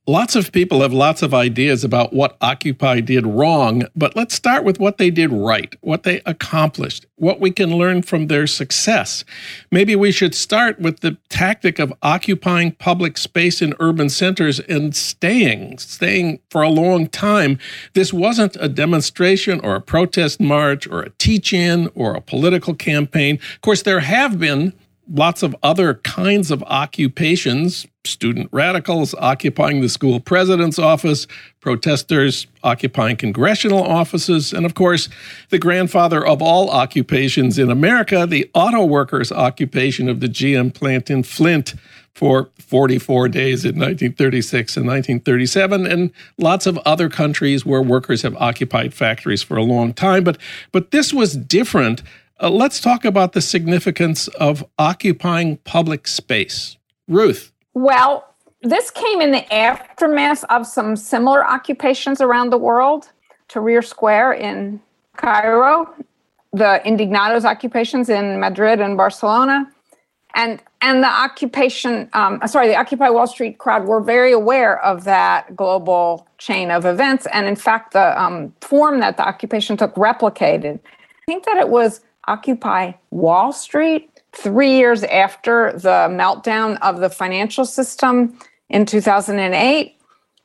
Lots 0.07 0.37
of 0.37 0.53
people 0.53 0.83
have 0.83 0.93
lots 0.93 1.23
of 1.23 1.33
ideas 1.33 1.83
about 1.83 2.13
what 2.13 2.37
Occupy 2.43 3.01
did 3.01 3.27
wrong, 3.27 3.85
but 3.97 4.15
let's 4.15 4.35
start 4.35 4.63
with 4.63 4.79
what 4.79 4.99
they 4.99 5.09
did 5.09 5.33
right, 5.33 5.75
what 5.81 6.03
they 6.03 6.21
accomplished, 6.27 7.07
what 7.17 7.41
we 7.41 7.51
can 7.51 7.79
learn 7.79 8.03
from 8.03 8.27
their 8.27 8.47
success. 8.47 9.25
Maybe 9.71 9.97
we 9.97 10.13
should 10.13 10.35
start 10.35 10.79
with 10.79 11.01
the 11.01 11.17
tactic 11.31 11.79
of 11.79 11.91
occupying 12.03 12.73
public 12.73 13.17
space 13.17 13.63
in 13.63 13.73
urban 13.81 14.11
centers 14.11 14.61
and 14.61 14.95
staying, 14.95 15.79
staying 15.79 16.41
for 16.51 16.61
a 16.61 16.69
long 16.69 17.07
time. 17.07 17.59
This 17.95 18.13
wasn't 18.13 18.59
a 18.61 18.69
demonstration 18.69 19.59
or 19.61 19.75
a 19.75 19.81
protest 19.81 20.39
march 20.39 20.87
or 20.87 21.01
a 21.01 21.11
teach 21.17 21.55
in 21.55 21.89
or 21.95 22.15
a 22.15 22.21
political 22.21 22.75
campaign. 22.75 23.39
Of 23.55 23.63
course, 23.63 23.81
there 23.81 24.01
have 24.01 24.39
been 24.39 24.75
lots 25.13 25.43
of 25.43 25.55
other 25.63 25.95
kinds 25.95 26.51
of 26.51 26.63
occupations 26.65 27.87
student 28.07 28.49
radicals 28.53 29.15
occupying 29.15 29.81
the 29.81 29.89
school 29.89 30.21
president's 30.21 30.79
office, 30.79 31.27
protesters 31.61 32.47
occupying 32.63 33.17
congressional 33.17 33.83
offices, 33.83 34.53
and 34.53 34.67
of 34.67 34.75
course, 34.75 35.09
the 35.51 35.59
grandfather 35.59 36.25
of 36.25 36.43
all 36.43 36.71
occupations 36.71 37.59
in 37.59 37.71
America, 37.71 38.27
the 38.27 38.51
auto 38.55 38.85
workers' 38.85 39.33
occupation 39.33 40.09
of 40.09 40.21
the 40.21 40.29
GM 40.29 40.73
plant 40.73 41.11
in 41.11 41.23
Flint 41.23 41.75
for 42.15 42.51
44 42.61 43.29
days 43.29 43.65
in 43.65 43.75
1936 43.75 44.77
and 44.77 44.87
1937 44.87 45.87
and 45.87 46.13
lots 46.39 46.67
of 46.67 46.79
other 46.79 47.09
countries 47.09 47.67
where 47.67 47.83
workers 47.83 48.23
have 48.23 48.37
occupied 48.37 48.95
factories 48.95 49.43
for 49.43 49.57
a 49.57 49.65
long 49.65 49.93
time. 49.93 50.23
But 50.23 50.39
but 50.71 50.93
this 50.93 51.13
was 51.13 51.37
different 51.37 52.03
uh, 52.41 52.51
let's 52.51 52.81
talk 52.81 53.05
about 53.05 53.33
the 53.33 53.41
significance 53.41 54.29
of 54.29 54.65
occupying 54.79 55.57
public 55.59 56.07
space. 56.07 56.77
Ruth. 57.09 57.53
Well, 57.75 58.35
this 58.63 58.91
came 58.91 59.21
in 59.21 59.31
the 59.31 59.53
aftermath 59.53 60.45
of 60.45 60.67
some 60.67 60.97
similar 60.97 61.47
occupations 61.47 62.21
around 62.21 62.51
the 62.51 62.59
world. 62.59 63.11
Tahrir 63.49 63.85
Square 63.85 64.35
in 64.35 64.81
Cairo, 65.17 65.93
the 66.53 66.81
Indignados 66.85 67.45
occupations 67.45 68.09
in 68.09 68.41
Madrid 68.41 68.81
and 68.81 68.97
Barcelona, 68.97 69.71
and 70.35 70.63
and 70.81 71.03
the 71.03 71.09
occupation, 71.09 72.11
um, 72.13 72.41
sorry, 72.47 72.69
the 72.69 72.77
Occupy 72.77 73.09
Wall 73.09 73.27
Street 73.27 73.59
crowd 73.59 73.87
were 73.87 74.01
very 74.01 74.33
aware 74.33 74.83
of 74.85 75.05
that 75.05 75.57
global 75.57 76.27
chain 76.39 76.71
of 76.71 76.85
events, 76.85 77.27
and 77.33 77.47
in 77.47 77.57
fact, 77.57 77.93
the 77.93 78.21
um, 78.21 78.55
form 78.61 79.01
that 79.01 79.17
the 79.17 79.27
occupation 79.27 79.77
took 79.77 79.95
replicated. 79.95 80.81
I 80.85 81.25
think 81.27 81.45
that 81.45 81.57
it 81.57 81.69
was 81.69 82.01
Occupy 82.27 82.93
Wall 83.11 83.53
Street 83.53 84.11
three 84.33 84.77
years 84.77 85.05
after 85.05 85.73
the 85.73 86.09
meltdown 86.11 86.79
of 86.83 87.01
the 87.01 87.11
financial 87.11 87.65
system 87.65 88.39
in 88.69 88.87
2008 88.87 89.97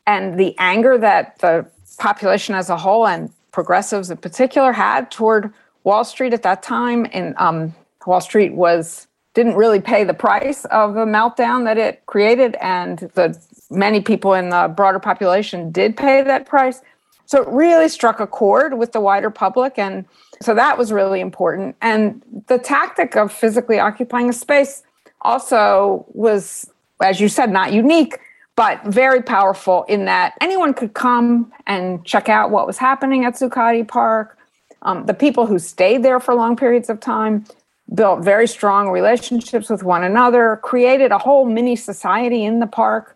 and 0.06 0.40
the 0.40 0.56
anger 0.58 0.98
that 0.98 1.40
the 1.40 1.66
population 1.98 2.56
as 2.56 2.70
a 2.70 2.78
whole 2.78 3.08
and 3.08 3.32
progressives 3.52 4.10
in 4.10 4.18
particular 4.18 4.72
had 4.72 5.12
toward 5.12 5.54
Wall 5.84 6.04
Street 6.04 6.34
at 6.34 6.44
that 6.44 6.62
time. 6.62 7.08
And 7.12 7.36
um, 7.38 7.74
Wall 8.06 8.22
Street 8.22 8.54
was 8.54 9.08
didn't 9.36 9.56
really 9.56 9.80
pay 9.80 10.04
the 10.04 10.14
price 10.14 10.66
of 10.66 10.96
the 10.96 11.06
meltdown 11.06 11.64
that 11.64 11.78
it 11.78 12.06
created, 12.08 12.58
and 12.62 13.00
the 13.14 13.40
many 13.70 14.02
people 14.02 14.34
in 14.34 14.50
the 14.50 14.74
broader 14.76 15.00
population 15.00 15.72
did 15.72 15.96
pay 15.96 16.24
that 16.24 16.46
price. 16.46 16.82
So 17.30 17.44
it 17.44 17.48
really 17.50 17.90
struck 17.90 18.20
a 18.20 18.26
chord 18.26 18.80
with 18.80 18.92
the 18.92 19.00
wider 19.00 19.30
public 19.30 19.78
and 19.78 20.04
so 20.42 20.56
that 20.56 20.80
was 20.80 20.92
really 20.92 21.20
important. 21.20 21.76
And 21.80 22.24
the 22.48 22.58
tactic 22.58 23.16
of 23.16 23.32
physically 23.32 23.78
occupying 23.78 24.30
a 24.30 24.34
space 24.34 24.82
also 25.22 26.08
was, 26.14 26.68
as 27.04 27.22
you 27.22 27.30
said, 27.30 27.52
not 27.52 27.72
unique, 27.72 28.18
but 28.56 28.84
very 28.84 29.22
powerful 29.22 29.84
in 29.84 30.06
that 30.06 30.34
anyone 30.42 30.74
could 30.74 30.96
come 30.96 31.54
and 31.68 32.04
check 32.04 32.30
out 32.30 32.50
what 32.50 32.66
was 32.66 32.80
happening 32.80 33.26
at 33.26 33.36
Zuccotti 33.36 33.88
Park. 33.88 34.36
Um, 34.82 35.06
the 35.06 35.14
people 35.14 35.46
who 35.46 35.60
stayed 35.60 36.02
there 36.02 36.20
for 36.20 36.34
long 36.34 36.56
periods 36.56 36.90
of 36.90 37.00
time 37.00 37.46
built 37.94 38.24
very 38.24 38.48
strong 38.48 38.90
relationships 38.90 39.70
with 39.70 39.84
one 39.84 40.04
another, 40.04 40.60
created 40.64 41.12
a 41.12 41.20
whole 41.20 41.46
mini 41.46 41.76
society 41.76 42.44
in 42.44 42.60
the 42.60 42.66
park. 42.66 43.16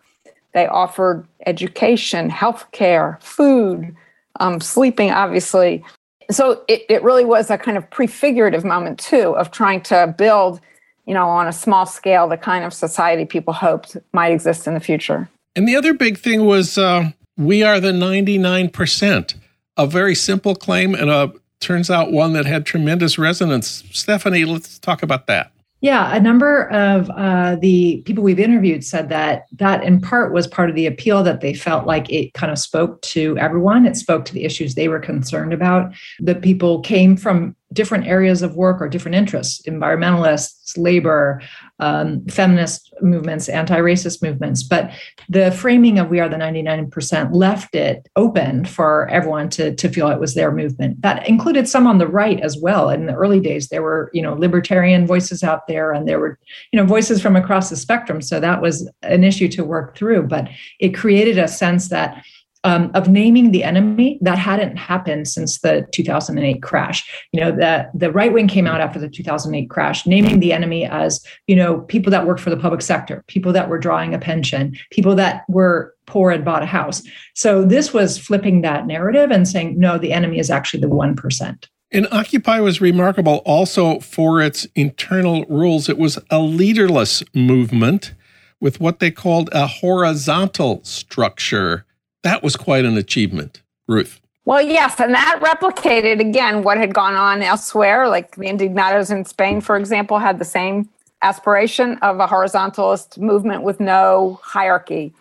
They 0.54 0.68
offered 0.68 1.26
education, 1.48 2.30
healthcare, 2.30 3.20
food, 3.24 3.96
um, 4.40 4.60
sleeping, 4.60 5.12
obviously, 5.12 5.84
so 6.32 6.64
it, 6.68 6.84
it 6.90 7.04
really 7.04 7.26
was 7.26 7.50
a 7.50 7.58
kind 7.58 7.78
of 7.78 7.90
prefigurative 7.90 8.64
moment 8.64 9.00
too 9.00 9.36
of 9.36 9.52
trying 9.52 9.82
to 9.82 10.14
build 10.18 10.60
you 11.06 11.14
know 11.14 11.28
on 11.28 11.48
a 11.48 11.54
small 11.54 11.86
scale 11.86 12.30
the 12.30 12.38
kind 12.38 12.64
of 12.64 12.74
society 12.74 13.26
people 13.26 13.52
hoped 13.52 13.98
might 14.14 14.32
exist 14.32 14.66
in 14.66 14.74
the 14.74 14.80
future 14.80 15.30
and 15.58 15.68
the 15.68 15.76
other 15.76 15.94
big 15.94 16.18
thing 16.18 16.46
was 16.46 16.78
uh, 16.78 17.12
we 17.36 17.62
are 17.62 17.82
the 17.82 17.92
99% 17.92 19.36
a 19.76 19.86
very 19.86 20.16
simple 20.16 20.56
claim 20.56 20.96
and 20.96 21.10
a 21.10 21.34
turns 21.64 21.90
out 21.90 22.12
one 22.12 22.34
that 22.34 22.46
had 22.46 22.66
tremendous 22.66 23.18
resonance. 23.18 23.84
Stephanie, 23.92 24.46
let's 24.46 24.78
talk 24.78 25.02
about 25.02 25.28
that. 25.28 25.52
Yeah, 25.84 26.16
a 26.16 26.20
number 26.22 26.70
of 26.70 27.10
uh, 27.10 27.58
the 27.58 28.02
people 28.06 28.24
we've 28.24 28.40
interviewed 28.40 28.86
said 28.86 29.10
that 29.10 29.48
that 29.58 29.84
in 29.84 30.00
part 30.00 30.32
was 30.32 30.48
part 30.48 30.70
of 30.70 30.78
the 30.78 30.86
appeal 30.86 31.24
that 31.24 31.42
they 31.42 31.54
felt 31.54 31.86
like 31.86 32.10
it 32.10 32.34
kind 32.34 32.54
of 32.54 32.58
spoke 32.58 33.02
to 33.02 33.38
everyone. 33.38 33.86
It 33.86 33.98
spoke 33.98 34.24
to 34.24 34.34
the 34.34 34.46
issues 34.46 34.76
they 34.76 34.88
were 34.88 35.02
concerned 35.02 35.52
about. 35.52 35.94
The 36.22 36.36
people 36.36 36.80
came 36.80 37.18
from 37.18 37.54
different 37.74 38.08
areas 38.08 38.42
of 38.42 38.56
work 38.56 38.82
or 38.82 38.88
different 38.88 39.16
interests 39.16 39.62
environmentalists, 39.68 40.78
labor, 40.78 41.42
um, 41.80 42.26
feminist 42.28 42.94
movements, 43.02 43.50
anti 43.50 43.78
racist 43.78 44.22
movements. 44.22 44.64
But 44.64 44.92
the 45.28 45.52
framing 45.52 46.00
of 46.00 46.10
We 46.10 46.20
Are 46.20 46.30
the 46.30 46.36
99% 46.36 47.30
left 47.34 47.76
it 47.76 48.08
open 48.16 48.66
for 48.66 49.10
everyone 49.10 49.50
to, 49.50 49.76
to 49.76 49.90
feel 49.90 50.10
it 50.10 50.20
was 50.20 50.36
their 50.36 50.52
movement. 50.52 51.02
That 51.02 51.28
included 51.28 51.68
some 51.68 51.88
on 51.88 51.98
the 51.98 52.08
right 52.08 52.40
as 52.40 52.58
well. 52.58 52.90
In 52.90 53.08
the 53.08 53.16
early 53.16 53.40
days, 53.40 53.70
there 53.70 53.82
were, 53.82 54.10
you 54.14 54.22
know, 54.22 54.34
libertarian 54.34 55.08
voices 55.08 55.44
out 55.44 55.68
there 55.68 55.92
and 55.92 56.08
there 56.08 56.20
were, 56.20 56.38
you 56.72 56.80
know, 56.80 56.86
voices 56.86 57.22
from 57.22 57.36
across 57.36 57.70
the 57.70 57.76
spectrum. 57.76 58.22
So 58.22 58.40
that 58.40 58.62
was 58.62 58.90
an 59.02 59.24
issue 59.24 59.48
to 59.50 59.64
work 59.64 59.98
through. 59.98 60.24
But 60.24 60.50
it 60.80 60.90
created 60.90 61.38
a 61.38 61.48
sense 61.48 61.90
that 61.90 62.24
um, 62.64 62.92
of 62.94 63.10
naming 63.10 63.52
the 63.52 63.64
enemy 63.64 64.18
that 64.22 64.38
hadn't 64.38 64.78
happened 64.78 65.28
since 65.28 65.60
the 65.60 65.86
2008 65.92 66.62
crash. 66.62 67.28
You 67.32 67.42
know, 67.42 67.52
the, 67.52 67.90
the 67.94 68.12
right 68.12 68.32
wing 68.32 68.48
came 68.48 68.68
out 68.68 68.82
after 68.82 69.00
the 69.00 69.10
2008 69.10 69.70
crash, 69.70 70.06
naming 70.08 70.40
the 70.40 70.54
enemy 70.54 70.86
as, 70.86 71.26
you 71.48 71.56
know, 71.56 71.82
people 71.82 72.12
that 72.12 72.26
worked 72.26 72.40
for 72.40 72.50
the 72.50 72.58
public 72.58 72.82
sector, 72.82 73.24
people 73.28 73.52
that 73.54 73.70
were 73.70 73.78
drawing 73.78 74.14
a 74.14 74.20
pension, 74.20 74.78
people 74.92 75.16
that 75.16 75.44
were 75.50 75.94
poor 76.06 76.32
and 76.32 76.46
bought 76.46 76.64
a 76.64 76.68
house. 76.68 77.04
So 77.34 77.66
this 77.66 77.94
was 77.94 78.18
flipping 78.18 78.62
that 78.62 78.88
narrative 78.88 79.32
and 79.32 79.48
saying, 79.48 79.78
no, 79.78 79.98
the 79.98 80.14
enemy 80.14 80.40
is 80.40 80.50
actually 80.50 80.82
the 80.82 80.88
1%. 80.88 81.68
And 81.92 82.08
Occupy 82.12 82.60
was 82.60 82.82
remarkable 82.82 83.44
also 83.46 84.00
for 84.00 84.42
its 84.42 84.66
internal 84.74 85.46
rules. 85.46 85.90
It 85.90 85.98
was 85.98 86.18
a 86.32 86.40
leaderless 86.40 87.24
movement 87.36 88.16
with 88.60 88.80
what 88.80 89.00
they 89.00 89.12
called 89.12 89.50
a 89.52 89.68
horizontal 89.68 90.84
structure 90.84 91.86
that 92.24 92.44
was 92.44 92.56
quite 92.56 92.86
an 92.86 92.98
achievement, 92.98 93.62
Ruth. 93.88 94.20
Well, 94.46 94.62
yes, 94.62 95.00
and 95.00 95.14
that 95.14 95.40
replicated 95.42 96.20
again 96.20 96.64
what 96.64 96.78
had 96.78 96.94
gone 96.94 97.16
on 97.16 97.42
elsewhere. 97.42 98.10
Like 98.10 98.36
the 98.36 98.48
Indignados 98.48 99.10
in 99.10 99.24
Spain, 99.24 99.62
for 99.62 99.78
example, 99.78 100.20
had 100.20 100.40
the 100.40 100.46
same 100.46 100.90
aspiration 101.22 101.98
of 102.00 102.20
a 102.20 102.28
horizontalist 102.28 103.18
movement 103.18 103.64
with 103.64 103.80
no 103.80 104.40
hierarchy. 104.44 105.14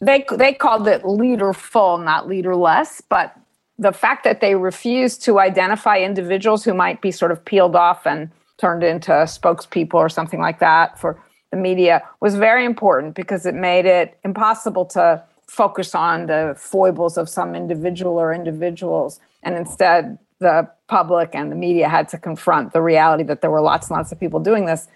They 0.00 0.24
they 0.30 0.52
called 0.52 0.86
it 0.86 1.04
leaderful, 1.04 1.98
not 1.98 2.28
leaderless, 2.28 3.00
but 3.00 3.34
the 3.78 3.92
fact 3.92 4.24
that 4.24 4.40
they 4.40 4.54
refused 4.54 5.22
to 5.24 5.40
identify 5.40 5.98
individuals 5.98 6.64
who 6.64 6.74
might 6.74 7.00
be 7.00 7.10
sort 7.10 7.32
of 7.32 7.44
peeled 7.44 7.74
off 7.74 8.06
and 8.06 8.30
turned 8.58 8.82
into 8.82 9.10
spokespeople 9.10 9.94
or 9.94 10.08
something 10.08 10.40
like 10.40 10.58
that 10.58 10.98
for 10.98 11.20
the 11.50 11.56
media 11.56 12.02
was 12.20 12.36
very 12.36 12.64
important 12.64 13.14
because 13.14 13.46
it 13.46 13.54
made 13.54 13.86
it 13.86 14.18
impossible 14.24 14.84
to 14.84 15.22
focus 15.48 15.94
on 15.94 16.26
the 16.26 16.54
foibles 16.56 17.16
of 17.16 17.28
some 17.28 17.54
individual 17.54 18.18
or 18.18 18.32
individuals. 18.32 19.18
And 19.42 19.56
instead, 19.56 20.18
the 20.40 20.68
public 20.88 21.30
and 21.34 21.50
the 21.50 21.56
media 21.56 21.88
had 21.88 22.08
to 22.10 22.18
confront 22.18 22.72
the 22.72 22.82
reality 22.82 23.24
that 23.24 23.40
there 23.40 23.50
were 23.50 23.60
lots 23.60 23.88
and 23.88 23.96
lots 23.96 24.12
of 24.12 24.20
people 24.20 24.40
doing 24.40 24.66
this. 24.66 24.86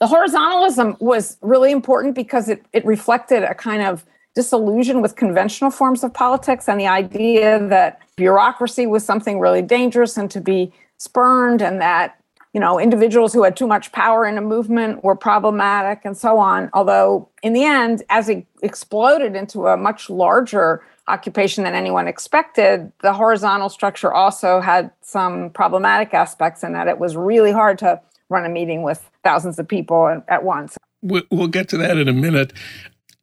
The 0.00 0.06
horizontalism 0.06 1.00
was 1.00 1.38
really 1.40 1.72
important 1.72 2.14
because 2.14 2.48
it, 2.48 2.64
it 2.72 2.84
reflected 2.84 3.42
a 3.42 3.54
kind 3.54 3.82
of 3.82 4.04
disillusion 4.34 5.00
with 5.00 5.16
conventional 5.16 5.70
forms 5.70 6.04
of 6.04 6.12
politics 6.12 6.68
and 6.68 6.78
the 6.78 6.86
idea 6.86 7.66
that 7.68 8.00
bureaucracy 8.16 8.86
was 8.86 9.04
something 9.04 9.40
really 9.40 9.62
dangerous 9.62 10.16
and 10.16 10.30
to 10.30 10.40
be 10.40 10.72
spurned, 10.98 11.62
and 11.62 11.80
that 11.80 12.18
you 12.56 12.60
know, 12.60 12.80
individuals 12.80 13.34
who 13.34 13.42
had 13.42 13.54
too 13.54 13.66
much 13.66 13.92
power 13.92 14.24
in 14.24 14.38
a 14.38 14.40
movement 14.40 15.04
were 15.04 15.14
problematic 15.14 16.06
and 16.06 16.16
so 16.16 16.38
on. 16.38 16.70
Although, 16.72 17.28
in 17.42 17.52
the 17.52 17.64
end, 17.64 18.02
as 18.08 18.30
it 18.30 18.46
exploded 18.62 19.36
into 19.36 19.66
a 19.66 19.76
much 19.76 20.08
larger 20.08 20.82
occupation 21.06 21.64
than 21.64 21.74
anyone 21.74 22.08
expected, 22.08 22.90
the 23.02 23.12
horizontal 23.12 23.68
structure 23.68 24.10
also 24.10 24.62
had 24.62 24.90
some 25.02 25.50
problematic 25.50 26.14
aspects 26.14 26.64
in 26.64 26.72
that 26.72 26.88
it 26.88 26.98
was 26.98 27.14
really 27.14 27.52
hard 27.52 27.76
to 27.80 28.00
run 28.30 28.46
a 28.46 28.48
meeting 28.48 28.80
with 28.80 29.10
thousands 29.22 29.58
of 29.58 29.68
people 29.68 30.22
at 30.26 30.42
once. 30.42 30.78
We'll 31.02 31.48
get 31.48 31.68
to 31.68 31.76
that 31.76 31.98
in 31.98 32.08
a 32.08 32.14
minute 32.14 32.54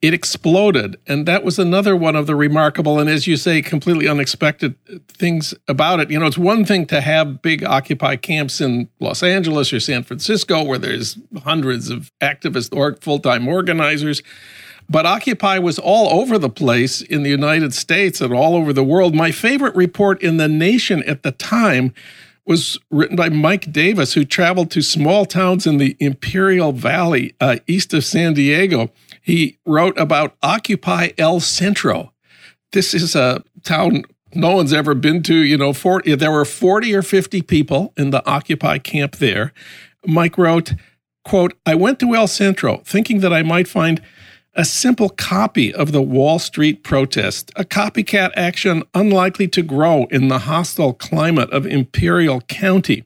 it 0.03 0.13
exploded. 0.13 0.97
And 1.07 1.25
that 1.27 1.45
was 1.45 1.57
another 1.57 1.95
one 1.95 2.17
of 2.17 2.27
the 2.27 2.35
remarkable 2.35 2.99
and, 2.99 3.09
as 3.09 3.25
you 3.25 3.37
say, 3.37 3.61
completely 3.61 4.05
unexpected 4.05 4.75
things 5.07 5.53
about 5.69 6.01
it. 6.01 6.11
You 6.11 6.19
know, 6.19 6.25
it's 6.25 6.37
one 6.37 6.65
thing 6.65 6.85
to 6.87 6.99
have 6.99 7.41
big 7.41 7.63
Occupy 7.63 8.17
camps 8.17 8.59
in 8.59 8.89
Los 8.99 9.23
Angeles 9.23 9.71
or 9.71 9.79
San 9.79 10.03
Francisco 10.03 10.61
where 10.61 10.77
there's 10.77 11.17
hundreds 11.45 11.89
of 11.89 12.11
activists 12.21 12.75
or 12.75 12.97
full 12.97 13.19
time 13.19 13.47
organizers. 13.47 14.21
But 14.89 15.05
Occupy 15.05 15.59
was 15.59 15.79
all 15.79 16.19
over 16.19 16.37
the 16.37 16.49
place 16.49 17.01
in 17.01 17.23
the 17.23 17.29
United 17.29 17.73
States 17.73 18.19
and 18.19 18.33
all 18.33 18.57
over 18.57 18.73
the 18.73 18.83
world. 18.83 19.15
My 19.15 19.31
favorite 19.31 19.73
report 19.73 20.21
in 20.21 20.35
The 20.35 20.49
Nation 20.49 21.01
at 21.03 21.23
the 21.23 21.31
time 21.31 21.93
was 22.45 22.77
written 22.91 23.15
by 23.15 23.29
Mike 23.29 23.71
Davis, 23.71 24.15
who 24.15 24.25
traveled 24.25 24.69
to 24.71 24.81
small 24.81 25.25
towns 25.25 25.65
in 25.65 25.77
the 25.77 25.95
Imperial 26.01 26.73
Valley 26.73 27.33
uh, 27.39 27.59
east 27.67 27.93
of 27.93 28.03
San 28.03 28.33
Diego 28.33 28.91
he 29.23 29.57
wrote 29.65 29.97
about 29.97 30.35
Occupy 30.43 31.09
El 31.17 31.39
Centro. 31.39 32.13
This 32.73 32.93
is 32.93 33.15
a 33.15 33.41
town 33.63 34.03
no 34.35 34.55
one's 34.55 34.73
ever 34.73 34.93
been 34.93 35.23
to. 35.23 35.35
You 35.35 35.57
know, 35.57 35.73
40, 35.73 36.15
there 36.15 36.31
were 36.31 36.45
40 36.45 36.93
or 36.93 37.01
50 37.01 37.41
people 37.43 37.93
in 37.97 38.09
the 38.09 38.25
Occupy 38.29 38.79
camp 38.79 39.15
there. 39.17 39.53
Mike 40.05 40.37
wrote, 40.37 40.73
quote, 41.23 41.53
I 41.65 41.75
went 41.75 41.99
to 41.99 42.13
El 42.13 42.27
Centro 42.27 42.81
thinking 42.83 43.21
that 43.21 43.33
I 43.33 43.43
might 43.43 43.67
find 43.67 44.01
a 44.55 44.65
simple 44.65 45.09
copy 45.09 45.73
of 45.73 45.91
the 45.91 46.01
Wall 46.01 46.37
Street 46.37 46.83
protest, 46.83 47.51
a 47.55 47.63
copycat 47.63 48.31
action 48.35 48.83
unlikely 48.93 49.47
to 49.47 49.63
grow 49.63 50.05
in 50.11 50.27
the 50.27 50.39
hostile 50.39 50.93
climate 50.93 51.49
of 51.51 51.65
Imperial 51.65 52.41
County. 52.41 53.05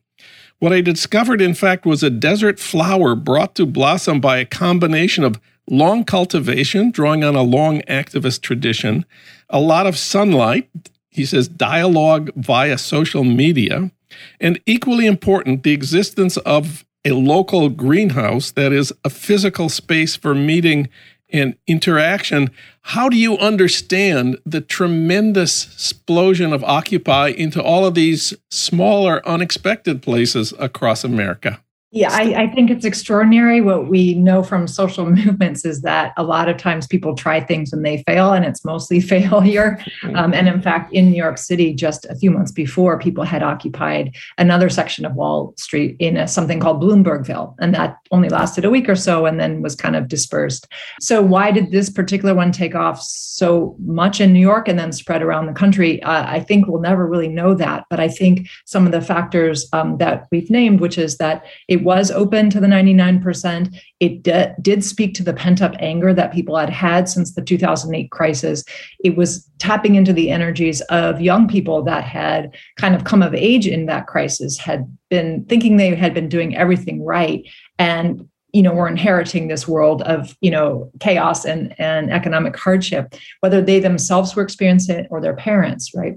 What 0.60 0.74
I 0.74 0.82
discovered, 0.82 1.40
in 1.40 1.54
fact, 1.54 1.86
was 1.86 2.02
a 2.02 2.10
desert 2.10 2.60
flower 2.60 3.16
brought 3.16 3.54
to 3.56 3.66
blossom 3.66 4.20
by 4.20 4.40
a 4.40 4.46
combination 4.46 5.24
of 5.24 5.40
long 5.70 6.04
cultivation, 6.04 6.92
drawing 6.92 7.24
on 7.24 7.36
a 7.36 7.44
long 7.44 7.82
activist 7.82 8.42
tradition, 8.42 9.06
a 9.50 9.60
lot 9.60 9.88
of 9.88 9.98
sunlight. 9.98 10.70
He 11.10 11.26
says 11.26 11.48
dialogue 11.48 12.32
via 12.36 12.78
social 12.78 13.24
media, 13.24 13.92
and 14.40 14.60
equally 14.66 15.06
important, 15.06 15.64
the 15.64 15.74
existence 15.74 16.38
of 16.38 16.86
a 17.06 17.12
local 17.12 17.70
greenhouse 17.70 18.52
that 18.52 18.72
is 18.72 18.94
a 19.04 19.10
physical 19.10 19.70
space 19.70 20.16
for 20.16 20.36
meeting 20.36 20.90
and 21.30 21.56
interaction. 21.68 22.50
How 22.82 23.10
do 23.10 23.18
you 23.18 23.38
understand 23.38 24.38
the 24.46 24.62
tremendous 24.62 25.66
explosion 25.66 26.54
of 26.54 26.64
Occupy 26.64 27.30
into 27.30 27.62
all 27.62 27.86
of 27.86 27.96
these 27.96 28.34
smaller, 28.50 29.26
unexpected 29.28 30.02
places 30.02 30.54
across 30.60 31.04
America? 31.04 31.62
Yeah, 31.92 32.10
I, 32.12 32.44
I, 32.44 32.48
think 32.48 32.70
it's 32.70 32.84
extraordinary. 32.84 33.62
What 33.62 33.88
we 33.88 34.14
know 34.14 34.44
from 34.44 34.68
social 34.68 35.06
movements 35.10 35.64
is 35.64 35.84
that 35.84 36.12
a 36.18 36.24
lot 36.24 36.50
of 36.50 36.58
times 36.58 36.86
people 36.86 37.16
try 37.16 37.40
things 37.40 37.72
and 37.72 37.86
they 37.86 38.04
fail, 38.04 38.34
and 38.34 38.44
it's 38.44 38.66
mostly 38.66 39.00
failure. 39.16 39.80
Um, 40.16 40.34
and 40.34 40.50
in 40.50 40.62
fact, 40.62 40.92
in 40.92 41.12
New 41.12 41.16
York 41.16 41.38
City, 41.38 41.74
just 41.74 42.04
a 42.06 42.16
few 42.16 42.30
months 42.30 42.52
before, 42.52 43.00
people 43.00 43.24
had 43.24 43.42
occupied 43.42 44.14
another 44.38 44.68
section 44.70 45.06
of 45.06 45.16
Wall 45.16 45.54
Street 45.58 45.96
in 46.00 46.18
a, 46.18 46.28
something 46.28 46.60
called 46.60 46.82
Bloombergville, 46.82 47.56
and 47.60 47.74
that 47.74 47.98
only 48.12 48.28
lasted 48.28 48.66
a 48.66 48.70
week 48.70 48.90
or 48.90 48.96
so 48.96 49.26
and 49.26 49.40
then 49.40 49.62
was 49.62 49.76
kind 49.76 49.96
of 49.96 50.10
dispersed. 50.10 50.68
So, 51.00 51.22
why 51.22 51.52
did 51.52 51.72
this 51.72 51.90
particular 51.90 52.36
one 52.36 52.52
take 52.52 52.76
off 52.76 53.02
so 53.02 53.78
much 53.80 54.20
in 54.20 54.34
New 54.34 54.42
York 54.42 54.68
and 54.68 54.78
then 54.78 54.92
spread 54.92 55.22
around 55.22 55.46
the 55.46 55.54
country? 55.54 56.04
Uh, 56.04 56.26
I 56.28 56.42
think 56.42 56.68
we'll 56.68 56.82
never 56.82 57.08
really 57.08 57.30
know 57.30 57.54
that. 57.54 57.86
But 57.90 58.02
I 58.02 58.10
think 58.10 58.50
some 58.66 58.86
of 58.86 58.92
the 58.92 59.02
factors 59.02 59.70
um, 59.72 60.00
that 60.00 60.28
we've 60.34 60.50
named, 60.50 60.82
which 60.82 60.98
is 60.98 61.16
that 61.18 61.46
it 61.70 61.77
it 61.78 61.84
was 61.84 62.10
open 62.10 62.50
to 62.50 62.60
the 62.60 62.66
99%. 62.66 63.80
It 64.00 64.24
d- 64.24 64.46
did 64.64 64.84
speak 64.84 65.14
to 65.14 65.24
the 65.24 65.34
pent 65.34 65.62
up 65.62 65.76
anger 65.78 66.12
that 66.12 66.34
people 66.34 66.58
had 66.58 66.72
had 66.72 67.08
since 67.08 67.36
the 67.36 67.44
2008 67.44 68.10
crisis. 68.10 68.64
It 69.04 69.16
was 69.16 69.48
tapping 69.60 69.94
into 69.94 70.12
the 70.12 70.32
energies 70.32 70.82
of 70.90 71.22
young 71.22 71.48
people 71.48 71.84
that 71.84 72.04
had 72.04 72.56
kind 72.78 72.96
of 72.96 73.04
come 73.04 73.22
of 73.22 73.36
age 73.36 73.68
in 73.68 73.86
that 73.86 74.08
crisis, 74.08 74.58
had 74.58 74.92
been 75.12 75.46
thinking 75.46 75.78
they 75.78 75.94
had 75.94 76.16
been 76.16 76.30
doing 76.30 76.56
everything 76.56 77.06
right. 77.06 77.48
And 77.78 78.28
you 78.54 78.64
know 78.64 78.74
were 78.74 78.88
inheriting 78.88 79.50
this 79.50 79.68
world 79.68 80.02
of 80.04 80.36
you 80.42 80.50
know 80.50 80.90
chaos 81.00 81.46
and 81.46 81.80
and 81.80 82.10
economic 82.10 82.56
hardship 82.56 83.14
whether 83.42 83.62
they 83.62 83.78
themselves 83.78 84.36
were 84.36 84.42
experiencing 84.42 85.00
it 85.00 85.08
or 85.12 85.20
their 85.20 85.36
parents 85.36 85.94
right 85.94 86.16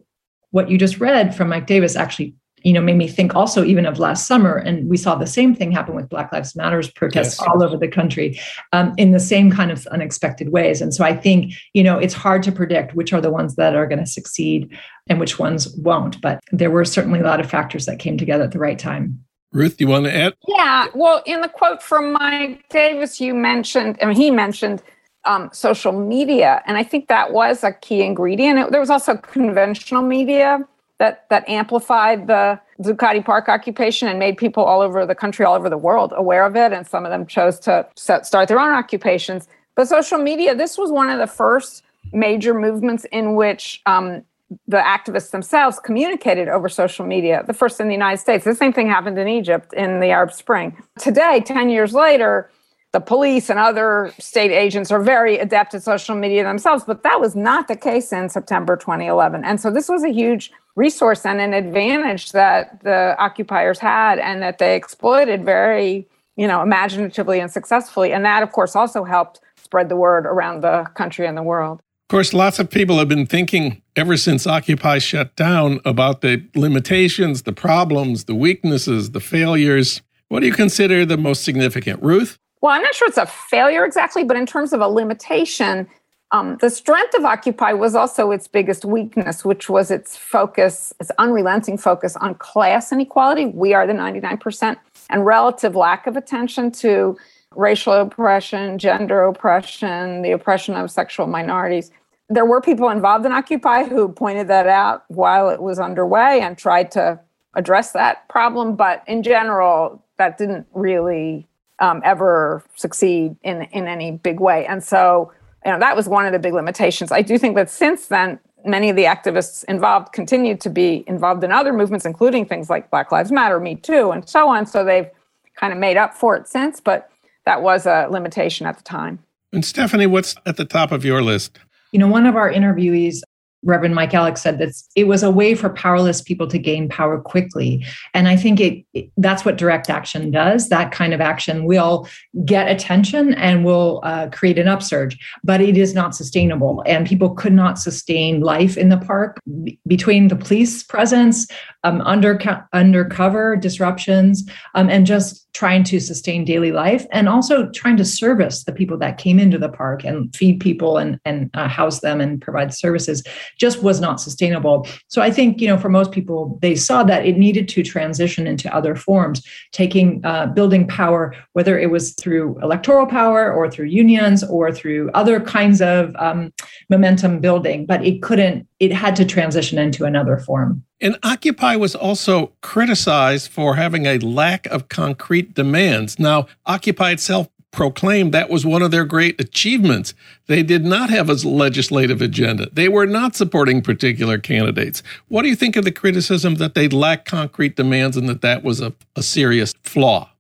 what 0.53 0.71
you 0.71 0.79
just 0.79 1.01
read 1.01 1.35
from 1.35 1.49
mike 1.49 1.67
davis 1.67 1.97
actually 1.97 2.33
you 2.63 2.73
know, 2.73 2.81
made 2.81 2.97
me 2.97 3.09
think 3.09 3.35
also 3.35 3.65
even 3.65 3.87
of 3.87 3.99
last 3.99 4.27
summer. 4.27 4.57
And 4.57 4.89
we 4.89 4.97
saw 4.97 5.15
the 5.15 5.27
same 5.27 5.55
thing 5.55 5.73
happen 5.73 5.95
with 5.95 6.09
Black 6.09 6.33
Lives 6.33 6.55
Matters 6.57 6.91
protests 6.91 7.39
yes. 7.39 7.49
all 7.49 7.63
over 7.63 7.77
the 7.77 7.89
country 7.89 8.39
um, 8.73 8.93
in 8.97 9.13
the 9.13 9.21
same 9.21 9.51
kind 9.51 9.71
of 9.71 9.87
unexpected 9.89 10.51
ways. 10.51 10.81
And 10.81 10.95
so 10.95 11.05
I 11.05 11.17
think, 11.17 11.55
you 11.75 11.83
know, 11.83 11.99
it's 11.99 12.15
hard 12.15 12.43
to 12.45 12.53
predict 12.53 12.95
which 12.95 13.13
are 13.13 13.21
the 13.21 13.31
ones 13.31 13.57
that 13.57 13.75
are 13.75 13.87
going 13.87 13.99
to 13.99 14.07
succeed 14.07 14.77
and 15.09 15.19
which 15.21 15.39
ones 15.39 15.75
won't. 15.77 16.21
But 16.21 16.41
there 16.53 16.71
were 16.71 16.85
certainly 16.85 17.21
a 17.21 17.25
lot 17.25 17.41
of 17.41 17.51
factors 17.51 17.87
that 17.87 17.99
came 17.99 18.19
together 18.19 18.45
at 18.45 18.53
the 18.53 18.59
right 18.59 18.79
time. 18.79 19.25
Ruth, 19.53 19.77
do 19.79 19.85
you 19.85 19.89
want 19.89 20.05
to 20.05 20.15
add? 20.15 20.35
Yeah. 20.47 20.87
Well, 20.95 21.23
in 21.27 21.41
the 21.41 21.49
quote 21.49 21.83
from 21.83 22.13
Mike 22.13 22.65
Davis, 22.69 23.21
you 23.21 23.35
mentioned, 23.35 23.99
I 24.01 24.07
mean, 24.07 24.17
he 24.17 24.31
mentioned 24.31 24.83
um, 25.25 25.51
social 25.53 25.93
media. 25.93 26.63
And 26.67 26.77
I 26.77 26.83
think 26.83 27.09
that 27.09 27.33
was 27.33 27.65
a 27.65 27.73
key 27.73 28.03
ingredient. 28.03 28.59
It, 28.59 28.71
there 28.71 28.81
was 28.81 28.91
also 28.91 29.17
conventional 29.17 30.03
media 30.03 30.67
that 31.01 31.25
that 31.31 31.49
amplified 31.49 32.27
the 32.27 32.61
Zuccotti 32.83 33.25
Park 33.25 33.49
occupation 33.49 34.07
and 34.07 34.19
made 34.19 34.37
people 34.37 34.63
all 34.63 34.83
over 34.83 35.05
the 35.07 35.15
country, 35.15 35.45
all 35.47 35.55
over 35.55 35.71
the 35.71 35.79
world 35.79 36.13
aware 36.15 36.45
of 36.45 36.55
it. 36.55 36.73
And 36.73 36.87
some 36.87 37.05
of 37.05 37.11
them 37.11 37.27
chose 37.27 37.59
to 37.61 37.89
set, 37.97 38.27
start 38.27 38.49
their 38.49 38.61
own 38.61 38.73
occupations. 38.73 39.49
But 39.75 39.89
social 39.89 40.19
media, 40.19 40.55
this 40.55 40.77
was 40.77 40.93
one 40.93 41.09
of 41.09 41.19
the 41.19 41.27
first 41.27 41.83
major 42.13 42.53
movements 42.53 43.07
in 43.13 43.35
which 43.35 43.81
um, 43.87 44.23
the 44.69 44.77
activists 44.77 45.31
themselves 45.31 45.79
communicated 45.81 46.49
over 46.49 46.69
social 46.69 47.07
media, 47.07 47.45
the 47.47 47.55
first 47.55 47.81
in 47.81 47.87
the 47.87 47.95
United 47.95 48.19
States. 48.19 48.45
The 48.45 48.55
same 48.55 48.73
thing 48.73 48.89
happened 48.89 49.19
in 49.19 49.27
Egypt 49.27 49.73
in 49.73 50.01
the 50.01 50.09
Arab 50.09 50.33
Spring. 50.33 50.77
Today, 50.99 51.43
10 51.45 51.71
years 51.71 51.95
later, 51.95 52.51
the 52.93 53.01
police 53.01 53.49
and 53.49 53.59
other 53.59 54.13
state 54.19 54.51
agents 54.51 54.91
are 54.91 55.01
very 55.01 55.39
adept 55.39 55.75
at 55.75 55.83
social 55.83 56.17
media 56.17 56.43
themselves, 56.43 56.83
but 56.85 57.05
that 57.05 57.21
was 57.21 57.37
not 57.37 57.69
the 57.69 57.77
case 57.77 58.13
in 58.13 58.29
September 58.29 58.77
2011. 58.77 59.45
And 59.45 59.61
so 59.61 59.71
this 59.71 59.89
was 59.89 60.03
a 60.03 60.11
huge 60.11 60.51
resource 60.77 61.27
and 61.27 61.41
an 61.41 61.53
advantage 61.53 62.33
that 62.33 62.83
the 62.83 63.17
occupiers 63.19 63.79
had 63.79 64.19
and 64.19 64.43
that 64.43 64.59
they 64.59 64.77
exploited 64.77 65.45
very, 65.45 66.09
you 66.37 66.47
know, 66.47 66.63
imaginatively 66.63 67.41
and 67.41 67.51
successfully. 67.51 68.13
And 68.13 68.25
that, 68.25 68.43
of 68.43 68.53
course, 68.53 68.77
also 68.77 69.05
helped 69.05 69.41
spread 69.57 69.89
the 69.89 69.97
word 69.97 70.27
around 70.27 70.63
the 70.63 70.85
country 70.95 71.27
and 71.27 71.37
the 71.37 71.43
world. 71.43 71.79
Of 71.79 72.13
course, 72.13 72.35
lots 72.35 72.59
of 72.59 72.69
people 72.69 72.99
have 72.99 73.09
been 73.09 73.27
thinking 73.27 73.83
ever 73.95 74.17
since 74.17 74.47
Occupy 74.47 74.99
shut 74.99 75.37
down 75.37 75.81
about 75.85 76.23
the 76.23 76.45
limitations, 76.57 77.43
the 77.43 77.53
problems, 77.53 78.25
the 78.25 78.35
weaknesses, 78.35 79.13
the 79.13 79.21
failures. 79.21 80.03
What 80.29 80.41
do 80.41 80.47
you 80.47 80.53
consider 80.53 81.07
the 81.07 81.17
most 81.17 81.45
significant? 81.45 82.03
Ruth? 82.03 82.39
Well, 82.63 82.73
I'm 82.73 82.83
not 82.83 82.95
sure 82.95 83.09
it's 83.09 83.17
a 83.17 83.27
failure 83.27 83.85
exactly, 83.85 84.25
but 84.25 84.37
in 84.37 84.45
terms 84.45 84.73
of 84.73 84.81
a 84.81 84.89
limitation, 84.89 85.87
um, 86.33 86.59
the 86.61 86.71
strength 86.71 87.15
of 87.15 87.25
Occupy 87.25 87.73
was 87.73 87.95
also 87.95 88.31
its 88.31 88.47
biggest 88.47 88.85
weakness, 88.85 89.45
which 89.45 89.69
was 89.69 89.91
its 89.91 90.17
focus, 90.17 90.93
its 91.01 91.11
unrelenting 91.19 91.77
focus 91.77 92.17
on 92.17 92.35
class 92.37 92.93
inequality. 92.93 93.47
We 93.47 93.75
are 93.75 93.87
the 93.87 93.93
99%, 93.95 94.77
and 95.11 95.27
relative 95.27 95.75
lack 95.75 96.07
of 96.07 96.17
attention 96.17 96.71
to 96.73 97.17
racial 97.57 97.95
oppression, 97.95 98.79
gender 98.79 99.25
oppression, 99.25 100.23
the 100.23 100.31
oppression 100.31 100.77
of 100.77 100.91
sexual 100.91 101.27
minorities. 101.27 101.91
There 102.29 102.45
were 102.45 102.61
people 102.61 102.91
involved 102.91 103.27
in 103.27 103.33
Occupy 103.33 103.85
who 103.85 104.09
pointed 104.09 104.47
that 104.49 104.69
out 104.69 105.05
while 105.09 105.49
it 105.49 105.61
was 105.61 105.81
underway 105.81 106.41
and 106.41 106.57
tried 106.57 106.93
to 106.93 107.19
address 107.55 107.91
that 107.93 108.29
problem. 108.29 108.77
But 108.77 109.03
in 109.09 109.25
general, 109.25 110.01
that 110.19 110.39
didn't 110.39 110.69
really 110.73 111.49
um, 111.81 112.03
ever 112.05 112.63
succeed 112.77 113.35
in 113.43 113.63
in 113.73 113.89
any 113.89 114.13
big 114.13 114.39
way. 114.39 114.67
And 114.67 114.85
so, 114.85 115.33
you 115.65 115.73
know, 115.73 115.79
that 115.79 115.97
was 115.97 116.09
one 116.09 116.27
of 116.27 116.33
the 116.33 116.39
big 116.39 116.55
limitations. 116.55 117.13
I 117.13 117.23
do 117.23 117.39
think 117.39 117.57
that 117.57 117.71
since 117.71 118.07
then, 118.07 118.39
many 118.65 118.91
of 118.91 118.97
the 118.97 119.05
activists 119.05 119.65
involved 119.65 120.13
continued 120.13 120.61
to 120.63 120.71
be 120.71 121.05
involved 121.07 121.45
in 121.45 121.53
other 121.53 121.73
movements, 121.73 122.05
including 122.05 122.47
things 122.47 122.71
like 122.71 122.91
Black 122.91 123.13
Lives 123.13 123.31
Matter, 123.31 123.61
Me 123.61 123.75
Too, 123.77 124.11
and 124.11 124.29
so 124.29 124.49
on. 124.49 124.67
So 124.67 124.85
they've 124.85 125.09
kind 125.57 125.73
of 125.73 125.79
made 125.79 125.97
up 125.97 126.15
for 126.15 126.37
it 126.37 126.49
since, 126.49 126.81
but 126.81 127.11
that 127.45 127.63
was 127.63 127.87
a 127.87 128.07
limitation 128.11 128.67
at 128.67 128.77
the 128.77 128.85
time. 128.85 129.19
And 129.53 129.65
Stephanie, 129.65 130.07
what's 130.07 130.35
at 130.47 130.57
the 130.57 130.65
top 130.65 130.93
of 130.93 131.05
your 131.05 131.23
list? 131.23 131.59
You 131.93 131.99
know, 131.99 132.09
one 132.09 132.27
of 132.27 132.37
our 132.37 132.51
interviewees 132.51 133.21
Reverend 133.63 133.95
Mike 133.95 134.15
Alex 134.15 134.41
said 134.41 134.59
that 134.59 134.71
it 134.97 135.05
was 135.05 135.23
a 135.23 135.31
way 135.31 135.55
for 135.55 135.69
powerless 135.71 136.23
people 136.23 136.47
to 136.47 136.59
gain 136.59 136.89
power 136.89 137.21
quickly. 137.21 137.85
And 138.15 138.27
I 138.29 138.37
think 138.37 138.61
it, 138.61 138.85
it 138.95 139.11
that's 139.17 139.45
what 139.45 139.59
direct 139.59 139.91
action 139.91 140.31
does. 140.31 140.69
That 140.69 140.93
kind 140.93 141.13
of 141.13 141.21
action 141.21 141.65
will 141.65 142.09
get 142.45 142.71
attention 142.71 143.35
and 143.35 143.65
will 143.65 144.01
uh, 144.03 144.29
create 144.29 144.59
an 144.59 144.69
upsurge, 144.69 145.19
but 145.45 145.61
it 145.61 145.77
is 145.77 145.95
not 145.95 146.15
sustainable. 146.15 146.83
And 146.87 147.07
people 147.07 147.31
could 147.31 147.53
not 147.53 147.79
sustain 147.79 148.41
life 148.41 148.77
in 148.77 148.89
the 148.89 148.99
park 148.99 149.39
b- 149.63 149.79
between 149.87 150.29
the 150.29 150.37
police 150.37 150.83
presence, 150.83 151.47
um, 151.85 152.01
under, 152.03 152.39
undercover 152.73 153.57
disruptions, 153.57 154.49
um, 154.75 154.89
and 154.89 155.07
just 155.07 155.51
trying 155.53 155.83
to 155.85 156.01
sustain 156.01 156.45
daily 156.45 156.73
life 156.73 157.07
and 157.13 157.29
also 157.29 157.69
trying 157.71 157.97
to 157.97 158.05
service 158.05 158.65
the 158.65 158.73
people 158.73 158.97
that 158.97 159.19
came 159.19 159.39
into 159.39 159.59
the 159.59 159.69
park 159.69 160.05
and 160.05 160.35
feed 160.35 160.61
people 160.61 160.97
and, 160.97 161.19
and 161.25 161.51
uh, 161.55 161.69
house 161.69 162.01
them 162.01 162.21
and 162.21 162.41
provide 162.41 162.73
services 162.73 163.23
just 163.59 163.83
was 163.83 164.01
not 164.01 164.21
sustainable. 164.21 164.87
So 165.09 165.23
I 165.23 165.31
think, 165.31 165.61
you 165.61 165.69
know, 165.69 165.79
for 165.79 165.89
most 165.89 166.13
people, 166.13 166.59
they 166.63 166.75
saw 166.75 167.03
that 167.05 167.25
it 167.27 167.37
needed 167.37 167.69
to 167.71 167.83
transition 167.83 168.47
into 168.47 168.75
other 168.75 168.95
forms, 168.95 169.43
taking, 169.73 170.21
uh, 170.25 170.47
building 170.47 170.87
power, 170.87 171.35
whether 171.53 171.79
it 171.79 171.91
was 171.91 172.15
through 172.15 172.59
electoral 172.63 173.07
power 173.07 173.53
or 173.53 173.71
through 173.71 173.87
unions 173.87 174.45
or 174.45 174.73
through 174.73 175.11
other 175.13 175.41
kinds 175.41 175.81
of 175.81 176.15
um, 176.17 176.53
momentum 176.89 177.41
building, 177.41 177.87
but 177.87 178.05
it 178.05 178.23
couldn't, 178.23 178.67
it 178.79 178.93
had 178.93 179.17
to 179.17 179.25
transition 179.25 179.79
into 179.79 180.05
another 180.05 180.39
form. 180.39 180.83
And 181.01 181.17
Occupy 181.23 181.77
was 181.77 181.95
also 181.95 182.53
criticized 182.61 183.51
for 183.51 183.77
having 183.77 184.07
a 184.07 184.19
lack 184.19 184.67
of 184.67 184.89
concrete 184.89 185.55
demands. 185.55 186.19
Now, 186.19 186.47
Occupy 186.67 187.13
itself 187.13 187.49
proclaimed 187.73 188.33
that 188.33 188.51
was 188.51 188.67
one 188.67 188.83
of 188.83 188.91
their 188.91 189.05
great 189.05 189.41
achievements. 189.41 190.15
They 190.47 190.63
did 190.63 190.85
not 190.85 191.11
have 191.11 191.31
a 191.31 191.35
legislative 191.35 192.21
agenda. 192.21 192.69
They 192.73 192.89
were 192.89 193.07
not 193.07 193.37
supporting 193.37 193.83
particular 193.83 194.39
candidates. 194.39 195.03
What 195.29 195.43
do 195.43 195.49
you 195.49 195.57
think 195.57 195.77
of 195.77 195.85
the 195.85 195.93
criticism 195.93 196.57
that 196.57 196.75
they 196.75 196.89
lacked 196.89 197.29
concrete 197.29 197.77
demands 197.77 198.17
and 198.17 198.29
that 198.29 198.43
that 198.43 198.65
was 198.65 198.81
a, 198.81 198.93
a 199.15 199.23
serious 199.23 199.75
flaw? 199.85 200.31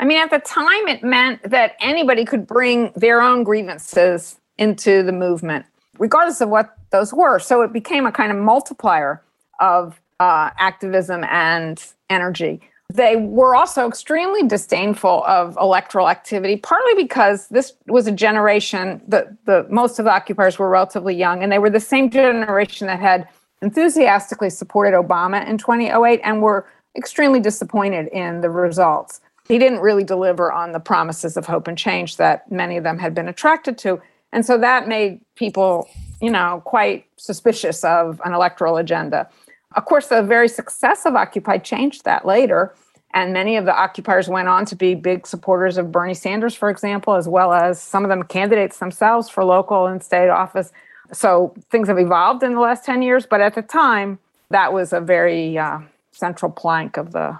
I 0.00 0.04
mean, 0.04 0.18
at 0.18 0.30
the 0.30 0.38
time, 0.38 0.86
it 0.88 1.02
meant 1.02 1.42
that 1.42 1.76
anybody 1.80 2.24
could 2.24 2.46
bring 2.46 2.92
their 2.94 3.20
own 3.20 3.42
grievances 3.42 4.38
into 4.56 5.02
the 5.02 5.12
movement, 5.12 5.66
regardless 5.98 6.40
of 6.40 6.48
what 6.48 6.76
those 6.90 7.12
were. 7.12 7.38
So 7.38 7.62
it 7.62 7.72
became 7.72 8.06
a 8.06 8.12
kind 8.12 8.30
of 8.30 8.38
multiplier 8.38 9.22
of 9.60 10.00
uh, 10.20 10.50
activism 10.58 11.24
and 11.24 11.84
energy. 12.08 12.60
They 12.92 13.16
were 13.16 13.54
also 13.54 13.86
extremely 13.86 14.48
disdainful 14.48 15.22
of 15.24 15.58
electoral 15.60 16.08
activity, 16.08 16.56
partly 16.56 16.94
because 16.94 17.48
this 17.48 17.74
was 17.86 18.06
a 18.06 18.12
generation 18.12 19.02
that 19.08 19.28
the 19.44 19.66
most 19.68 19.98
of 19.98 20.06
the 20.06 20.10
occupiers 20.10 20.58
were 20.58 20.70
relatively 20.70 21.14
young, 21.14 21.42
and 21.42 21.52
they 21.52 21.58
were 21.58 21.68
the 21.68 21.80
same 21.80 22.08
generation 22.08 22.86
that 22.86 22.98
had 22.98 23.28
enthusiastically 23.60 24.48
supported 24.48 24.96
Obama 24.96 25.46
in 25.46 25.58
2008 25.58 26.20
and 26.24 26.40
were 26.40 26.66
extremely 26.96 27.40
disappointed 27.40 28.08
in 28.08 28.40
the 28.40 28.48
results. 28.48 29.20
He 29.48 29.58
didn't 29.58 29.80
really 29.80 30.04
deliver 30.04 30.50
on 30.50 30.72
the 30.72 30.80
promises 30.80 31.36
of 31.36 31.46
hope 31.46 31.68
and 31.68 31.76
change 31.76 32.16
that 32.16 32.50
many 32.50 32.78
of 32.78 32.84
them 32.84 32.98
had 32.98 33.14
been 33.14 33.28
attracted 33.28 33.76
to. 33.78 34.00
And 34.32 34.44
so 34.44 34.58
that 34.58 34.88
made 34.88 35.20
people, 35.36 35.88
you 36.20 36.30
know, 36.30 36.62
quite 36.64 37.06
suspicious 37.16 37.84
of 37.84 38.20
an 38.24 38.32
electoral 38.32 38.76
agenda. 38.76 39.28
Of 39.76 39.84
course, 39.84 40.08
the 40.08 40.22
very 40.22 40.48
success 40.48 41.04
of 41.04 41.14
Occupy 41.14 41.58
changed 41.58 42.04
that 42.04 42.26
later. 42.26 42.74
And 43.14 43.32
many 43.32 43.56
of 43.56 43.64
the 43.64 43.74
occupiers 43.74 44.28
went 44.28 44.48
on 44.48 44.66
to 44.66 44.76
be 44.76 44.94
big 44.94 45.26
supporters 45.26 45.78
of 45.78 45.90
Bernie 45.90 46.14
Sanders, 46.14 46.54
for 46.54 46.68
example, 46.68 47.14
as 47.14 47.26
well 47.26 47.52
as 47.52 47.80
some 47.80 48.04
of 48.04 48.10
them 48.10 48.22
candidates 48.22 48.78
themselves 48.78 49.28
for 49.30 49.44
local 49.44 49.86
and 49.86 50.02
state 50.02 50.28
office. 50.28 50.72
So 51.12 51.54
things 51.70 51.88
have 51.88 51.98
evolved 51.98 52.42
in 52.42 52.52
the 52.52 52.60
last 52.60 52.84
10 52.84 53.00
years, 53.00 53.24
but 53.24 53.40
at 53.40 53.54
the 53.54 53.62
time, 53.62 54.18
that 54.50 54.72
was 54.72 54.92
a 54.92 55.00
very 55.00 55.56
uh, 55.56 55.80
central 56.12 56.50
plank 56.50 56.96
of 56.96 57.12
the 57.12 57.38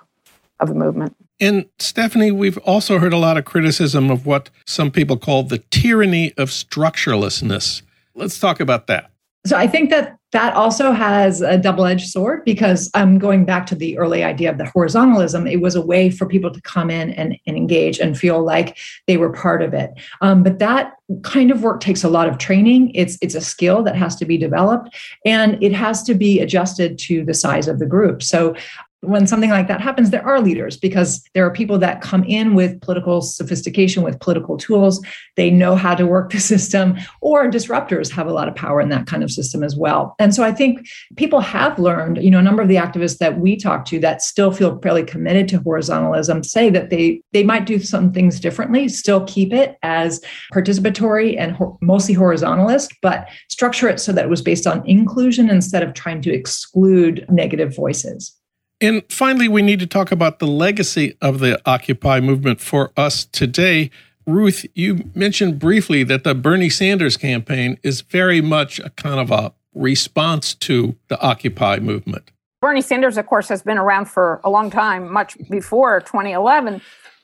of 0.61 0.68
the 0.68 0.74
movement. 0.74 1.14
And 1.41 1.66
Stephanie, 1.79 2.33
we've 2.33 2.59
also 2.59 2.99
heard 2.99 3.12
a 3.12 3.18
lot 3.18 3.37
of 3.37 3.45
criticism 3.45 4.11
of 4.11 4.26
what 4.26 4.51
some 4.66 4.91
people 4.91 5.16
call 5.16 5.45
the 5.45 5.59
tyranny 5.59 6.33
of 6.37 6.49
structurelessness. 6.49 7.83
Let's 8.14 8.41
talk 8.41 8.59
about 8.59 8.89
that. 8.89 9.12
So 9.49 9.57
I 9.57 9.67
think 9.67 9.91
that 9.91 10.19
that 10.33 10.53
also 10.55 10.93
has 10.93 11.41
a 11.41 11.57
double-edged 11.57 12.07
sword 12.07 12.45
because 12.45 12.91
I'm 12.93 13.15
um, 13.15 13.19
going 13.19 13.47
back 13.47 13.65
to 13.67 13.75
the 13.75 13.97
early 13.97 14.23
idea 14.23 14.51
of 14.51 14.59
the 14.59 14.65
horizontalism. 14.65 15.51
It 15.51 15.63
was 15.63 15.75
a 15.75 15.81
way 15.81 16.11
for 16.11 16.27
people 16.27 16.51
to 16.51 16.61
come 16.61 16.91
in 16.91 17.11
and, 17.13 17.35
and 17.47 17.57
engage 17.57 17.99
and 17.99 18.19
feel 18.19 18.45
like 18.45 18.77
they 19.07 19.17
were 19.17 19.33
part 19.33 19.63
of 19.63 19.73
it. 19.73 19.91
Um, 20.21 20.43
but 20.43 20.59
that 20.59 20.93
kind 21.23 21.51
of 21.51 21.63
work 21.63 21.81
takes 21.81 22.05
a 22.05 22.11
lot 22.11 22.29
of 22.29 22.37
training. 22.37 22.93
It's 22.95 23.17
it's 23.23 23.35
a 23.35 23.41
skill 23.41 23.83
that 23.85 23.97
has 23.97 24.17
to 24.17 24.27
be 24.27 24.37
developed, 24.37 24.95
and 25.25 25.63
it 25.63 25.73
has 25.73 26.03
to 26.03 26.15
be 26.15 26.41
adjusted 26.41 26.99
to 26.99 27.25
the 27.25 27.33
size 27.33 27.67
of 27.67 27.79
the 27.79 27.87
group. 27.87 28.23
So 28.23 28.55
when 29.01 29.27
something 29.27 29.51
like 29.51 29.69
that 29.69 29.81
happens, 29.81 30.11
there 30.11 30.27
are 30.27 30.41
leaders 30.41 30.77
because 30.77 31.23
there 31.35 31.47
are 31.47 31.53
people 31.53 31.79
that 31.79 32.01
come 32.01 32.25
in 32.25 32.55
with 32.55 32.81
political 32.81 33.23
sophistication, 33.23 34.03
with 34.03 34.19
political 34.19 34.57
tools. 34.57 35.01
They 35.37 35.51
know 35.51 35.77
how 35.77 35.95
to 35.95 36.07
work 36.07 36.33
the 36.33 36.41
system, 36.55 36.97
or 37.21 37.49
disruptors 37.49 38.11
have 38.11 38.27
a 38.27 38.33
lot 38.33 38.49
of 38.49 38.57
power 38.57 38.81
in 38.81 38.89
that 38.89 39.07
kind 39.07 39.23
of 39.23 39.31
system 39.31 39.63
as 39.63 39.77
well. 39.77 40.17
And 40.19 40.35
so 40.35 40.43
I 40.43 40.53
think 40.53 40.89
people 41.17 41.41
have 41.41 41.79
learned, 41.79 42.19
you 42.23 42.31
know, 42.31 42.41
a 42.41 42.43
number 42.43 42.63
of 42.63 42.69
the 42.69 42.77
activists 42.77 43.19
that 43.19 43.39
we 43.39 43.57
talk 43.57 43.85
to 43.87 44.01
that 44.01 44.23
still 44.23 44.51
feel 44.51 44.79
fairly 44.81 45.05
committed 45.05 45.49
to 45.49 45.61
horizontalism 45.61 46.45
say 46.45 46.71
that 46.71 46.91
they 46.91 47.21
they 47.33 47.45
might 47.45 47.67
do 47.67 47.79
some 47.79 48.13
things 48.13 48.41
differently, 48.41 48.89
still 48.89 49.25
keep 49.27 49.53
it 49.53 49.79
as 49.83 50.21
participatory 50.53 51.39
and 51.39 51.53
ho- 51.53 51.79
mostly 51.81 52.15
horizontalist, 52.15 52.89
but 53.01 53.29
structure 53.49 53.89
it 53.89 54.01
so 54.01 54.13
that 54.13 54.25
it 54.25 54.31
was 54.31 54.43
based 54.43 54.67
on 54.67 54.87
inclusion 54.89 55.49
instead 55.51 55.83
of 55.83 55.95
trying 55.95 56.21
to 56.23 56.33
exclude 56.33 57.25
negative 57.29 57.75
voices. 57.75 58.38
And 58.81 59.03
finally, 59.09 59.49
we 59.49 59.62
need 59.62 59.81
to 59.81 59.87
talk 59.87 60.12
about 60.12 60.39
the 60.39 60.47
legacy 60.47 61.16
of 61.20 61.41
the 61.41 61.61
Occupy 61.66 62.20
movement 62.20 62.61
for 62.61 62.93
us 62.97 63.24
today. 63.24 63.91
Ruth, 64.24 64.64
you 64.74 65.11
mentioned 65.14 65.59
briefly 65.59 66.05
that 66.05 66.22
the 66.22 66.35
Bernie 66.35 66.70
Sanders 66.70 67.16
campaign 67.16 67.79
is 67.83 68.03
very 68.03 68.41
much 68.41 68.79
a 68.79 68.91
kind 68.91 69.18
of 69.18 69.31
a 69.33 69.53
response 69.74 70.55
to 70.55 70.95
the 71.09 71.20
Occupy 71.20 71.79
movement. 71.79 72.31
Bernie 72.61 72.83
Sanders, 72.83 73.16
of 73.16 73.26
course, 73.26 73.49
has 73.49 73.62
been 73.62 73.79
around 73.79 74.07
for 74.07 74.41
a 74.45 74.51
long 74.51 74.70
time, 74.70 75.12
much 75.12 75.37
before 75.49 76.01
2011, 76.01 76.81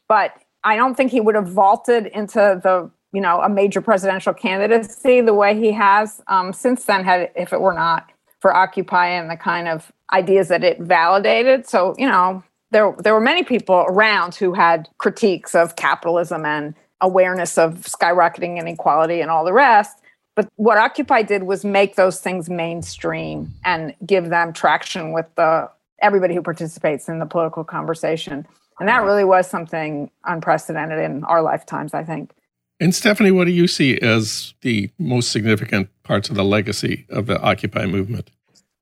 but 0.09 0.33
I 0.65 0.77
don't 0.77 0.97
think 0.97 1.11
he 1.11 1.21
would 1.21 1.35
have 1.35 1.49
vaulted 1.49 2.07
into 2.07 2.61
the 2.63 2.91
you 3.13 3.21
know 3.21 3.41
a 3.43 3.49
major 3.49 3.81
presidential 3.81 4.35
candidacy 4.35 5.21
the 5.21 5.35
way 5.35 5.57
he 5.57 5.71
has 5.71 6.21
um, 6.27 6.53
since 6.53 6.85
then 6.85 7.05
had 7.05 7.31
if 7.37 7.53
it 7.53 7.61
were 7.61 7.73
not 7.73 8.11
for 8.41 8.55
occupy 8.55 9.07
and 9.07 9.31
the 9.31 9.37
kind 9.37 9.69
of 9.69 9.93
ideas 10.13 10.49
that 10.49 10.65
it 10.65 10.81
validated. 10.81 11.67
So, 11.67 11.95
you 11.99 12.09
know, 12.09 12.43
there 12.71 12.95
there 12.99 13.15
were 13.15 13.21
many 13.21 13.43
people 13.43 13.85
around 13.89 14.35
who 14.35 14.53
had 14.53 14.89
critiques 14.99 15.55
of 15.55 15.77
capitalism 15.77 16.45
and 16.45 16.75
awareness 17.01 17.59
of 17.59 17.83
skyrocketing 17.83 18.59
inequality 18.59 19.21
and 19.21 19.31
all 19.31 19.45
the 19.45 19.53
rest. 19.53 20.01
But 20.35 20.49
what 20.57 20.79
Occupy 20.79 21.23
did 21.23 21.45
was 21.45 21.65
make 21.65 21.95
those 21.95 22.21
things 22.21 22.51
mainstream 22.51 23.55
and 23.65 23.95
give 24.05 24.31
them 24.31 24.53
traction 24.53 25.13
with 25.13 25.27
the 25.37 25.71
everybody 26.03 26.35
who 26.35 26.43
participates 26.43 27.09
in 27.09 27.19
the 27.21 27.27
political 27.27 27.65
conversation. 27.65 28.47
And 28.81 28.89
that 28.89 29.05
really 29.05 29.25
was 29.25 29.49
something 29.49 30.11
unprecedented 30.25 30.99
in 30.99 31.23
our 31.25 31.43
lifetimes, 31.43 31.95
I 31.95 32.03
think. 32.03 32.33
And 32.81 32.93
Stephanie, 32.93 33.31
what 33.31 33.45
do 33.45 33.53
you 33.53 33.69
see 33.69 33.99
as 34.01 34.55
the 34.63 34.91
most 34.99 35.31
significant 35.31 35.89
parts 36.03 36.29
of 36.29 36.35
the 36.35 36.45
legacy 36.45 37.07
of 37.09 37.27
the 37.27 37.41
Occupy 37.41 37.87
movement? 37.87 38.31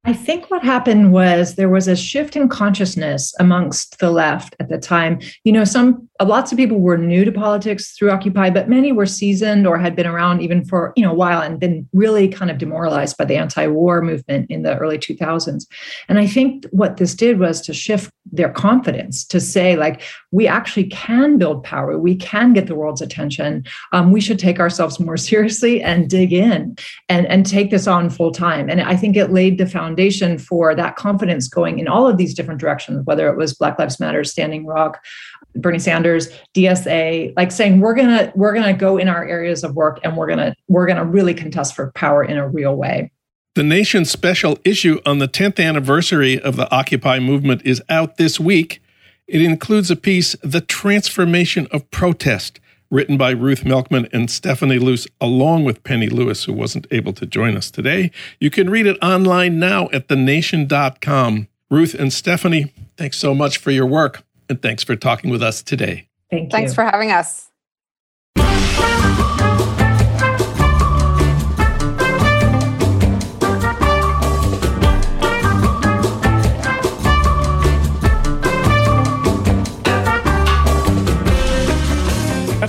I 0.05 0.13
think 0.13 0.51
what 0.51 0.65
happened 0.65 1.13
was 1.13 1.55
there 1.55 1.69
was 1.69 1.87
a 1.87 1.95
shift 1.95 2.35
in 2.35 2.49
consciousness 2.49 3.33
amongst 3.39 4.01
the 4.01 4.11
left 4.11 4.57
at 4.59 4.69
the 4.69 4.77
time. 4.77 5.21
You 5.45 5.53
know, 5.53 5.63
some 5.63 6.09
uh, 6.19 6.25
lots 6.25 6.51
of 6.51 6.59
people 6.59 6.81
were 6.81 6.99
new 6.99 7.25
to 7.25 7.31
politics 7.31 7.93
through 7.93 8.11
Occupy, 8.11 8.51
but 8.51 8.69
many 8.69 8.91
were 8.91 9.07
seasoned 9.07 9.65
or 9.65 9.79
had 9.79 9.95
been 9.95 10.09
around 10.09 10.43
even 10.43 10.65
for 10.65 10.93
you 10.97 11.05
know 11.05 11.13
a 11.13 11.15
while 11.15 11.41
and 11.41 11.61
been 11.61 11.89
really 11.93 12.27
kind 12.27 12.51
of 12.51 12.59
demoralized 12.59 13.17
by 13.17 13.25
the 13.25 13.37
anti-war 13.37 14.03
movement 14.03 14.51
in 14.51 14.63
the 14.63 14.77
early 14.77 14.99
2000s. 14.99 15.67
And 16.09 16.19
I 16.19 16.27
think 16.27 16.67
what 16.73 16.97
this 16.97 17.15
did 17.15 17.39
was 17.39 17.61
to 17.61 17.73
shift 17.73 18.13
their 18.33 18.51
confidence 18.51 19.25
to 19.27 19.39
say 19.39 19.77
like 19.77 20.03
we 20.33 20.49
actually 20.49 20.85
can 20.85 21.39
build 21.39 21.63
power, 21.63 21.97
we 21.99 22.17
can 22.17 22.53
get 22.53 22.67
the 22.67 22.75
world's 22.75 23.01
attention. 23.01 23.65
Um, 23.93 24.11
we 24.11 24.21
should 24.21 24.39
take 24.39 24.59
ourselves 24.59 24.99
more 24.99 25.17
seriously 25.33 25.83
and 25.83 26.11
dig 26.11 26.33
in 26.33 26.77
and 27.09 27.27
and 27.27 27.47
take 27.47 27.71
this 27.71 27.87
on 27.87 28.11
full 28.11 28.33
time. 28.33 28.69
And 28.69 28.81
I 28.81 28.97
think 28.97 29.17
it 29.17 29.31
laid 29.31 29.59
the 29.59 29.67
foundation 29.67 30.39
for 30.39 30.75
that 30.75 30.97
confidence 30.97 31.49
going 31.49 31.79
in 31.79 31.87
all 31.87 32.09
of 32.09 32.17
these 32.17 32.35
different 32.35 32.61
directions, 32.61 33.07
whether 33.07 33.29
it 33.29 33.37
was 33.37 33.55
Black 33.55 33.79
Lives 33.79 34.01
Matter, 34.01 34.25
Standing 34.25 34.67
Rock, 34.67 35.05
Bernie 35.55 35.79
Sanders, 35.79 36.29
DSA, 36.55 37.35
like 37.37 37.53
saying 37.53 37.81
we're 37.81 37.95
gonna 37.95 38.33
we're 38.35 38.55
gonna 38.55 38.75
go 38.75 38.97
in 38.97 39.09
our 39.09 39.27
areas 39.27 39.63
of 39.65 39.75
work 39.75 40.01
and 40.03 40.17
we're 40.17 40.29
gonna 40.29 40.55
we're 40.69 40.87
gonna 40.87 41.05
really 41.05 41.35
contest 41.35 41.75
for 41.75 41.93
power 41.93 42.25
in 42.25 42.37
a 42.37 42.49
real 42.49 42.75
way. 42.75 43.11
The 43.55 43.63
nation's 43.63 44.11
special 44.11 44.59
issue 44.65 44.99
on 45.05 45.19
the 45.19 45.29
10th 45.29 45.63
anniversary 45.63 46.41
of 46.41 46.57
the 46.57 46.75
Occupy 46.75 47.19
movement 47.19 47.61
is 47.67 47.83
out 47.91 48.17
this 48.17 48.41
week. 48.41 48.82
It 49.33 49.41
includes 49.41 49.91
a 49.91 49.97
piece, 49.97 50.37
The 50.43 50.61
Transformation 50.61 51.67
of 51.71 51.91
Protest, 51.91 52.61
written 52.91 53.17
by 53.17 53.31
Ruth 53.31 53.65
Milkman 53.65 54.07
and 54.13 54.31
Stephanie 54.31 54.79
Luce, 54.79 55.07
along 55.23 55.65
with 55.65 55.83
Penny 55.85 56.11
Lewis, 56.11 56.45
who 56.45 56.53
wasn't 56.53 56.87
able 56.91 57.15
to 57.15 57.25
join 57.25 57.57
us 57.57 57.71
today. 57.71 58.11
You 58.41 58.51
can 58.51 58.69
read 58.69 58.85
it 58.85 58.99
online 59.03 59.59
now 59.59 59.89
at 59.91 60.09
thenation.com. 60.09 61.49
Ruth 61.71 61.95
and 61.95 62.13
Stephanie, 62.13 62.75
thanks 62.99 63.17
so 63.17 63.35
much 63.35 63.57
for 63.57 63.71
your 63.71 63.87
work, 63.87 64.23
and 64.51 64.61
thanks 64.61 64.85
for 64.85 64.97
talking 64.97 65.31
with 65.31 65.43
us 65.43 65.63
today. 65.63 66.09
Thank 66.31 66.53
you. 66.53 66.59
Thanks 66.59 66.75
for 66.75 66.85
having 66.85 67.11
us. 67.11 67.49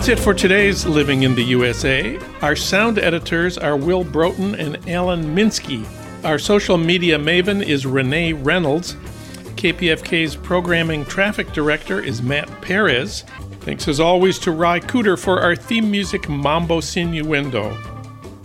That's 0.03 0.19
it 0.19 0.21
for 0.21 0.33
today's 0.33 0.85
Living 0.85 1.23
in 1.23 1.33
the 1.33 1.43
USA. 1.43 2.19
Our 2.41 2.57
sound 2.57 2.99
editors 2.99 3.57
are 3.57 3.77
Will 3.77 4.03
Broughton 4.03 4.53
and 4.55 4.77
Alan 4.89 5.23
Minsky. 5.33 5.87
Our 6.25 6.37
social 6.37 6.77
media 6.77 7.17
maven 7.17 7.65
is 7.65 7.85
Renee 7.85 8.33
Reynolds. 8.33 8.95
KPFK's 9.55 10.35
programming 10.35 11.05
traffic 11.05 11.53
director 11.53 12.01
is 12.01 12.21
Matt 12.21 12.49
Perez. 12.61 13.23
Thanks 13.61 13.87
as 13.87 14.01
always 14.01 14.39
to 14.39 14.51
Ry 14.51 14.81
Cooder 14.81 15.17
for 15.17 15.39
our 15.39 15.55
theme 15.55 15.89
music 15.89 16.27
Mambo 16.27 16.81
Sinuendo. 16.81 17.92